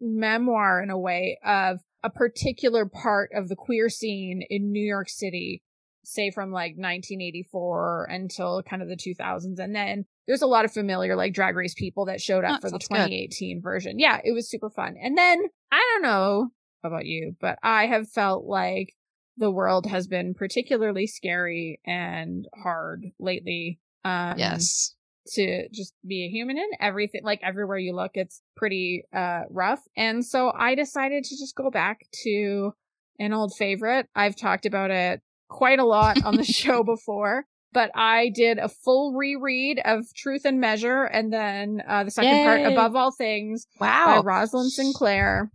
memoir 0.00 0.82
in 0.82 0.90
a 0.90 0.98
way 0.98 1.38
of 1.44 1.80
a 2.02 2.10
particular 2.10 2.86
part 2.86 3.30
of 3.34 3.48
the 3.48 3.56
queer 3.56 3.88
scene 3.88 4.42
in 4.48 4.72
New 4.72 4.82
York 4.82 5.08
City, 5.08 5.62
say 6.04 6.30
from 6.30 6.50
like 6.50 6.72
1984 6.76 8.08
until 8.10 8.62
kind 8.62 8.80
of 8.82 8.88
the 8.88 8.96
2000s. 8.96 9.58
And 9.58 9.74
then 9.74 10.06
there's 10.26 10.40
a 10.42 10.46
lot 10.46 10.64
of 10.64 10.72
familiar 10.72 11.16
like 11.16 11.34
drag 11.34 11.56
race 11.56 11.74
people 11.74 12.06
that 12.06 12.20
showed 12.20 12.44
up 12.44 12.58
Oh, 12.58 12.60
for 12.60 12.68
the 12.68 12.80
sounds 12.80 12.88
good. 12.88 12.94
2018 12.96 13.60
version. 13.60 13.98
Yeah, 13.98 14.20
it 14.24 14.32
was 14.32 14.48
super 14.48 14.70
fun. 14.70 14.96
And 15.00 15.18
then 15.18 15.38
I 15.70 15.78
don't 15.92 16.02
know 16.02 16.48
about 16.82 17.04
you, 17.04 17.36
but 17.40 17.58
I 17.62 17.86
have 17.86 18.08
felt 18.08 18.46
like 18.46 18.94
the 19.36 19.50
world 19.50 19.86
has 19.86 20.06
been 20.06 20.32
particularly 20.34 21.06
scary 21.06 21.80
and 21.84 22.46
hard 22.62 23.04
lately. 23.18 23.80
Um, 24.04 24.38
yes. 24.38 24.94
to 25.34 25.68
just 25.68 25.94
be 26.06 26.24
a 26.24 26.28
human 26.30 26.56
in 26.58 26.68
everything 26.80 27.20
like 27.22 27.40
everywhere 27.42 27.76
you 27.78 27.94
look 27.94 28.12
it's 28.14 28.40
pretty 28.56 29.04
uh 29.14 29.42
rough. 29.50 29.82
And 29.96 30.24
so 30.24 30.52
i 30.58 30.74
decided 30.74 31.24
to 31.24 31.36
just 31.38 31.54
go 31.54 31.70
back 31.70 32.00
to 32.24 32.72
an 33.18 33.32
old 33.34 33.52
favorite. 33.54 34.08
I've 34.14 34.34
talked 34.36 34.64
about 34.66 34.90
it 34.90 35.20
quite 35.48 35.78
a 35.78 35.84
lot 35.84 36.16
on 36.24 36.36
the 36.36 36.44
show 36.44 36.82
before 36.94 37.44
but 37.72 37.90
i 37.94 38.30
did 38.34 38.58
a 38.58 38.68
full 38.68 39.12
reread 39.14 39.80
of 39.84 40.04
truth 40.14 40.44
and 40.44 40.58
measure 40.60 41.02
and 41.04 41.32
then 41.32 41.82
uh 41.86 42.02
the 42.04 42.10
second 42.10 42.42
part 42.42 42.60
above 42.64 42.96
all 42.96 43.10
things 43.12 43.66
by 43.78 43.86
Wow. 43.86 44.22
rosalind 44.22 44.70
sinclair. 44.72 45.50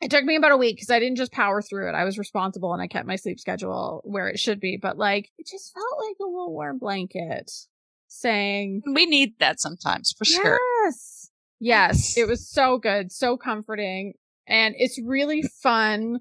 It 0.00 0.10
took 0.10 0.24
me 0.24 0.36
about 0.36 0.52
a 0.52 0.56
week 0.56 0.76
because 0.76 0.90
i 0.90 0.98
didn't 0.98 1.16
just 1.16 1.32
power 1.32 1.62
through 1.62 1.88
it. 1.88 1.94
I 1.94 2.04
was 2.04 2.18
responsible 2.18 2.72
and 2.72 2.82
i 2.82 2.86
kept 2.88 3.06
my 3.06 3.16
sleep 3.16 3.38
schedule 3.38 4.00
where 4.04 4.28
it 4.28 4.38
should 4.40 4.60
be 4.60 4.76
but 4.76 4.98
like 4.98 5.30
it 5.38 5.46
just 5.46 5.72
felt 5.72 5.98
like 6.06 6.16
a 6.20 6.24
little 6.24 6.52
warm 6.52 6.78
blanket 6.78 7.50
saying 8.20 8.82
We 8.86 9.06
need 9.06 9.38
that 9.38 9.60
sometimes 9.60 10.14
for 10.16 10.24
sure. 10.24 10.60
Yes. 10.84 11.30
Yes. 11.60 12.16
It 12.16 12.28
was 12.28 12.48
so 12.48 12.78
good, 12.78 13.12
so 13.12 13.36
comforting. 13.36 14.14
And 14.46 14.74
it's 14.78 15.00
really 15.02 15.42
fun. 15.62 16.18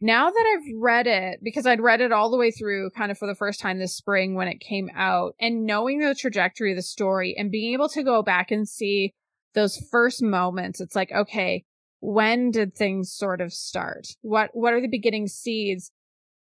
Now 0.00 0.30
that 0.30 0.46
I've 0.46 0.74
read 0.80 1.06
it, 1.06 1.40
because 1.42 1.66
I'd 1.66 1.80
read 1.80 2.00
it 2.00 2.12
all 2.12 2.30
the 2.30 2.36
way 2.36 2.50
through 2.50 2.90
kind 2.90 3.10
of 3.10 3.18
for 3.18 3.26
the 3.26 3.34
first 3.34 3.60
time 3.60 3.78
this 3.78 3.96
spring 3.96 4.34
when 4.34 4.48
it 4.48 4.60
came 4.60 4.88
out, 4.94 5.34
and 5.40 5.66
knowing 5.66 5.98
the 5.98 6.14
trajectory 6.14 6.72
of 6.72 6.76
the 6.76 6.82
story 6.82 7.34
and 7.36 7.50
being 7.50 7.74
able 7.74 7.88
to 7.90 8.04
go 8.04 8.22
back 8.22 8.50
and 8.50 8.68
see 8.68 9.12
those 9.54 9.76
first 9.90 10.22
moments, 10.22 10.80
it's 10.80 10.94
like, 10.94 11.10
okay, 11.12 11.64
when 12.00 12.50
did 12.50 12.74
things 12.74 13.12
sort 13.12 13.40
of 13.40 13.52
start? 13.52 14.06
What 14.22 14.50
what 14.52 14.72
are 14.72 14.80
the 14.80 14.88
beginning 14.88 15.26
seeds? 15.26 15.90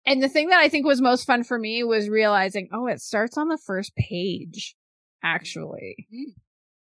And 0.05 0.21
the 0.21 0.29
thing 0.29 0.47
that 0.49 0.59
I 0.59 0.69
think 0.69 0.85
was 0.85 1.01
most 1.01 1.25
fun 1.25 1.43
for 1.43 1.59
me 1.59 1.83
was 1.83 2.09
realizing, 2.09 2.69
oh, 2.73 2.87
it 2.87 3.01
starts 3.01 3.37
on 3.37 3.49
the 3.49 3.57
first 3.57 3.95
page, 3.95 4.75
actually. 5.23 6.07
Mm. 6.13 6.33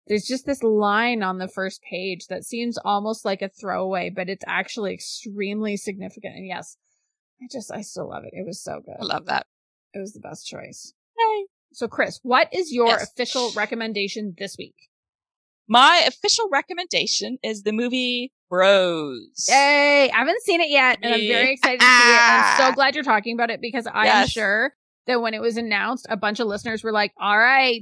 There's 0.09 0.25
just 0.27 0.47
this 0.47 0.63
line 0.63 1.23
on 1.23 1.39
the 1.39 1.49
first 1.49 1.83
page 1.83 2.27
that 2.29 2.45
seems 2.45 2.79
almost 2.85 3.25
like 3.25 3.43
a 3.43 3.49
throwaway, 3.49 4.11
but 4.11 4.29
it's 4.29 4.45
actually 4.47 4.95
extremely 4.95 5.77
significant. 5.77 6.35
And 6.37 6.47
yes, 6.47 6.77
I 7.41 7.47
just, 7.51 7.73
I 7.73 7.83
still 7.83 8.09
love 8.11 8.25
it. 8.25 8.31
It 8.33 8.47
was 8.47 8.63
so 8.63 8.81
good. 8.85 8.97
I 9.01 9.05
love 9.05 9.27
that. 9.27 9.47
It 9.95 9.99
was 9.99 10.13
the 10.13 10.21
best 10.21 10.47
choice. 10.47 10.93
Yay. 11.19 11.47
So, 11.73 11.89
Chris, 11.89 12.21
what 12.23 12.49
is 12.53 12.73
your 12.73 12.89
Yes. 12.89 13.11
official 13.11 13.53
recommendation 13.57 14.35
this 14.39 14.57
week? 14.59 14.75
My 15.69 16.05
official 16.07 16.49
recommendation 16.51 17.39
is 17.43 17.63
the 17.63 17.73
movie 17.73 18.33
Bros. 18.49 19.47
Yay! 19.49 20.11
I 20.11 20.17
haven't 20.19 20.43
seen 20.43 20.61
it 20.61 20.71
yet, 20.71 20.99
and 21.03 21.15
I'm 21.15 21.21
very 21.21 21.53
excited 21.55 21.81
to 21.81 21.87
see 21.87 21.93
it. 22.13 22.21
I'm 22.21 22.57
so 22.59 22.65
Ah. 22.65 22.73
glad 22.75 22.95
you're 22.95 23.05
talking 23.05 23.35
about 23.35 23.51
it 23.51 23.61
because 23.61 23.87
I 23.87 24.01
am 24.07 24.23
Yes. 24.23 24.31
sure 24.31 24.75
that 25.07 25.21
when 25.21 25.35
it 25.35 25.41
was 25.41 25.57
announced, 25.57 26.07
a 26.11 26.17
bunch 26.17 26.41
of 26.41 26.47
listeners 26.47 26.83
were 26.85 26.93
like, 26.93 27.13
"All 27.21 27.39
right, 27.39 27.81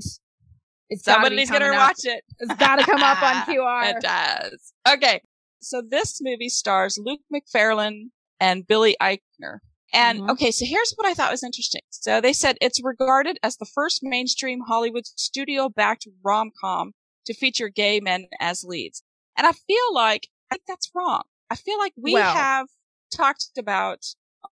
it's 0.91 1.03
gotta 1.05 1.21
be 1.21 1.25
Somebody's 1.47 1.51
gonna 1.51 1.65
coming 1.67 1.79
up. 1.79 1.89
watch 1.89 2.01
it. 2.05 2.25
It's 2.39 2.55
got 2.57 2.77
to 2.77 2.85
come 2.85 3.03
up 3.03 3.23
on 3.23 3.43
QR." 3.47 3.85
It 3.97 4.03
does. 4.03 4.73
Okay. 4.89 5.21
So 5.61 5.83
this 5.83 6.19
movie 6.23 6.49
stars 6.51 6.99
Luke 7.03 7.21
Macfarlane 7.31 8.11
and 8.41 8.67
Billy 8.67 8.97
Eichner. 9.01 9.59
And 9.93 10.21
Mhm. 10.23 10.31
okay, 10.33 10.51
so 10.51 10.65
here's 10.67 10.93
what 10.97 11.07
I 11.07 11.15
thought 11.15 11.31
was 11.31 11.45
interesting. 11.45 11.83
So 11.91 12.21
they 12.21 12.33
said 12.33 12.59
it's 12.61 12.83
regarded 12.83 13.39
as 13.43 13.57
the 13.57 13.65
first 13.67 14.01
mainstream 14.03 14.61
Hollywood 14.67 15.07
studio 15.07 15.69
backed 15.69 16.07
rom 16.23 16.51
com 16.61 16.93
to 17.27 17.33
feature 17.35 17.69
gay 17.69 18.01
men 18.01 18.27
as 18.41 18.65
leads. 18.65 19.03
And 19.37 19.47
I 19.47 19.53
feel 19.53 19.95
like 19.95 20.29
think 20.55 20.67
that's 20.67 20.91
wrong. 20.95 21.23
I 21.51 21.57
feel 21.57 21.79
like 21.79 21.93
we 21.97 22.15
Well- 22.15 22.33
have 22.35 22.69
talked 23.13 23.51
about 23.59 24.05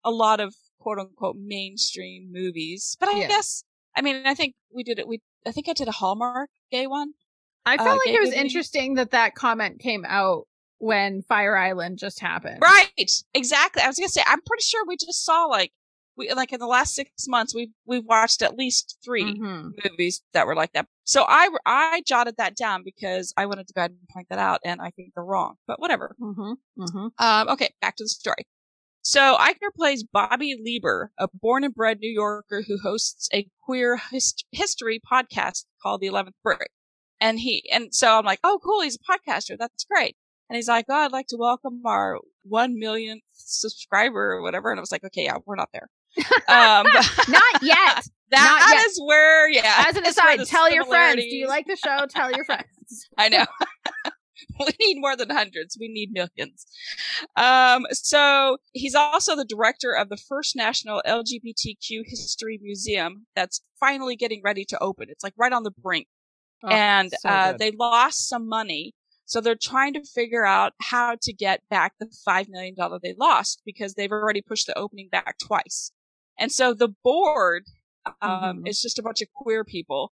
a 0.03 0.11
lot 0.11 0.39
of 0.39 0.55
quote 0.79 0.99
unquote 0.99 1.35
mainstream 1.37 2.31
movies, 2.31 2.95
but 2.99 3.09
I 3.09 3.19
Yeah. 3.19 3.27
guess 3.27 3.63
I 3.95 4.01
mean 4.01 4.25
I 4.25 4.33
think 4.33 4.55
we 4.73 4.83
did 4.83 4.99
it. 4.99 5.07
We 5.07 5.21
I 5.45 5.51
think 5.51 5.67
I 5.69 5.73
did 5.73 5.87
a 5.87 5.91
Hallmark 5.93 6.49
gay 6.71 6.87
one. 6.87 7.13
I 7.65 7.77
felt 7.77 7.89
uh, 7.89 7.95
like 8.05 8.15
it 8.15 8.19
was 8.19 8.29
movie. 8.29 8.41
interesting 8.41 8.93
that 8.95 9.11
that 9.11 9.35
comment 9.35 9.79
came 9.79 10.05
out 10.05 10.47
when 10.77 11.21
Fire 11.23 11.57
Island 11.57 11.97
just 11.99 12.19
happened. 12.21 12.59
Right. 12.61 13.11
Exactly. 13.33 13.81
I 13.81 13.87
was 13.87 13.97
gonna 13.97 14.09
say 14.09 14.23
I'm 14.25 14.41
pretty 14.41 14.63
sure 14.63 14.85
we 14.85 14.95
just 14.97 15.23
saw 15.25 15.45
like 15.45 15.71
we 16.19 16.31
like 16.33 16.53
in 16.53 16.59
the 16.59 16.67
last 16.67 16.93
six 16.93 17.09
months 17.27 17.55
we've 17.55 17.71
we've 17.87 18.05
watched 18.05 18.43
at 18.43 18.55
least 18.55 18.97
3 19.03 19.23
Mhm. 19.39 19.71
movies 19.89 20.21
that 20.33 20.45
were 20.45 20.55
like 20.55 20.73
that. 20.73 20.85
So 21.05 21.25
I 21.27 21.49
I 21.65 22.03
jotted 22.05 22.35
that 22.37 22.55
down 22.55 22.83
because 22.83 23.33
I 23.37 23.47
wanted 23.47 23.67
to 23.69 23.73
go 23.73 23.81
ahead 23.81 23.91
and 23.91 24.07
point 24.13 24.27
that 24.29 24.37
out, 24.39 24.59
and 24.63 24.79
I 24.81 24.91
think 24.91 25.13
they're 25.15 25.23
wrong. 25.23 25.55
But 25.65 25.79
whatever. 25.79 26.15
Mhm. 26.21 26.57
Mhm. 26.77 27.11
Um, 27.17 27.49
okay, 27.49 27.73
back 27.81 27.95
to 27.95 28.03
the 28.03 28.09
story. 28.09 28.45
So 29.01 29.37
Eichner 29.39 29.73
plays 29.75 30.03
Bobby 30.03 30.55
Lieber, 30.61 31.11
a 31.17 31.27
born 31.33 31.63
and 31.63 31.73
bred 31.73 31.99
New 31.99 32.11
Yorker 32.11 32.63
who 32.67 32.77
hosts 32.83 33.29
a 33.33 33.49
queer 33.63 33.97
hist- 34.11 34.45
history 34.51 34.99
podcast 35.11 35.65
called 35.81 36.01
The 36.01 36.07
Eleventh 36.07 36.35
Brick. 36.43 36.69
And 37.21 37.39
he, 37.39 37.69
and 37.71 37.93
so 37.95 38.17
I'm 38.17 38.25
like, 38.25 38.39
oh, 38.43 38.59
cool, 38.63 38.81
he's 38.81 38.97
a 38.97 38.99
podcaster. 38.99 39.57
That's 39.57 39.83
great. 39.85 40.15
And 40.49 40.55
he's 40.57 40.67
like, 40.67 40.85
oh, 40.89 40.95
I'd 40.95 41.11
like 41.11 41.27
to 41.27 41.37
welcome 41.37 41.81
our 41.85 42.19
one 42.43 42.77
millionth 42.77 43.23
subscriber 43.33 44.33
or 44.33 44.41
whatever. 44.41 44.69
And 44.71 44.79
I 44.79 44.81
was 44.81 44.91
like, 44.91 45.03
okay, 45.03 45.23
yeah, 45.25 45.37
we're 45.45 45.55
not 45.55 45.69
there. 45.73 45.89
Um, 46.47 46.85
Not 47.27 47.61
yet. 47.61 48.03
that 48.31 48.61
Not 48.67 48.75
yet. 48.75 48.85
is 48.87 49.01
where, 49.03 49.49
yeah. 49.49 49.85
As 49.87 49.95
an 49.95 50.05
aside, 50.07 50.45
tell 50.45 50.71
your 50.71 50.85
friends. 50.85 51.21
Do 51.21 51.35
you 51.35 51.47
like 51.47 51.65
the 51.67 51.75
show? 51.75 52.05
Tell 52.09 52.31
your 52.31 52.45
friends. 52.45 53.07
I 53.17 53.29
know. 53.29 53.45
we 54.59 54.73
need 54.79 54.99
more 54.99 55.15
than 55.15 55.29
hundreds. 55.29 55.77
We 55.79 55.87
need 55.87 56.11
millions. 56.11 56.65
Um, 57.35 57.85
so 57.91 58.57
he's 58.73 58.95
also 58.95 59.35
the 59.35 59.45
director 59.45 59.91
of 59.93 60.09
the 60.09 60.17
first 60.17 60.55
national 60.55 61.01
LGBTQ 61.05 62.03
history 62.05 62.59
museum 62.61 63.25
that's 63.35 63.61
finally 63.79 64.15
getting 64.15 64.41
ready 64.43 64.65
to 64.65 64.77
open. 64.79 65.07
It's 65.09 65.23
like 65.23 65.33
right 65.37 65.53
on 65.53 65.63
the 65.63 65.71
brink. 65.71 66.07
Oh, 66.63 66.69
and 66.69 67.11
so 67.19 67.29
uh, 67.29 67.53
they 67.57 67.71
lost 67.71 68.27
some 68.27 68.47
money. 68.47 68.93
So 69.25 69.41
they're 69.41 69.55
trying 69.55 69.93
to 69.93 70.03
figure 70.03 70.43
out 70.43 70.73
how 70.81 71.15
to 71.21 71.31
get 71.31 71.61
back 71.69 71.93
the 71.99 72.07
$5 72.27 72.49
million 72.49 72.75
they 73.03 73.13
lost 73.17 73.61
because 73.63 73.93
they've 73.93 74.11
already 74.11 74.41
pushed 74.41 74.65
the 74.65 74.77
opening 74.77 75.07
back 75.11 75.37
twice. 75.37 75.91
And 76.39 76.51
so 76.51 76.73
the 76.73 76.89
board, 77.03 77.65
um, 78.21 78.63
Mhm. 78.63 78.67
is 78.67 78.81
just 78.81 78.97
a 78.97 79.03
bunch 79.03 79.21
of 79.21 79.27
queer 79.33 79.63
people. 79.63 80.11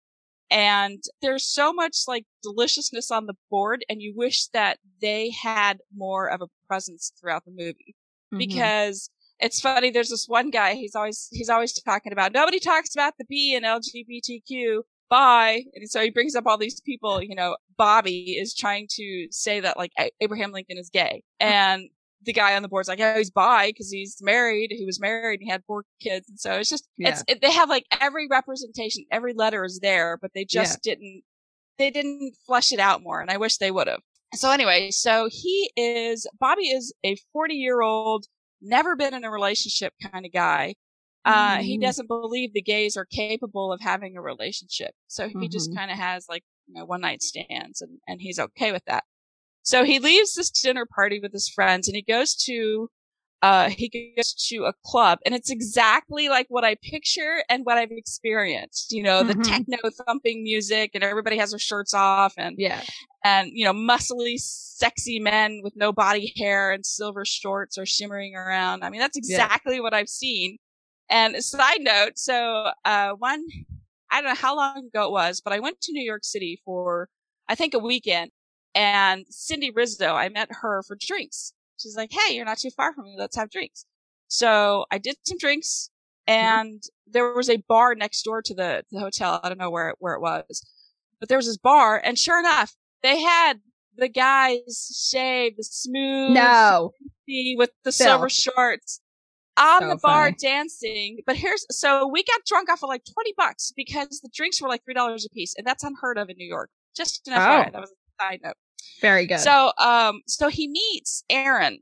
And 0.50 1.02
there's 1.22 1.44
so 1.46 1.72
much 1.72 1.96
like 2.06 2.24
deliciousness 2.42 3.10
on 3.10 3.26
the 3.26 3.34
board 3.50 3.84
and 3.88 4.00
you 4.02 4.12
wish 4.14 4.46
that 4.48 4.78
they 5.00 5.30
had 5.30 5.78
more 5.96 6.28
of 6.28 6.40
a 6.42 6.46
presence 6.68 7.12
throughout 7.18 7.44
the 7.44 7.50
movie. 7.52 7.94
Mm-hmm. 8.34 8.38
because 8.38 9.08
it's 9.38 9.60
funny 9.60 9.90
there's 9.90 10.08
this 10.08 10.26
one 10.26 10.50
guy 10.50 10.74
he's 10.74 10.96
always 10.96 11.28
he's 11.30 11.48
always 11.48 11.72
talking 11.72 12.12
about 12.12 12.32
nobody 12.32 12.58
talks 12.58 12.92
about 12.92 13.14
the 13.18 13.24
b 13.28 13.54
in 13.54 13.62
lgbtq 13.62 14.82
bye. 15.08 15.62
And 15.74 15.88
so 15.88 16.00
he 16.02 16.10
brings 16.10 16.34
up 16.34 16.44
all 16.46 16.58
these 16.58 16.80
people 16.80 17.22
you 17.22 17.36
know 17.36 17.56
bobby 17.76 18.36
is 18.36 18.52
trying 18.52 18.88
to 18.96 19.28
say 19.30 19.60
that 19.60 19.76
like 19.76 19.92
abraham 20.20 20.50
lincoln 20.50 20.76
is 20.78 20.90
gay. 20.90 21.22
And 21.38 21.88
the 22.26 22.32
guy 22.32 22.54
on 22.56 22.62
the 22.62 22.68
board's 22.68 22.88
like, 22.88 23.00
oh, 23.00 23.16
he's 23.16 23.30
bi 23.30 23.68
because 23.68 23.90
he's 23.90 24.18
married. 24.20 24.70
He 24.70 24.84
was 24.84 25.00
married 25.00 25.40
and 25.40 25.44
he 25.44 25.50
had 25.50 25.62
four 25.66 25.84
kids. 26.00 26.28
And 26.28 26.38
so 26.38 26.52
it's 26.52 26.68
just, 26.68 26.86
yeah. 26.98 27.10
it's, 27.10 27.24
it, 27.28 27.40
they 27.40 27.52
have 27.52 27.70
like 27.70 27.86
every 28.00 28.26
representation, 28.28 29.04
every 29.10 29.32
letter 29.32 29.64
is 29.64 29.78
there, 29.80 30.18
but 30.20 30.32
they 30.34 30.44
just 30.44 30.80
yeah. 30.84 30.94
didn't, 30.94 31.22
they 31.78 31.90
didn't 31.90 32.34
flesh 32.46 32.72
it 32.72 32.80
out 32.80 33.02
more. 33.02 33.20
And 33.20 33.30
I 33.30 33.38
wish 33.38 33.56
they 33.56 33.70
would 33.70 33.86
have. 33.86 34.00
So 34.34 34.50
anyway, 34.50 34.90
so 34.90 35.28
he 35.30 35.70
is, 35.76 36.26
Bobby 36.38 36.68
is 36.68 36.92
a 37.04 37.16
40 37.32 37.54
year 37.54 37.80
old, 37.80 38.26
never 38.60 38.96
been 38.96 39.14
in 39.14 39.24
a 39.24 39.30
relationship 39.30 39.94
kind 40.12 40.26
of 40.26 40.32
guy. 40.32 40.74
Uh, 41.24 41.56
mm-hmm. 41.56 41.62
he 41.62 41.78
doesn't 41.78 42.06
believe 42.06 42.52
the 42.52 42.62
gays 42.62 42.96
are 42.96 43.04
capable 43.04 43.72
of 43.72 43.80
having 43.80 44.16
a 44.16 44.22
relationship. 44.22 44.92
So 45.08 45.26
he 45.26 45.34
mm-hmm. 45.34 45.46
just 45.50 45.74
kind 45.74 45.90
of 45.90 45.96
has 45.96 46.26
like, 46.28 46.44
you 46.66 46.74
know, 46.74 46.84
one 46.84 47.00
night 47.00 47.22
stands 47.22 47.80
and, 47.80 47.98
and 48.06 48.20
he's 48.20 48.38
okay 48.38 48.72
with 48.72 48.84
that. 48.86 49.04
So 49.66 49.82
he 49.82 49.98
leaves 49.98 50.36
this 50.36 50.48
dinner 50.48 50.86
party 50.86 51.18
with 51.18 51.32
his 51.32 51.48
friends 51.48 51.88
and 51.88 51.96
he 51.96 52.02
goes 52.02 52.36
to, 52.44 52.88
uh, 53.42 53.68
he 53.68 54.14
goes 54.16 54.32
to 54.48 54.64
a 54.64 54.72
club 54.84 55.18
and 55.26 55.34
it's 55.34 55.50
exactly 55.50 56.28
like 56.28 56.46
what 56.48 56.64
I 56.64 56.76
picture 56.76 57.42
and 57.48 57.66
what 57.66 57.76
I've 57.76 57.90
experienced. 57.90 58.92
You 58.92 59.02
know, 59.02 59.24
mm-hmm. 59.24 59.40
the 59.40 59.44
techno 59.44 59.78
thumping 60.06 60.44
music 60.44 60.92
and 60.94 61.02
everybody 61.02 61.36
has 61.38 61.50
their 61.50 61.58
shirts 61.58 61.94
off 61.94 62.34
and, 62.38 62.54
yeah. 62.56 62.80
And, 63.24 63.50
you 63.52 63.64
know, 63.64 63.72
muscly, 63.72 64.36
sexy 64.38 65.18
men 65.18 65.62
with 65.64 65.74
no 65.74 65.92
body 65.92 66.32
hair 66.36 66.70
and 66.70 66.86
silver 66.86 67.24
shorts 67.24 67.76
are 67.76 67.86
shimmering 67.86 68.36
around. 68.36 68.84
I 68.84 68.90
mean, 68.90 69.00
that's 69.00 69.16
exactly 69.16 69.74
yeah. 69.76 69.80
what 69.80 69.94
I've 69.94 70.08
seen. 70.08 70.58
And 71.10 71.34
a 71.34 71.42
side 71.42 71.80
note, 71.80 72.12
so, 72.20 72.70
uh, 72.84 73.14
one, 73.18 73.44
I 74.12 74.20
don't 74.20 74.30
know 74.30 74.36
how 74.36 74.54
long 74.54 74.86
ago 74.86 75.06
it 75.06 75.10
was, 75.10 75.40
but 75.40 75.52
I 75.52 75.58
went 75.58 75.80
to 75.80 75.92
New 75.92 76.04
York 76.04 76.22
City 76.22 76.62
for, 76.64 77.08
I 77.48 77.56
think 77.56 77.74
a 77.74 77.80
weekend 77.80 78.30
and 78.76 79.24
Cindy 79.30 79.70
Rizzo, 79.70 80.14
I 80.14 80.28
met 80.28 80.48
her 80.60 80.82
for 80.86 80.96
drinks. 81.00 81.54
She's 81.80 81.96
like, 81.96 82.12
Hey, 82.12 82.36
you're 82.36 82.44
not 82.44 82.58
too 82.58 82.70
far 82.70 82.92
from 82.92 83.04
me. 83.04 83.16
Let's 83.18 83.36
have 83.36 83.50
drinks. 83.50 83.86
So 84.28 84.84
I 84.90 84.98
did 84.98 85.16
some 85.24 85.38
drinks 85.38 85.90
mm-hmm. 86.28 86.38
and 86.38 86.82
there 87.06 87.32
was 87.32 87.48
a 87.48 87.56
bar 87.56 87.94
next 87.94 88.22
door 88.22 88.42
to 88.42 88.54
the, 88.54 88.84
the 88.92 89.00
hotel. 89.00 89.40
I 89.42 89.48
don't 89.48 89.58
know 89.58 89.70
where, 89.70 89.94
where 89.98 90.14
it 90.14 90.20
was, 90.20 90.64
but 91.18 91.28
there 91.28 91.38
was 91.38 91.46
this 91.46 91.56
bar 91.56 92.00
and 92.04 92.18
sure 92.18 92.38
enough, 92.38 92.76
they 93.02 93.20
had 93.20 93.60
the 93.96 94.08
guys 94.08 95.08
shave 95.10 95.56
the 95.56 95.64
smooth, 95.64 96.32
no, 96.32 96.92
with 97.56 97.70
the 97.82 97.92
Phil. 97.92 98.06
silver 98.06 98.28
shorts 98.28 99.00
on 99.56 99.80
so 99.80 99.88
the 99.88 99.96
bar 99.96 100.24
funny. 100.26 100.36
dancing. 100.38 101.18
But 101.24 101.36
here's, 101.36 101.64
so 101.70 102.06
we 102.06 102.22
got 102.24 102.44
drunk 102.46 102.68
off 102.68 102.82
of 102.82 102.88
like 102.88 103.04
20 103.10 103.32
bucks 103.38 103.72
because 103.74 104.20
the 104.22 104.28
drinks 104.34 104.60
were 104.60 104.68
like 104.68 104.82
$3 104.84 104.96
a 104.96 105.28
piece 105.30 105.54
and 105.56 105.66
that's 105.66 105.82
unheard 105.82 106.18
of 106.18 106.28
in 106.28 106.36
New 106.36 106.46
York. 106.46 106.68
Just 106.94 107.26
enough. 107.26 107.68
Oh. 107.68 107.70
That 107.72 107.80
was 107.80 107.90
a 107.90 108.22
side 108.22 108.40
note. 108.42 108.56
Very 109.00 109.26
good. 109.26 109.40
So, 109.40 109.72
um, 109.78 110.22
so 110.26 110.48
he 110.48 110.68
meets 110.68 111.24
Aaron 111.30 111.78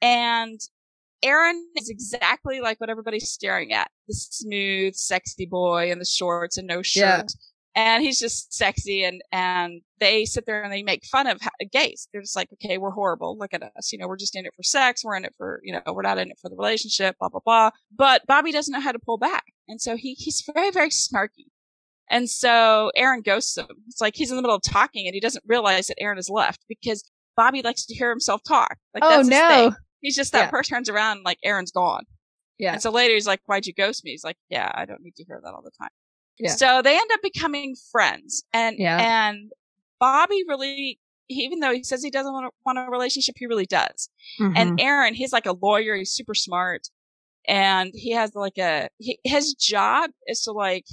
and 0.00 0.60
Aaron 1.22 1.66
is 1.76 1.88
exactly 1.88 2.60
like 2.60 2.80
what 2.80 2.90
everybody's 2.90 3.30
staring 3.30 3.72
at. 3.72 3.90
The 4.06 4.14
smooth, 4.14 4.94
sexy 4.94 5.46
boy 5.46 5.90
in 5.90 5.98
the 5.98 6.04
shorts 6.04 6.56
and 6.58 6.66
no 6.66 6.82
shirt. 6.82 7.02
Yeah. 7.02 7.22
And 7.74 8.02
he's 8.02 8.18
just 8.18 8.52
sexy 8.52 9.04
and, 9.04 9.20
and 9.30 9.82
they 10.00 10.24
sit 10.24 10.46
there 10.46 10.62
and 10.62 10.72
they 10.72 10.82
make 10.82 11.04
fun 11.04 11.28
of 11.28 11.40
gays. 11.70 12.08
They're 12.12 12.22
just 12.22 12.34
like, 12.34 12.48
okay, 12.54 12.76
we're 12.76 12.90
horrible. 12.90 13.38
Look 13.38 13.54
at 13.54 13.62
us. 13.62 13.92
You 13.92 13.98
know, 13.98 14.08
we're 14.08 14.16
just 14.16 14.34
in 14.34 14.46
it 14.46 14.52
for 14.56 14.64
sex. 14.64 15.04
We're 15.04 15.16
in 15.16 15.24
it 15.24 15.34
for, 15.36 15.60
you 15.62 15.72
know, 15.72 15.92
we're 15.92 16.02
not 16.02 16.18
in 16.18 16.30
it 16.30 16.38
for 16.42 16.48
the 16.48 16.56
relationship, 16.56 17.16
blah, 17.20 17.28
blah, 17.28 17.40
blah. 17.44 17.70
But 17.96 18.26
Bobby 18.26 18.50
doesn't 18.50 18.72
know 18.72 18.80
how 18.80 18.92
to 18.92 18.98
pull 18.98 19.18
back. 19.18 19.44
And 19.68 19.80
so 19.80 19.96
he, 19.96 20.14
he's 20.14 20.42
very, 20.52 20.70
very 20.70 20.90
snarky. 20.90 21.46
And 22.10 22.28
so 22.28 22.90
Aaron 22.96 23.22
ghosts 23.22 23.56
him. 23.56 23.66
It's 23.88 24.00
like 24.00 24.14
he's 24.16 24.30
in 24.30 24.36
the 24.36 24.42
middle 24.42 24.56
of 24.56 24.62
talking 24.62 25.06
and 25.06 25.14
he 25.14 25.20
doesn't 25.20 25.44
realize 25.46 25.88
that 25.88 26.00
Aaron 26.00 26.16
has 26.16 26.30
left 26.30 26.64
because 26.68 27.08
Bobby 27.36 27.62
likes 27.62 27.86
to 27.86 27.94
hear 27.94 28.10
himself 28.10 28.42
talk. 28.46 28.76
Like, 28.94 29.04
oh 29.04 29.22
no. 29.22 29.72
He's 30.00 30.16
just 30.16 30.32
that 30.32 30.46
yeah. 30.46 30.50
person 30.50 30.76
turns 30.76 30.88
around 30.88 31.18
and 31.18 31.24
like 31.24 31.38
Aaron's 31.44 31.72
gone. 31.72 32.04
Yeah. 32.58 32.72
And 32.72 32.82
so 32.82 32.90
later 32.90 33.14
he's 33.14 33.26
like, 33.26 33.40
why'd 33.46 33.66
you 33.66 33.74
ghost 33.74 34.04
me? 34.04 34.12
He's 34.12 34.24
like, 34.24 34.36
yeah, 34.48 34.70
I 34.74 34.84
don't 34.84 35.02
need 35.02 35.16
to 35.16 35.24
hear 35.24 35.40
that 35.42 35.54
all 35.54 35.62
the 35.62 35.70
time. 35.78 35.90
Yeah. 36.38 36.50
So 36.50 36.82
they 36.82 36.96
end 36.96 37.10
up 37.12 37.20
becoming 37.22 37.74
friends 37.92 38.44
and, 38.52 38.76
yeah. 38.78 39.28
and 39.28 39.50
Bobby 40.00 40.44
really, 40.48 41.00
even 41.28 41.60
though 41.60 41.72
he 41.72 41.82
says 41.82 42.02
he 42.02 42.10
doesn't 42.10 42.32
want, 42.32 42.54
want 42.64 42.78
a 42.78 42.90
relationship, 42.90 43.34
he 43.38 43.46
really 43.46 43.66
does. 43.66 44.08
Mm-hmm. 44.40 44.56
And 44.56 44.80
Aaron, 44.80 45.14
he's 45.14 45.32
like 45.32 45.46
a 45.46 45.52
lawyer. 45.52 45.94
He's 45.96 46.12
super 46.12 46.34
smart 46.34 46.88
and 47.46 47.90
he 47.94 48.12
has 48.12 48.34
like 48.34 48.56
a, 48.58 48.88
he, 48.98 49.18
his 49.24 49.54
job 49.54 50.10
is 50.26 50.42
to 50.42 50.52
like 50.52 50.86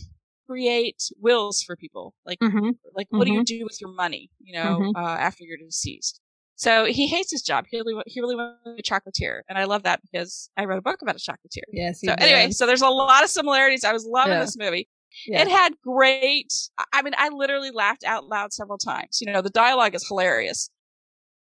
create 0.48 1.10
wills 1.20 1.64
for 1.64 1.76
people. 1.76 2.14
Like, 2.26 2.40
mm-hmm. 2.40 2.72
like 2.96 3.08
what 3.10 3.22
mm-hmm. 3.22 3.26
do 3.26 3.32
you 3.34 3.40
mm-hmm. 3.40 3.60
do 3.60 3.64
with 3.66 3.80
your 3.82 3.92
money? 3.92 4.30
You 4.40 4.54
know, 4.54 4.80
mm-hmm. 4.80 4.96
uh, 4.96 5.16
after 5.18 5.44
you're 5.44 5.58
deceased. 5.58 6.22
So 6.58 6.86
he 6.86 7.08
hates 7.08 7.32
his 7.32 7.42
job. 7.42 7.66
He 7.70 7.78
really, 7.78 8.02
he 8.06 8.22
really 8.22 8.36
wants 8.36 8.64
to 8.64 8.74
be 8.74 8.80
a 8.80 8.84
chocolatier, 8.84 9.42
and 9.50 9.58
I 9.58 9.66
love 9.66 9.84
that 9.84 10.02
because 10.02 10.50
I 10.56 10.66
wrote 10.66 10.78
a 10.78 10.82
book 10.82 11.02
about 11.02 11.16
a 11.16 11.20
chocolatier. 11.20 11.64
Yes. 11.72 12.00
So 12.02 12.16
did. 12.16 12.22
anyway, 12.22 12.52
so 12.52 12.66
there's 12.66 12.82
a 12.82 12.88
lot 12.88 13.24
of 13.24 13.30
similarities. 13.30 13.84
I 13.84 13.92
was 13.92 14.06
loving 14.06 14.34
yeah. 14.34 14.40
this 14.40 14.58
movie. 14.58 14.88
Yeah. 15.28 15.42
It 15.42 15.50
had 15.50 15.74
great. 15.82 16.54
I 16.94 17.02
mean, 17.02 17.14
I 17.18 17.30
literally 17.30 17.72
laughed 17.72 18.04
out 18.06 18.26
loud 18.28 18.54
several 18.54 18.78
times. 18.78 19.20
You 19.22 19.32
know, 19.32 19.42
the 19.42 19.50
dialogue 19.50 19.96
is 19.96 20.08
hilarious. 20.08 20.70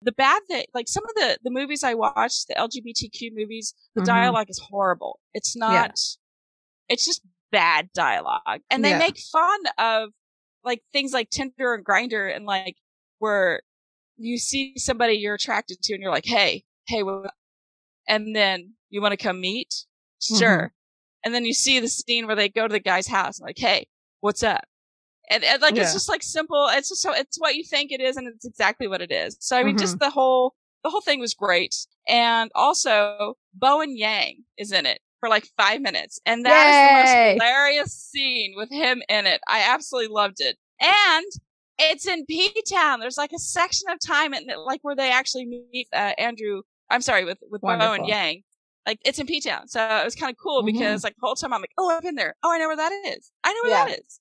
The 0.02 0.12
bad 0.12 0.42
thing, 0.50 0.66
like 0.74 0.88
some 0.88 1.04
of 1.04 1.16
the 1.16 1.38
the 1.44 1.52
movies 1.52 1.84
I 1.84 1.94
watched, 1.94 2.48
the 2.50 2.56
LGBTQ 2.56 3.32
movies, 3.34 3.74
the 3.96 4.02
mm-hmm. 4.02 4.08
dialogue 4.08 4.50
is 4.50 4.60
horrible. 4.60 5.20
It's 5.34 5.56
not. 5.56 5.74
Yeah. 5.74 5.92
It's 6.90 7.06
just 7.06 7.22
bad 7.52 7.90
dialogue. 7.94 8.62
And 8.70 8.84
they 8.84 8.92
yeah. 8.92 9.00
make 9.00 9.18
fun 9.18 9.60
of 9.78 10.10
like 10.64 10.82
things 10.92 11.14
like 11.14 11.30
Tinder 11.30 11.74
and 11.74 11.86
Grindr 11.86 12.36
and 12.36 12.46
like 12.46 12.76
where 13.20 13.62
you 14.18 14.38
see 14.38 14.74
somebody 14.78 15.14
you're 15.14 15.36
attracted 15.36 15.82
to 15.84 15.94
and 15.94 16.02
you're 16.02 16.12
like, 16.12 16.26
Hey, 16.26 16.64
hey, 16.88 17.04
what 17.04 17.32
and 18.08 18.36
then 18.36 18.74
you 18.90 19.02
want 19.02 19.12
to 19.12 19.24
come 19.24 19.42
meet? 19.42 19.86
Sure. 20.22 20.58
Mm-hmm. 20.58 20.66
And 21.24 21.34
then 21.34 21.46
you 21.46 21.54
see 21.54 21.80
the 21.80 21.88
scene 21.88 22.28
where 22.28 22.36
they 22.36 22.50
go 22.50 22.68
to 22.68 22.72
the 22.72 22.80
guy's 22.80 23.08
house 23.08 23.40
and 23.40 23.46
like, 23.46 23.58
Hey, 23.58 23.88
what's 24.22 24.44
up? 24.44 24.66
And, 25.30 25.44
and 25.44 25.62
like, 25.62 25.76
yeah. 25.76 25.84
it's 25.84 25.94
just 25.94 26.10
like 26.10 26.22
simple. 26.22 26.68
It's 26.72 26.90
just 26.90 27.02
so, 27.02 27.12
it's 27.12 27.40
what 27.40 27.56
you 27.56 27.64
think 27.64 27.92
it 27.92 28.00
is 28.00 28.16
and 28.16 28.28
it's 28.28 28.46
exactly 28.46 28.88
what 28.88 29.02
it 29.02 29.12
is. 29.12 29.38
So 29.40 29.58
I 29.58 29.64
mean, 29.64 29.76
mm-hmm. 29.76 29.82
just 29.82 30.00
the 30.00 30.12
whole, 30.12 30.54
the 30.84 30.92
whole 30.92 31.02
thing 31.02 31.20
was 31.20 31.34
great. 31.34 31.76
And 32.08 32.52
also 32.54 33.36
Bowen 33.56 33.98
Yang 33.98 34.44
is 34.58 34.72
in 34.72 34.86
it 34.86 35.00
for 35.26 35.30
like 35.30 35.48
five 35.58 35.82
minutes. 35.82 36.20
And 36.26 36.46
that 36.46 36.52
Yay! 36.52 37.02
is 37.02 37.10
the 37.10 37.18
most 37.34 37.44
hilarious 37.44 37.94
scene 37.94 38.54
with 38.56 38.70
him 38.70 39.02
in 39.10 39.26
it. 39.26 39.42
I 39.48 39.66
absolutely 39.74 40.14
loved 40.14 40.38
it. 40.40 40.56
And 40.80 41.26
it's 41.80 42.08
in 42.08 42.26
P 42.26 42.54
Town. 42.72 43.00
There's 43.00 43.18
like 43.18 43.32
a 43.34 43.40
section 43.40 43.90
of 43.90 44.00
time 44.00 44.34
and 44.34 44.46
like 44.66 44.82
where 44.84 44.96
they 44.96 45.12
actually 45.12 45.46
meet 45.46 45.88
uh, 45.94 46.14
Andrew. 46.18 46.62
I'm 46.90 47.02
sorry, 47.02 47.26
with 47.26 47.40
with 47.50 47.64
Wonderful. 47.64 47.94
and 47.94 48.08
Yang. 48.08 48.44
Like 48.86 49.00
it's 49.04 49.18
in 49.18 49.26
P 49.26 49.42
Town, 49.42 49.68
so 49.68 49.82
it 49.82 50.06
was 50.06 50.16
kind 50.16 50.32
of 50.32 50.38
cool 50.42 50.62
mm-hmm. 50.62 50.78
because 50.78 51.04
like 51.04 51.16
the 51.16 51.26
whole 51.26 51.34
time 51.34 51.54
I'm 51.54 51.62
like, 51.62 51.72
oh, 51.80 51.90
I've 51.90 52.04
been 52.04 52.16
there. 52.16 52.36
Oh, 52.44 52.52
I 52.52 52.60
know 52.60 52.68
where 52.68 52.78
that 52.78 52.92
is. 53.08 53.32
I 53.44 53.52
know 53.52 53.60
where 53.64 53.72
yeah. 53.72 53.86
that 53.86 54.00
is. 54.00 54.20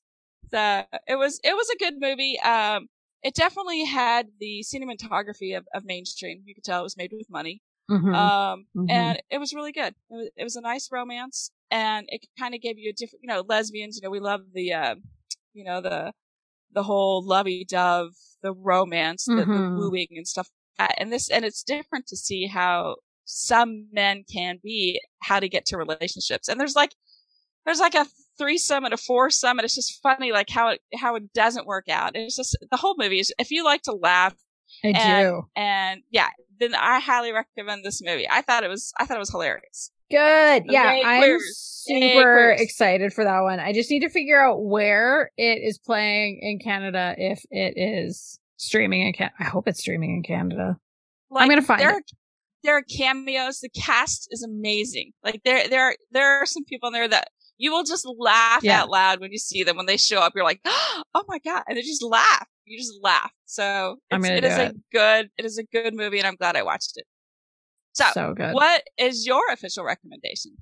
So 0.50 1.00
it 1.06 1.16
was 1.16 1.38
it 1.44 1.54
was 1.54 1.68
a 1.68 1.76
good 1.76 1.94
movie. 1.98 2.40
Um, 2.40 2.88
it 3.22 3.34
definitely 3.34 3.84
had 3.84 4.28
the 4.40 4.64
cinematography 4.64 5.56
of, 5.56 5.66
of 5.74 5.84
mainstream. 5.84 6.42
You 6.46 6.54
could 6.54 6.64
tell 6.64 6.80
it 6.80 6.84
was 6.84 6.96
made 6.96 7.12
with 7.12 7.28
money. 7.28 7.60
Mm-hmm. 7.90 8.14
Um, 8.14 8.66
mm-hmm. 8.76 8.90
and 8.90 9.22
it 9.30 9.38
was 9.38 9.54
really 9.54 9.72
good. 9.72 9.94
It 10.10 10.14
was, 10.14 10.30
it 10.36 10.44
was 10.44 10.56
a 10.56 10.60
nice 10.60 10.88
romance 10.90 11.50
and 11.70 12.06
it 12.08 12.26
kind 12.38 12.54
of 12.54 12.60
gave 12.60 12.78
you 12.78 12.90
a 12.90 12.92
different, 12.92 13.22
you 13.22 13.28
know, 13.28 13.44
lesbians, 13.46 13.96
you 13.96 14.06
know, 14.06 14.10
we 14.10 14.20
love 14.20 14.40
the, 14.54 14.72
uh, 14.72 14.94
you 15.52 15.64
know, 15.64 15.80
the, 15.80 16.12
the 16.72 16.82
whole 16.82 17.26
lovey 17.26 17.66
dove, 17.68 18.12
the 18.42 18.52
romance, 18.52 19.28
mm-hmm. 19.28 19.38
the, 19.38 19.44
the 19.44 19.52
mm-hmm. 19.52 19.78
wooing 19.78 20.08
and 20.16 20.26
stuff 20.26 20.48
like 20.78 20.88
that. 20.88 21.00
And 21.00 21.12
this, 21.12 21.30
and 21.30 21.44
it's 21.44 21.62
different 21.62 22.06
to 22.08 22.16
see 22.16 22.46
how 22.46 22.96
some 23.24 23.88
men 23.92 24.24
can 24.32 24.60
be, 24.62 25.00
how 25.22 25.40
to 25.40 25.48
get 25.48 25.66
to 25.66 25.76
relationships. 25.76 26.48
And 26.48 26.58
there's 26.58 26.76
like, 26.76 26.94
there's 27.64 27.80
like 27.80 27.94
a 27.94 28.06
threesome 28.36 28.84
and 28.84 28.92
a 28.92 28.98
foursome, 28.98 29.58
and 29.58 29.64
it's 29.64 29.74
just 29.74 30.02
funny, 30.02 30.32
like 30.32 30.50
how 30.50 30.68
it 30.68 30.80
how 30.94 31.14
it 31.14 31.32
doesn't 31.32 31.66
work 31.66 31.88
out. 31.88 32.12
It's 32.14 32.36
just 32.36 32.56
the 32.70 32.76
whole 32.76 32.94
movie 32.98 33.20
is. 33.20 33.32
If 33.38 33.50
you 33.50 33.64
like 33.64 33.82
to 33.82 33.92
laugh, 33.92 34.34
I 34.84 34.88
and, 34.88 35.26
do, 35.26 35.42
and 35.56 36.02
yeah, 36.10 36.28
then 36.60 36.74
I 36.74 37.00
highly 37.00 37.32
recommend 37.32 37.84
this 37.84 38.00
movie. 38.02 38.26
I 38.28 38.42
thought 38.42 38.64
it 38.64 38.68
was, 38.68 38.92
I 38.98 39.06
thought 39.06 39.16
it 39.16 39.20
was 39.20 39.30
hilarious. 39.30 39.90
Good. 40.10 40.64
Yeah, 40.68 41.00
I'm 41.04 41.38
super 41.40 42.50
excited 42.58 43.12
for 43.12 43.24
that 43.24 43.40
one. 43.40 43.58
I 43.60 43.72
just 43.72 43.90
need 43.90 44.00
to 44.00 44.08
figure 44.10 44.40
out 44.40 44.62
where 44.64 45.30
it 45.36 45.60
is 45.62 45.78
playing 45.78 46.38
in 46.42 46.58
Canada 46.58 47.14
if 47.18 47.42
it 47.50 47.74
is 47.76 48.38
streaming 48.56 49.06
in 49.06 49.12
Canada. 49.12 49.34
I 49.40 49.44
hope 49.44 49.66
it's 49.66 49.80
streaming 49.80 50.10
in 50.16 50.22
Canada. 50.22 50.76
Like, 51.30 51.42
I'm 51.42 51.48
gonna 51.48 51.62
find 51.62 51.80
there, 51.80 51.98
it. 51.98 52.10
There 52.62 52.76
are 52.76 52.82
cameos. 52.82 53.60
The 53.60 53.68
cast 53.70 54.28
is 54.30 54.42
amazing. 54.42 55.12
Like 55.22 55.40
there, 55.44 55.68
there, 55.68 55.96
there 56.12 56.40
are 56.40 56.46
some 56.46 56.64
people 56.64 56.88
in 56.88 56.92
there 56.92 57.08
that 57.08 57.28
You 57.58 57.72
will 57.72 57.84
just 57.84 58.06
laugh 58.18 58.62
Yeah. 58.62 58.82
out 58.82 58.90
loud 58.90 59.20
when 59.20 59.30
you 59.32 59.38
see 59.38 59.62
them. 59.64 59.76
When 59.76 59.86
they 59.86 59.96
show 59.96 60.18
up, 60.20 60.32
you're 60.34 60.44
like, 60.44 60.60
oh 60.66 61.24
my 61.28 61.38
God. 61.44 61.62
And 61.68 61.76
they 61.76 61.82
just 61.82 62.02
laugh. 62.02 62.46
You 62.66 62.78
just 62.78 62.98
laugh. 63.02 63.30
So 63.44 63.96
I'm 64.10 64.22
gonna 64.22 64.34
it 64.34 64.44
a 64.44 64.74
good, 64.92 65.30
it 65.36 65.44
is 65.44 65.58
a 65.58 65.64
good 65.64 65.94
movie 65.94 66.18
and 66.18 66.26
I'm 66.26 66.36
glad 66.36 66.56
I 66.56 66.62
watched 66.62 66.92
it. 66.96 67.04
So, 67.92 68.04
So 68.12 68.34
good. 68.34 68.52
what 68.54 68.82
is 68.98 69.26
your 69.26 69.42
official 69.52 69.84
recommendation? 69.84 70.52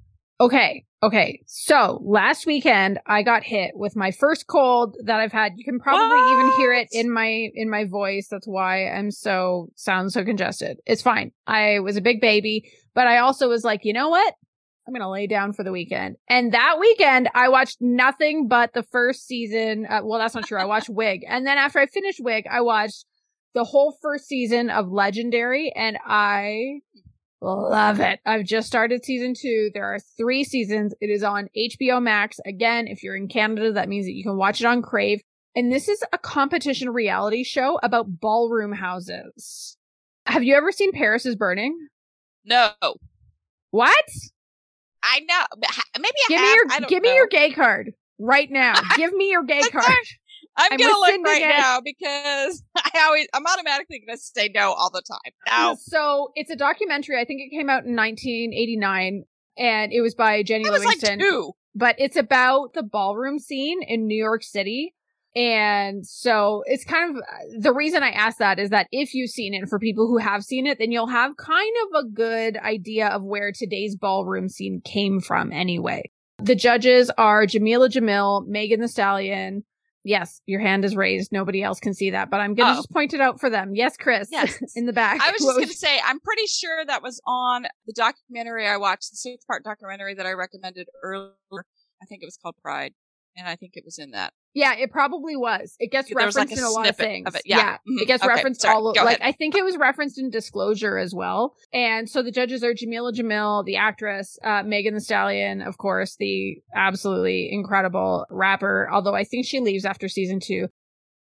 Okay. 0.40 0.84
Okay. 1.02 1.40
So 1.46 2.00
last 2.04 2.46
weekend 2.46 2.98
I 3.06 3.22
got 3.22 3.44
hit 3.44 3.72
with 3.74 3.94
my 3.94 4.10
first 4.10 4.48
cold 4.48 4.96
that 5.04 5.20
I've 5.20 5.32
had. 5.32 5.52
You 5.56 5.64
can 5.64 5.78
probably 5.78 6.18
even 6.32 6.52
hear 6.56 6.72
it 6.72 6.88
in 6.90 7.12
my, 7.12 7.48
in 7.54 7.70
my 7.70 7.84
voice. 7.84 8.28
That's 8.30 8.46
why 8.46 8.88
I'm 8.88 9.10
so, 9.10 9.68
sound 9.76 10.12
so 10.12 10.24
congested. 10.24 10.78
It's 10.84 11.02
fine. 11.02 11.30
I 11.46 11.78
was 11.78 11.96
a 11.96 12.00
big 12.00 12.20
baby, 12.20 12.70
but 12.94 13.06
I 13.06 13.18
also 13.18 13.48
was 13.48 13.62
like, 13.62 13.84
you 13.84 13.92
know 13.92 14.08
what? 14.08 14.34
I'm 14.86 14.92
going 14.92 15.02
to 15.02 15.08
lay 15.08 15.26
down 15.26 15.52
for 15.52 15.62
the 15.62 15.72
weekend. 15.72 16.16
And 16.28 16.52
that 16.52 16.78
weekend 16.80 17.28
I 17.34 17.48
watched 17.48 17.78
nothing 17.80 18.48
but 18.48 18.72
the 18.74 18.82
first 18.82 19.26
season. 19.26 19.86
Uh, 19.88 20.00
well, 20.02 20.18
that's 20.18 20.34
not 20.34 20.46
true. 20.46 20.58
I 20.58 20.64
watched 20.64 20.88
Wig. 20.90 21.22
And 21.28 21.46
then 21.46 21.58
after 21.58 21.78
I 21.78 21.86
finished 21.86 22.20
Wig, 22.20 22.44
I 22.50 22.60
watched 22.60 23.06
the 23.54 23.64
whole 23.64 23.96
first 24.02 24.26
season 24.26 24.70
of 24.70 24.88
Legendary 24.88 25.72
and 25.74 25.98
I 26.04 26.80
Love 27.42 27.98
it. 27.98 28.20
I've 28.24 28.44
just 28.44 28.68
started 28.68 29.04
season 29.04 29.34
two. 29.36 29.72
There 29.74 29.84
are 29.84 29.98
three 30.16 30.44
seasons. 30.44 30.94
It 31.00 31.10
is 31.10 31.24
on 31.24 31.48
HBO 31.56 32.00
Max. 32.00 32.38
Again, 32.46 32.86
if 32.86 33.02
you're 33.02 33.16
in 33.16 33.26
Canada, 33.26 33.72
that 33.72 33.88
means 33.88 34.06
that 34.06 34.12
you 34.12 34.22
can 34.22 34.36
watch 34.36 34.60
it 34.60 34.66
on 34.66 34.80
Crave. 34.80 35.20
And 35.56 35.70
this 35.72 35.88
is 35.88 36.04
a 36.12 36.18
competition 36.18 36.90
reality 36.90 37.42
show 37.42 37.80
about 37.82 38.20
ballroom 38.20 38.72
houses. 38.72 39.76
Have 40.26 40.44
you 40.44 40.54
ever 40.54 40.70
seen 40.70 40.92
Paris 40.92 41.26
is 41.26 41.34
Burning? 41.34 41.88
No. 42.44 42.70
What? 43.72 44.06
I 45.02 45.20
know. 45.20 45.44
Maybe 45.98 46.08
I 46.08 46.28
Give 46.28 46.38
have. 46.40 46.48
me 46.48 46.54
your 46.54 46.88
give 46.88 47.02
me 47.02 47.14
your 47.14 47.26
gay 47.28 47.50
card 47.50 47.92
right 48.18 48.50
now. 48.50 48.74
give 48.96 49.12
me 49.12 49.30
your 49.30 49.42
gay 49.44 49.62
card. 49.70 49.84
I'm, 50.56 50.72
I'm 50.72 50.78
gonna 50.78 50.92
look 50.92 51.24
right 51.24 51.40
Gay. 51.40 51.48
now 51.48 51.80
because 51.80 52.62
I 52.76 52.90
always 53.04 53.26
I'm 53.32 53.46
automatically 53.46 54.02
gonna 54.06 54.18
say 54.18 54.50
no 54.54 54.72
all 54.72 54.90
the 54.90 55.02
time. 55.02 55.32
No. 55.48 55.76
So 55.80 56.30
it's 56.34 56.50
a 56.50 56.56
documentary. 56.56 57.18
I 57.18 57.24
think 57.24 57.40
it 57.40 57.56
came 57.56 57.70
out 57.70 57.84
in 57.86 57.96
1989 57.96 59.24
and 59.58 59.92
it 59.92 60.00
was 60.02 60.14
by 60.14 60.42
Jennie 60.42 60.66
I 60.66 60.70
like 60.70 60.80
Livingston. 60.80 61.18
two. 61.20 61.52
but 61.74 61.96
it's 61.98 62.16
about 62.16 62.74
the 62.74 62.82
ballroom 62.82 63.38
scene 63.38 63.82
in 63.82 64.06
New 64.06 64.16
York 64.16 64.42
City. 64.42 64.94
And 65.34 66.06
so 66.06 66.62
it's 66.66 66.84
kind 66.84 67.16
of 67.16 67.22
the 67.62 67.72
reason 67.72 68.02
I 68.02 68.10
ask 68.10 68.38
that 68.38 68.58
is 68.58 68.70
that 68.70 68.86
if 68.92 69.14
you've 69.14 69.30
seen 69.30 69.54
it, 69.54 69.68
for 69.68 69.78
people 69.78 70.06
who 70.06 70.18
have 70.18 70.44
seen 70.44 70.66
it, 70.66 70.78
then 70.78 70.92
you'll 70.92 71.06
have 71.06 71.36
kind 71.38 71.74
of 71.84 72.04
a 72.04 72.08
good 72.08 72.56
idea 72.58 73.08
of 73.08 73.22
where 73.22 73.50
today's 73.52 73.96
ballroom 73.96 74.48
scene 74.48 74.82
came 74.84 75.20
from 75.20 75.50
anyway. 75.52 76.10
The 76.38 76.54
judges 76.54 77.10
are 77.16 77.46
Jamila 77.46 77.88
Jamil, 77.88 78.46
Megan 78.46 78.80
Thee 78.80 78.88
Stallion. 78.88 79.64
Yes, 80.04 80.40
your 80.46 80.58
hand 80.60 80.84
is 80.84 80.96
raised. 80.96 81.30
Nobody 81.30 81.62
else 81.62 81.78
can 81.78 81.94
see 81.94 82.10
that, 82.10 82.28
but 82.28 82.40
I'm 82.40 82.54
going 82.54 82.66
to 82.66 82.72
Oh. 82.72 82.76
just 82.78 82.90
point 82.90 83.14
it 83.14 83.20
out 83.20 83.38
for 83.38 83.48
them. 83.48 83.74
Yes, 83.76 83.96
Chris. 83.96 84.28
Yes. 84.32 84.58
in 84.74 84.86
the 84.86 84.92
back. 84.92 85.20
I 85.22 85.30
was 85.30 85.40
just 85.40 85.56
gonna 85.56 85.66
say 85.68 86.00
I'm 86.04 86.18
pretty 86.18 86.46
sure 86.46 86.84
that 86.84 87.02
was 87.04 87.20
on 87.24 87.66
the 87.86 87.92
documentary 87.92 88.66
I 88.66 88.76
watched, 88.78 89.12
the 89.12 89.16
six 89.16 89.44
part 89.44 89.62
documentary 89.62 90.14
that 90.14 90.26
I 90.26 90.32
recommended 90.32 90.88
earlier. 91.04 91.32
I 92.02 92.04
think 92.06 92.22
it 92.22 92.26
was 92.26 92.36
called 92.36 92.56
Pride, 92.60 92.94
and 93.36 93.46
I 93.48 93.56
think 93.56 93.72
it 93.76 93.84
was 93.84 93.98
in 93.98 94.10
that. 94.12 94.32
Yeah, 94.54 94.74
it 94.74 94.90
probably 94.90 95.34
was. 95.36 95.74
It 95.78 95.90
gets 95.90 96.08
There 96.12 96.26
was, 96.26 96.36
like, 96.36 96.48
referenced 96.50 96.62
a 96.62 96.66
in 96.66 96.70
a 96.70 96.70
lot 96.74 96.88
of 96.88 96.96
things. 96.96 97.26
of 97.26 97.34
it. 97.36 97.42
Yeah. 97.46 97.78
Mhm. 97.88 98.02
it 98.02 98.06
gets 98.06 98.22
Okay, 98.22 98.28
referenced 98.34 98.60
sorry. 98.60 98.74
all 98.74 98.84
like 98.84 98.96
ahead. 98.98 99.18
I 99.22 99.32
think 99.32 99.54
it 99.54 99.64
was 99.64 99.78
referenced 99.78 100.18
in 100.18 100.28
Disclosure 100.28 100.98
as 100.98 101.14
well. 101.14 101.54
And 101.72 102.08
so 102.08 102.22
the 102.22 102.30
judges 102.30 102.62
are 102.62 102.74
Jamila 102.74 103.12
Jamil, 103.14 103.64
the 103.64 103.76
actress, 103.76 104.38
uh, 104.44 104.62
Megan 104.62 104.92
Thee 104.94 105.00
Stallion, 105.00 105.62
of 105.62 105.78
course, 105.78 106.16
the 106.16 106.60
absolutely 106.74 107.48
incredible 107.50 108.26
rapper. 108.30 108.90
Although 108.92 109.14
I 109.14 109.24
think 109.24 109.46
she 109.46 109.60
leaves 109.60 109.86
after 109.86 110.06
season 110.08 110.38
two. 110.38 110.68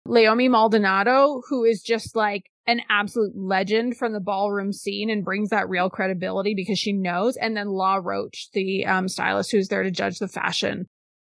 Leiomy 0.07 0.49
Maldonado, 0.49 1.41
who 1.49 1.63
is 1.63 1.83
just 1.83 2.15
like 2.15 2.45
an 2.65 2.81
absolute 2.89 3.33
legend 3.35 3.97
from 3.97 4.13
the 4.13 4.19
ballroom 4.19 4.73
scene 4.73 5.11
and 5.11 5.23
brings 5.23 5.49
that 5.49 5.69
real 5.69 5.91
credibility 5.91 6.53
because 6.55 6.79
she 6.79 6.91
knows. 6.91 7.37
And 7.37 7.55
then 7.55 7.67
Law 7.67 7.99
Roach, 8.01 8.49
the 8.53 8.85
um, 8.87 9.07
stylist 9.07 9.51
who's 9.51 9.67
there 9.67 9.83
to 9.83 9.91
judge 9.91 10.17
the 10.17 10.27
fashion. 10.27 10.87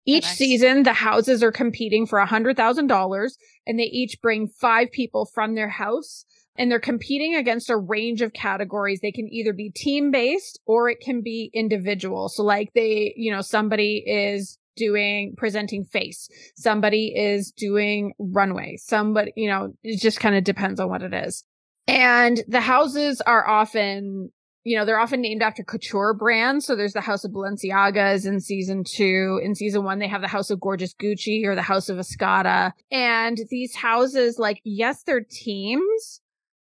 Each 0.05 0.23
nice. 0.23 0.37
season, 0.37 0.83
the 0.83 0.93
houses 0.93 1.41
are 1.41 1.51
competing 1.51 2.05
for 2.05 2.19
a 2.19 2.25
hundred 2.25 2.57
thousand 2.57 2.87
dollars 2.87 3.37
and 3.65 3.79
they 3.79 3.83
each 3.83 4.21
bring 4.21 4.47
five 4.47 4.91
people 4.91 5.25
from 5.25 5.55
their 5.55 5.69
house 5.69 6.25
and 6.57 6.71
they're 6.71 6.79
competing 6.79 7.35
against 7.35 7.69
a 7.69 7.77
range 7.77 8.21
of 8.21 8.33
categories. 8.33 8.99
They 9.01 9.11
can 9.11 9.27
either 9.31 9.51
be 9.51 9.71
team 9.71 10.11
based 10.11 10.59
or 10.65 10.89
it 10.89 10.99
can 11.01 11.21
be 11.21 11.49
individual. 11.53 12.29
So 12.29 12.43
like 12.43 12.71
they, 12.73 13.13
you 13.17 13.31
know, 13.31 13.41
somebody 13.41 14.03
is 14.05 14.57
doing 14.75 15.35
presenting 15.37 15.85
face. 15.85 16.29
Somebody 16.55 17.13
is 17.15 17.51
doing 17.51 18.13
runway. 18.19 18.77
Somebody, 18.77 19.31
you 19.35 19.49
know, 19.49 19.73
it 19.83 19.99
just 19.99 20.19
kind 20.19 20.35
of 20.35 20.43
depends 20.43 20.79
on 20.79 20.89
what 20.89 21.01
it 21.01 21.13
is. 21.13 21.43
And 21.87 22.43
the 22.47 22.61
houses 22.61 23.21
are 23.21 23.47
often, 23.47 24.31
you 24.65 24.75
know, 24.75 24.83
they're 24.83 24.99
often 24.99 25.21
named 25.21 25.43
after 25.43 25.63
couture 25.63 26.13
brands. 26.13 26.65
So 26.65 26.75
there's 26.75 26.93
the 26.93 27.01
House 27.01 27.23
of 27.23 27.31
Balenciagas 27.31 28.25
in 28.25 28.39
season 28.39 28.83
two. 28.83 29.39
In 29.43 29.53
season 29.53 29.83
one, 29.83 29.99
they 29.99 30.07
have 30.07 30.21
the 30.21 30.27
House 30.27 30.49
of 30.49 30.59
Gorgeous 30.59 30.93
Gucci 30.95 31.45
or 31.45 31.53
the 31.53 31.61
House 31.61 31.87
of 31.87 31.97
Escada. 31.97 32.71
And 32.91 33.37
these 33.51 33.75
houses, 33.75 34.39
like, 34.39 34.61
yes, 34.63 35.03
they're 35.03 35.23
teams, 35.23 36.19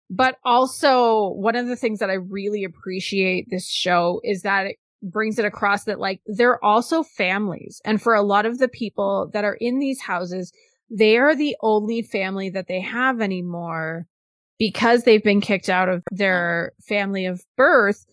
but 0.10 0.38
also 0.43 1.30
one 1.36 1.56
of 1.56 1.68
the 1.68 1.76
things 1.76 1.99
that 1.99 2.10
I 2.10 2.16
really 2.16 2.64
appreciate 2.64 3.45
this 3.52 3.70
show 3.70 4.20
is 4.24 4.41
that 4.41 4.66
it 4.66 4.78
brings 5.04 5.38
it 5.38 5.45
across 5.45 5.84
that 5.84 5.99
like 5.99 6.22
they're 6.26 6.64
also 6.66 7.04
families. 7.04 7.82
And 7.86 8.02
for 8.02 8.16
a 8.16 8.24
lot 8.24 8.47
of 8.47 8.58
the 8.58 8.68
people 8.68 9.30
that 9.34 9.45
are 9.45 9.58
in 9.62 9.78
these 9.78 10.02
houses, 10.02 10.52
they 10.89 11.18
are 11.18 11.36
the 11.36 11.56
only 11.62 12.02
family 12.02 12.49
that 12.49 12.68
they 12.68 12.82
have 12.82 13.22
anymore 13.22 14.08
because 14.62 15.05
they've 15.05 15.24
been 15.24 15.41
kicked 15.41 15.70
out 15.70 15.89
of 15.89 16.03
their 16.12 16.72
family 16.88 17.26
of 17.26 17.43
birth 17.57 18.05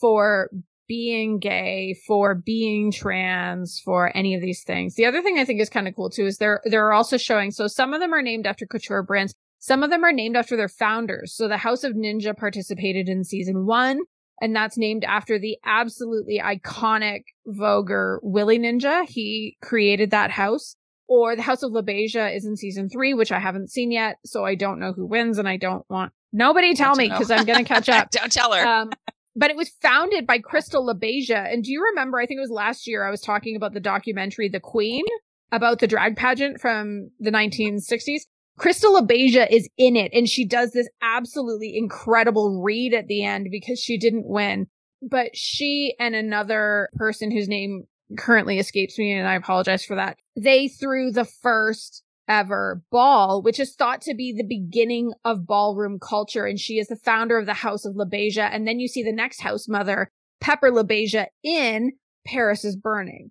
for 0.00 0.50
being 0.88 1.38
gay, 1.38 1.94
for 2.08 2.34
being 2.34 2.90
trans, 2.90 3.80
for 3.84 4.10
any 4.16 4.34
of 4.34 4.42
these 4.42 4.64
things. 4.64 4.96
The 4.96 5.06
other 5.06 5.22
thing 5.22 5.38
I 5.38 5.44
think 5.44 5.60
is 5.60 5.70
kind 5.70 5.86
of 5.86 5.94
cool 5.94 6.10
too 6.10 6.26
is 6.26 6.38
they're 6.38 6.60
they're 6.64 6.92
also 6.92 7.16
showing 7.16 7.52
so 7.52 7.68
some 7.68 7.94
of 7.94 8.00
them 8.00 8.12
are 8.12 8.20
named 8.20 8.48
after 8.48 8.66
couture 8.66 9.04
brands, 9.04 9.32
some 9.60 9.84
of 9.84 9.90
them 9.90 10.02
are 10.02 10.12
named 10.12 10.36
after 10.36 10.56
their 10.56 10.68
founders. 10.68 11.36
So 11.36 11.46
the 11.46 11.56
House 11.56 11.84
of 11.84 11.92
Ninja 11.92 12.36
participated 12.36 13.08
in 13.08 13.22
season 13.22 13.64
1 13.64 14.00
and 14.40 14.56
that's 14.56 14.76
named 14.76 15.04
after 15.04 15.38
the 15.38 15.56
absolutely 15.64 16.42
iconic 16.44 17.22
Voguer 17.46 18.18
Willie 18.24 18.58
Ninja. 18.58 19.08
He 19.08 19.56
created 19.62 20.10
that 20.10 20.32
house. 20.32 20.74
Or 21.08 21.36
the 21.36 21.42
House 21.42 21.62
of 21.62 21.72
LaBeija 21.72 22.34
is 22.34 22.46
in 22.46 22.56
season 22.56 22.88
three, 22.88 23.12
which 23.12 23.32
I 23.32 23.38
haven't 23.38 23.70
seen 23.70 23.90
yet, 23.90 24.16
so 24.24 24.44
I 24.44 24.54
don't 24.54 24.78
know 24.78 24.92
who 24.92 25.06
wins, 25.06 25.38
and 25.38 25.48
I 25.48 25.56
don't 25.56 25.84
want 25.90 26.12
nobody 26.32 26.74
tell 26.74 26.94
Don't 26.94 26.98
me 26.98 27.08
because 27.08 27.30
I'm 27.30 27.44
going 27.44 27.58
to 27.58 27.64
catch 27.64 27.88
up. 27.90 28.10
Don't 28.10 28.32
tell 28.32 28.52
her. 28.52 28.66
um, 28.66 28.90
but 29.34 29.50
it 29.50 29.56
was 29.56 29.70
founded 29.82 30.26
by 30.26 30.38
Crystal 30.38 30.86
LaBeija, 30.86 31.52
and 31.52 31.64
do 31.64 31.72
you 31.72 31.82
remember? 31.82 32.18
I 32.18 32.26
think 32.26 32.38
it 32.38 32.42
was 32.42 32.50
last 32.50 32.86
year. 32.86 33.06
I 33.06 33.10
was 33.10 33.20
talking 33.20 33.56
about 33.56 33.74
the 33.74 33.80
documentary 33.80 34.48
"The 34.48 34.60
Queen" 34.60 35.04
about 35.50 35.80
the 35.80 35.86
drag 35.86 36.16
pageant 36.16 36.60
from 36.60 37.10
the 37.20 37.30
1960s. 37.30 38.22
Crystal 38.58 39.00
LaBeija 39.00 39.50
is 39.50 39.68
in 39.76 39.96
it, 39.96 40.12
and 40.14 40.28
she 40.28 40.46
does 40.46 40.72
this 40.72 40.88
absolutely 41.02 41.76
incredible 41.76 42.62
read 42.62 42.94
at 42.94 43.06
the 43.06 43.24
end 43.24 43.48
because 43.50 43.78
she 43.80 43.98
didn't 43.98 44.26
win. 44.26 44.66
But 45.02 45.34
she 45.34 45.94
and 45.98 46.14
another 46.14 46.88
person 46.94 47.30
whose 47.30 47.48
name 47.48 47.84
currently 48.16 48.58
escapes 48.58 48.98
me, 48.98 49.12
and 49.12 49.26
I 49.26 49.34
apologize 49.34 49.84
for 49.84 49.96
that. 49.96 50.18
They 50.36 50.68
threw 50.68 51.10
the 51.10 51.24
first 51.24 52.02
ever 52.28 52.82
ball, 52.90 53.42
which 53.42 53.60
is 53.60 53.74
thought 53.74 54.00
to 54.02 54.14
be 54.14 54.32
the 54.32 54.44
beginning 54.44 55.12
of 55.24 55.46
ballroom 55.46 55.98
culture. 55.98 56.46
And 56.46 56.58
she 56.58 56.78
is 56.78 56.88
the 56.88 56.96
founder 56.96 57.38
of 57.38 57.46
the 57.46 57.54
House 57.54 57.84
of 57.84 57.94
LaBeija. 57.94 58.48
And 58.52 58.66
then 58.66 58.80
you 58.80 58.88
see 58.88 59.02
the 59.02 59.12
next 59.12 59.40
house 59.42 59.68
mother, 59.68 60.10
Pepper 60.40 60.70
LaBeija, 60.70 61.26
in 61.42 61.92
Paris 62.26 62.64
is 62.64 62.76
Burning. 62.76 63.30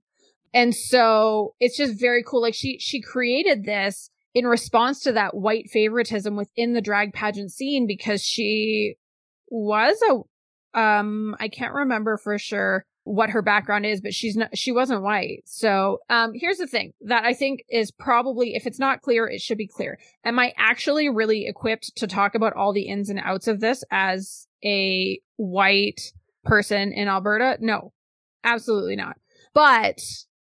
And 0.54 0.76
so 0.76 1.56
it's 1.60 1.78
just 1.78 2.00
very 2.00 2.24
cool. 2.24 2.42
Like 2.42 2.54
she, 2.54 2.78
she 2.80 3.02
created 3.02 3.64
this 3.64 4.10
in 4.34 4.46
response 4.46 5.02
to 5.02 5.14
that 5.14 5.36
white 5.36 5.70
favoritism 5.70 6.36
within 6.36 6.74
the 6.74 6.82
drag 6.82 7.14
pageant 7.14 7.52
scene 7.52 7.88
because 7.88 8.22
she 8.22 8.96
was 9.50 9.98
a, 10.10 10.80
um, 10.80 11.36
I 11.40 11.48
can't 11.48 11.74
remember 11.74 12.18
for 12.18 12.38
sure 12.38 12.86
what 13.04 13.32
her 13.32 13.42
background 13.42 13.86
is, 13.86 14.02
but 14.02 14.14
she's 14.14 14.36
not, 14.36 14.56
she 14.56 14.72
wasn't 14.72 15.02
white. 15.02 15.42
So, 15.46 16.00
um, 16.10 16.34
here's 16.36 16.58
the 16.58 16.68
thing 16.68 16.94
that 17.02 17.26
I 17.26 17.34
think 17.34 17.64
is 17.70 17.92
probably, 17.92 18.56
if 18.56 18.68
it's 18.68 18.80
not 18.80 19.02
clear, 19.02 19.28
it 19.28 19.42
should 19.42 19.58
be 19.58 19.68
clear. 19.68 19.98
Am 20.24 20.38
I 20.38 20.54
actually 20.58 21.10
really 21.10 21.48
equipped 21.48 21.96
to 21.98 22.08
talk 22.08 22.36
about 22.36 22.54
all 22.54 22.74
the 22.74 22.88
ins 22.88 23.10
and 23.10 23.20
outs 23.20 23.48
of 23.48 23.60
this 23.60 23.84
as 23.92 24.48
a 24.64 25.20
white 25.38 26.14
person 26.44 26.94
in 26.94 27.08
Alberta? 27.08 27.58
No, 27.60 27.92
absolutely 28.44 28.96
not. 28.96 29.18
But, 29.54 30.00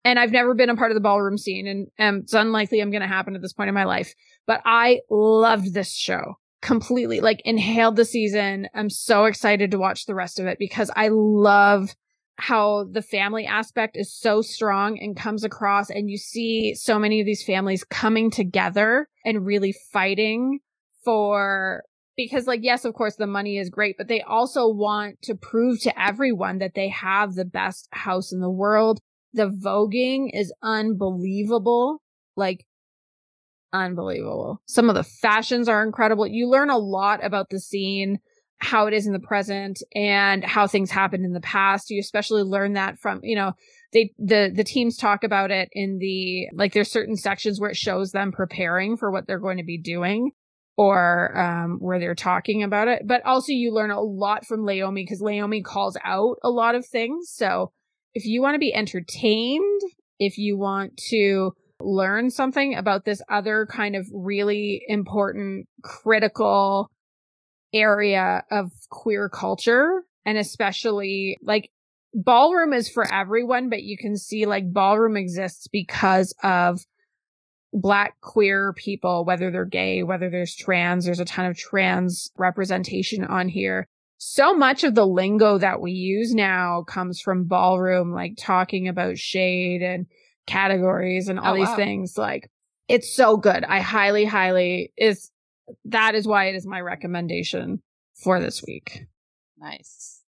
and 0.04 0.18
I've 0.18 0.32
never 0.32 0.56
been 0.56 0.70
a 0.70 0.76
part 0.76 0.92
of 0.92 0.96
the 0.96 1.02
ballroom 1.02 1.38
scene 1.38 1.90
and 1.98 2.24
it's 2.24 2.34
unlikely 2.34 2.80
I'm 2.80 2.92
going 2.92 3.02
to 3.02 3.08
happen 3.08 3.36
at 3.36 3.42
this 3.42 3.54
point 3.54 3.70
in 3.70 3.76
my 3.76 3.86
life, 3.86 4.14
but 4.48 4.62
I 4.66 5.02
loved 5.10 5.74
this 5.74 5.94
show 5.94 6.38
completely, 6.62 7.22
like 7.22 7.42
inhaled 7.46 7.96
the 7.96 8.06
season. 8.06 8.68
I'm 8.74 8.90
so 8.90 9.26
excited 9.26 9.72
to 9.72 9.78
watch 9.78 10.06
the 10.06 10.16
rest 10.16 10.40
of 10.40 10.48
it 10.48 10.58
because 10.60 10.92
I 10.96 11.10
love 11.10 11.96
how 12.40 12.86
the 12.92 13.02
family 13.02 13.46
aspect 13.46 13.98
is 13.98 14.14
so 14.14 14.42
strong 14.42 14.98
and 15.00 15.16
comes 15.16 15.44
across 15.44 15.90
and 15.90 16.10
you 16.10 16.18
see 16.18 16.74
so 16.74 16.98
many 16.98 17.20
of 17.20 17.26
these 17.26 17.44
families 17.44 17.84
coming 17.84 18.32
together 18.32 19.08
and 19.26 19.46
really 19.46 19.74
fighting 19.92 20.60
for 21.04 21.84
because 22.16 22.48
like 22.48 22.62
yes 22.64 22.86
of 22.86 22.94
course 22.94 23.16
the 23.18 23.28
money 23.28 23.58
is 23.58 23.70
great 23.70 23.96
but 23.98 24.08
they 24.08 24.22
also 24.22 24.68
want 24.68 25.22
to 25.22 25.36
prove 25.36 25.80
to 25.82 26.02
everyone 26.02 26.60
that 26.60 26.76
they 26.76 26.90
have 26.90 27.36
the 27.36 27.46
best 27.46 27.88
house 27.92 28.32
in 28.32 28.40
the 28.40 28.50
world. 28.50 29.00
The 29.34 29.50
voguing 29.50 30.30
is 30.34 30.54
unbelievable 30.64 32.02
like 32.36 32.66
unbelievable. 33.74 34.62
Some 34.66 34.90
of 34.90 34.96
the 34.96 35.04
fashions 35.04 35.68
are 35.68 35.84
incredible. 35.84 36.26
You 36.26 36.50
learn 36.50 36.70
a 36.70 36.78
lot 36.78 37.24
about 37.24 37.50
the 37.50 37.60
scene 37.60 38.20
how 38.60 38.88
it 38.88 38.94
is 38.94 39.08
in 39.08 39.14
the 39.14 39.20
present 39.20 39.82
and 39.96 40.44
how 40.44 40.68
things 40.68 40.92
happened 40.92 41.26
in 41.26 41.34
the 41.34 41.40
past. 41.42 41.90
You 41.90 42.00
especially 42.00 42.44
learn 42.44 42.74
that 42.74 43.00
from, 43.00 43.22
you 43.24 43.36
know, 43.36 43.54
they, 43.94 44.12
the, 44.20 44.52
the 44.54 44.64
teams 44.64 44.98
talk 44.98 45.24
about 45.24 45.50
it 45.50 45.70
in 45.72 45.98
the, 45.98 46.48
like 46.54 46.74
there's 46.74 46.92
certain 46.92 47.16
sections 47.16 47.60
where 47.60 47.70
it 47.70 47.78
shows 47.78 48.12
them 48.12 48.32
preparing 48.32 48.98
for 48.98 49.12
what 49.12 49.28
they're 49.28 49.40
going 49.40 49.58
to 49.58 49.64
be 49.64 49.78
doing 49.78 50.32
or, 50.78 51.38
um, 51.38 51.78
where 51.80 52.00
they're 52.00 52.16
talking 52.16 52.62
about 52.62 52.88
it. 52.88 53.04
But 53.06 53.26
also 53.26 53.52
you 53.52 53.74
learn 53.74 53.92
a 53.92 54.02
lot 54.02 54.46
from 54.46 54.66
Leiomy 54.66 55.04
because 55.04 55.22
Leiomy 55.22 55.64
calls 55.64 55.98
out 56.04 56.36
a 56.44 56.50
lot 56.50 56.76
of 56.76 56.86
things. 56.86 57.32
So 57.34 57.72
if 58.14 58.26
you 58.26 58.42
want 58.42 58.56
to 58.56 58.60
be 58.60 58.74
entertained, 58.74 59.82
if 60.20 60.38
you 60.38 60.58
want 60.58 60.98
to 61.10 61.54
learn 61.82 62.30
something 62.30 62.76
about 62.76 63.06
this 63.06 63.22
other 63.30 63.66
kind 63.72 63.96
of 63.96 64.06
really 64.14 64.82
important, 64.88 65.68
critical, 65.82 66.92
area 67.74 68.44
of 68.52 68.72
queer 68.90 69.30
culture 69.30 70.04
and 70.26 70.38
especially 70.38 71.38
like 71.42 71.72
ballroom 72.14 72.74
is 72.74 72.90
for 72.90 73.12
everyone, 73.12 73.70
but 73.70 73.84
you 73.84 73.98
can 73.98 74.18
see 74.18 74.46
like 74.46 74.72
ballroom 74.72 75.18
exists 75.18 75.68
because 75.68 76.34
of 76.44 76.82
black 77.72 78.20
queer 78.22 78.74
people, 78.74 79.26
whether 79.26 79.52
they're 79.52 79.66
gay, 79.66 80.04
whether 80.04 80.30
there's 80.30 80.56
trans, 80.56 81.06
there's 81.06 81.20
a 81.20 81.26
ton 81.26 81.46
of 81.46 81.58
trans 81.58 82.32
representation 82.38 83.24
on 83.24 83.48
here. 83.48 83.88
So 84.18 84.54
much 84.54 84.84
of 84.84 84.96
the 84.96 85.08
lingo 85.08 85.58
that 85.60 85.80
we 85.80 85.92
use 85.92 86.34
now 86.34 86.84
comes 86.84 87.22
from 87.22 87.46
ballroom, 87.46 88.12
like 88.12 88.34
talking 88.38 88.88
about 88.88 89.18
shade 89.18 89.82
and 89.82 90.08
categories 90.46 91.30
and 91.30 91.40
oh, 91.40 91.44
all 91.44 91.54
oh, 91.54 91.58
these 91.58 91.68
wow. 91.68 91.76
things. 91.76 92.18
Like 92.18 92.50
it's 92.88 93.16
so 93.16 93.38
good. 93.38 93.64
I 93.64 93.80
highly, 93.80 94.26
highly 94.26 94.92
is 94.98 95.32
that 95.86 96.16
is 96.16 96.28
why 96.28 96.46
it 96.46 96.56
is 96.56 96.66
my 96.66 96.80
recommendation 96.82 97.82
for 98.16 98.40
this 98.40 98.64
week. 98.66 99.06
Nice. 99.58 100.22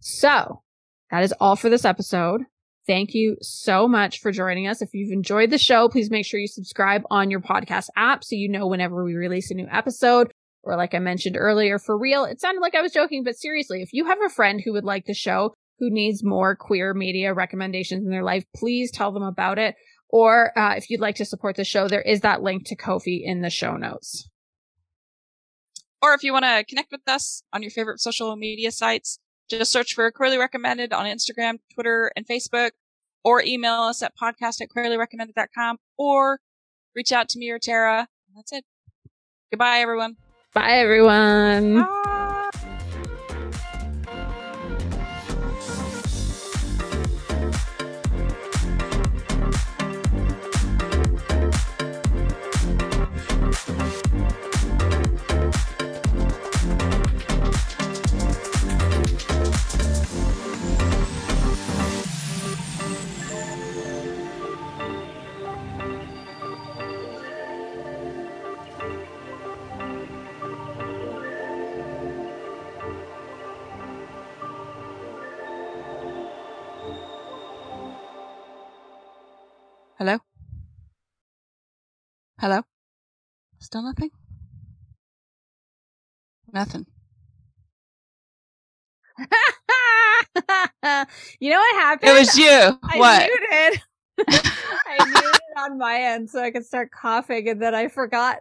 So 0.00 0.62
that 1.10 1.22
is 1.22 1.32
all 1.40 1.56
for 1.56 1.68
this 1.68 1.84
episode. 1.84 2.42
Thank 2.86 3.12
you 3.12 3.36
so 3.42 3.86
much 3.86 4.20
for 4.20 4.32
joining 4.32 4.66
us. 4.66 4.80
If 4.80 4.94
you've 4.94 5.12
enjoyed 5.12 5.50
the 5.50 5.58
show, 5.58 5.88
please 5.88 6.10
make 6.10 6.24
sure 6.24 6.40
you 6.40 6.46
subscribe 6.46 7.02
on 7.10 7.30
your 7.30 7.40
podcast 7.40 7.88
app 7.96 8.24
so 8.24 8.34
you 8.34 8.48
know 8.48 8.66
whenever 8.66 9.04
we 9.04 9.14
release 9.14 9.50
a 9.50 9.54
new 9.54 9.68
episode. 9.70 10.32
Or 10.62 10.76
like 10.76 10.94
I 10.94 10.98
mentioned 10.98 11.36
earlier, 11.38 11.78
for 11.78 11.98
real, 11.98 12.24
it 12.24 12.40
sounded 12.40 12.60
like 12.60 12.74
I 12.74 12.80
was 12.80 12.92
joking, 12.92 13.24
but 13.24 13.36
seriously, 13.36 13.82
if 13.82 13.92
you 13.92 14.06
have 14.06 14.18
a 14.24 14.30
friend 14.30 14.60
who 14.62 14.72
would 14.72 14.84
like 14.84 15.04
the 15.04 15.14
show, 15.14 15.54
who 15.78 15.90
needs 15.90 16.24
more 16.24 16.56
queer 16.56 16.94
media 16.94 17.32
recommendations 17.34 18.04
in 18.04 18.10
their 18.10 18.24
life, 18.24 18.44
please 18.56 18.90
tell 18.90 19.12
them 19.12 19.22
about 19.22 19.58
it. 19.58 19.74
Or 20.10 20.58
uh, 20.58 20.74
if 20.76 20.88
you'd 20.88 21.00
like 21.00 21.16
to 21.16 21.24
support 21.24 21.56
the 21.56 21.64
show, 21.64 21.86
there 21.86 22.02
is 22.02 22.20
that 22.20 22.42
link 22.42 22.66
to 22.66 22.76
Ko-fi 22.76 23.22
in 23.24 23.42
the 23.42 23.50
show 23.50 23.76
notes. 23.76 24.28
Or 26.00 26.14
if 26.14 26.22
you 26.22 26.32
want 26.32 26.44
to 26.44 26.64
connect 26.64 26.92
with 26.92 27.06
us 27.06 27.42
on 27.52 27.62
your 27.62 27.70
favorite 27.70 28.00
social 28.00 28.34
media 28.36 28.70
sites, 28.70 29.18
just 29.50 29.72
search 29.72 29.94
for 29.94 30.10
Queerly 30.10 30.38
Recommended 30.38 30.92
on 30.92 31.06
Instagram, 31.06 31.58
Twitter, 31.74 32.12
and 32.14 32.26
Facebook, 32.26 32.70
or 33.24 33.42
email 33.42 33.82
us 33.82 34.02
at 34.02 34.12
podcast 34.16 34.60
at 34.60 34.68
queerlyrecommended.com, 34.68 35.78
or 35.96 36.40
reach 36.94 37.12
out 37.12 37.28
to 37.30 37.38
me 37.38 37.50
or 37.50 37.58
Tara. 37.58 38.08
That's 38.36 38.52
it. 38.52 38.64
Goodbye, 39.50 39.78
everyone. 39.78 40.16
Bye, 40.54 40.78
everyone. 40.78 41.82
Bye. 41.82 42.14
Hello? 79.98 80.18
Hello? 82.38 82.62
Still 83.58 83.82
nothing? 83.82 84.10
Nothing. 86.52 86.86
you 91.40 91.50
know 91.50 91.58
what 91.58 91.82
happened? 91.82 92.10
It 92.10 92.12
was 92.16 92.38
you. 92.38 92.78
I 92.84 92.98
what? 93.00 93.28
Muted. 93.28 93.82
I 94.86 95.02
muted 95.04 95.40
on 95.56 95.78
my 95.78 95.96
end 96.00 96.30
so 96.30 96.40
I 96.44 96.52
could 96.52 96.64
start 96.64 96.92
coughing, 96.92 97.48
and 97.48 97.60
then 97.60 97.74
I 97.74 97.88
forgot. 97.88 98.38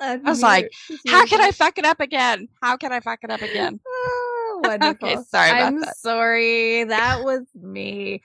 I 0.00 0.16
was 0.16 0.42
like, 0.42 0.72
"How 1.06 1.24
can 1.24 1.40
I 1.40 1.52
fuck 1.52 1.78
it 1.78 1.84
up 1.84 2.00
again? 2.00 2.48
How 2.60 2.76
can 2.76 2.92
I 2.92 2.98
fuck 2.98 3.20
it 3.22 3.30
up 3.30 3.42
again?" 3.42 3.78
Oh, 3.86 4.60
wonderful. 4.64 5.08
okay, 5.08 5.22
sorry 5.30 5.52
I'm 5.52 5.80
that. 5.82 5.96
sorry. 5.98 6.82
That 6.82 7.22
was 7.22 7.44
me. 7.54 8.22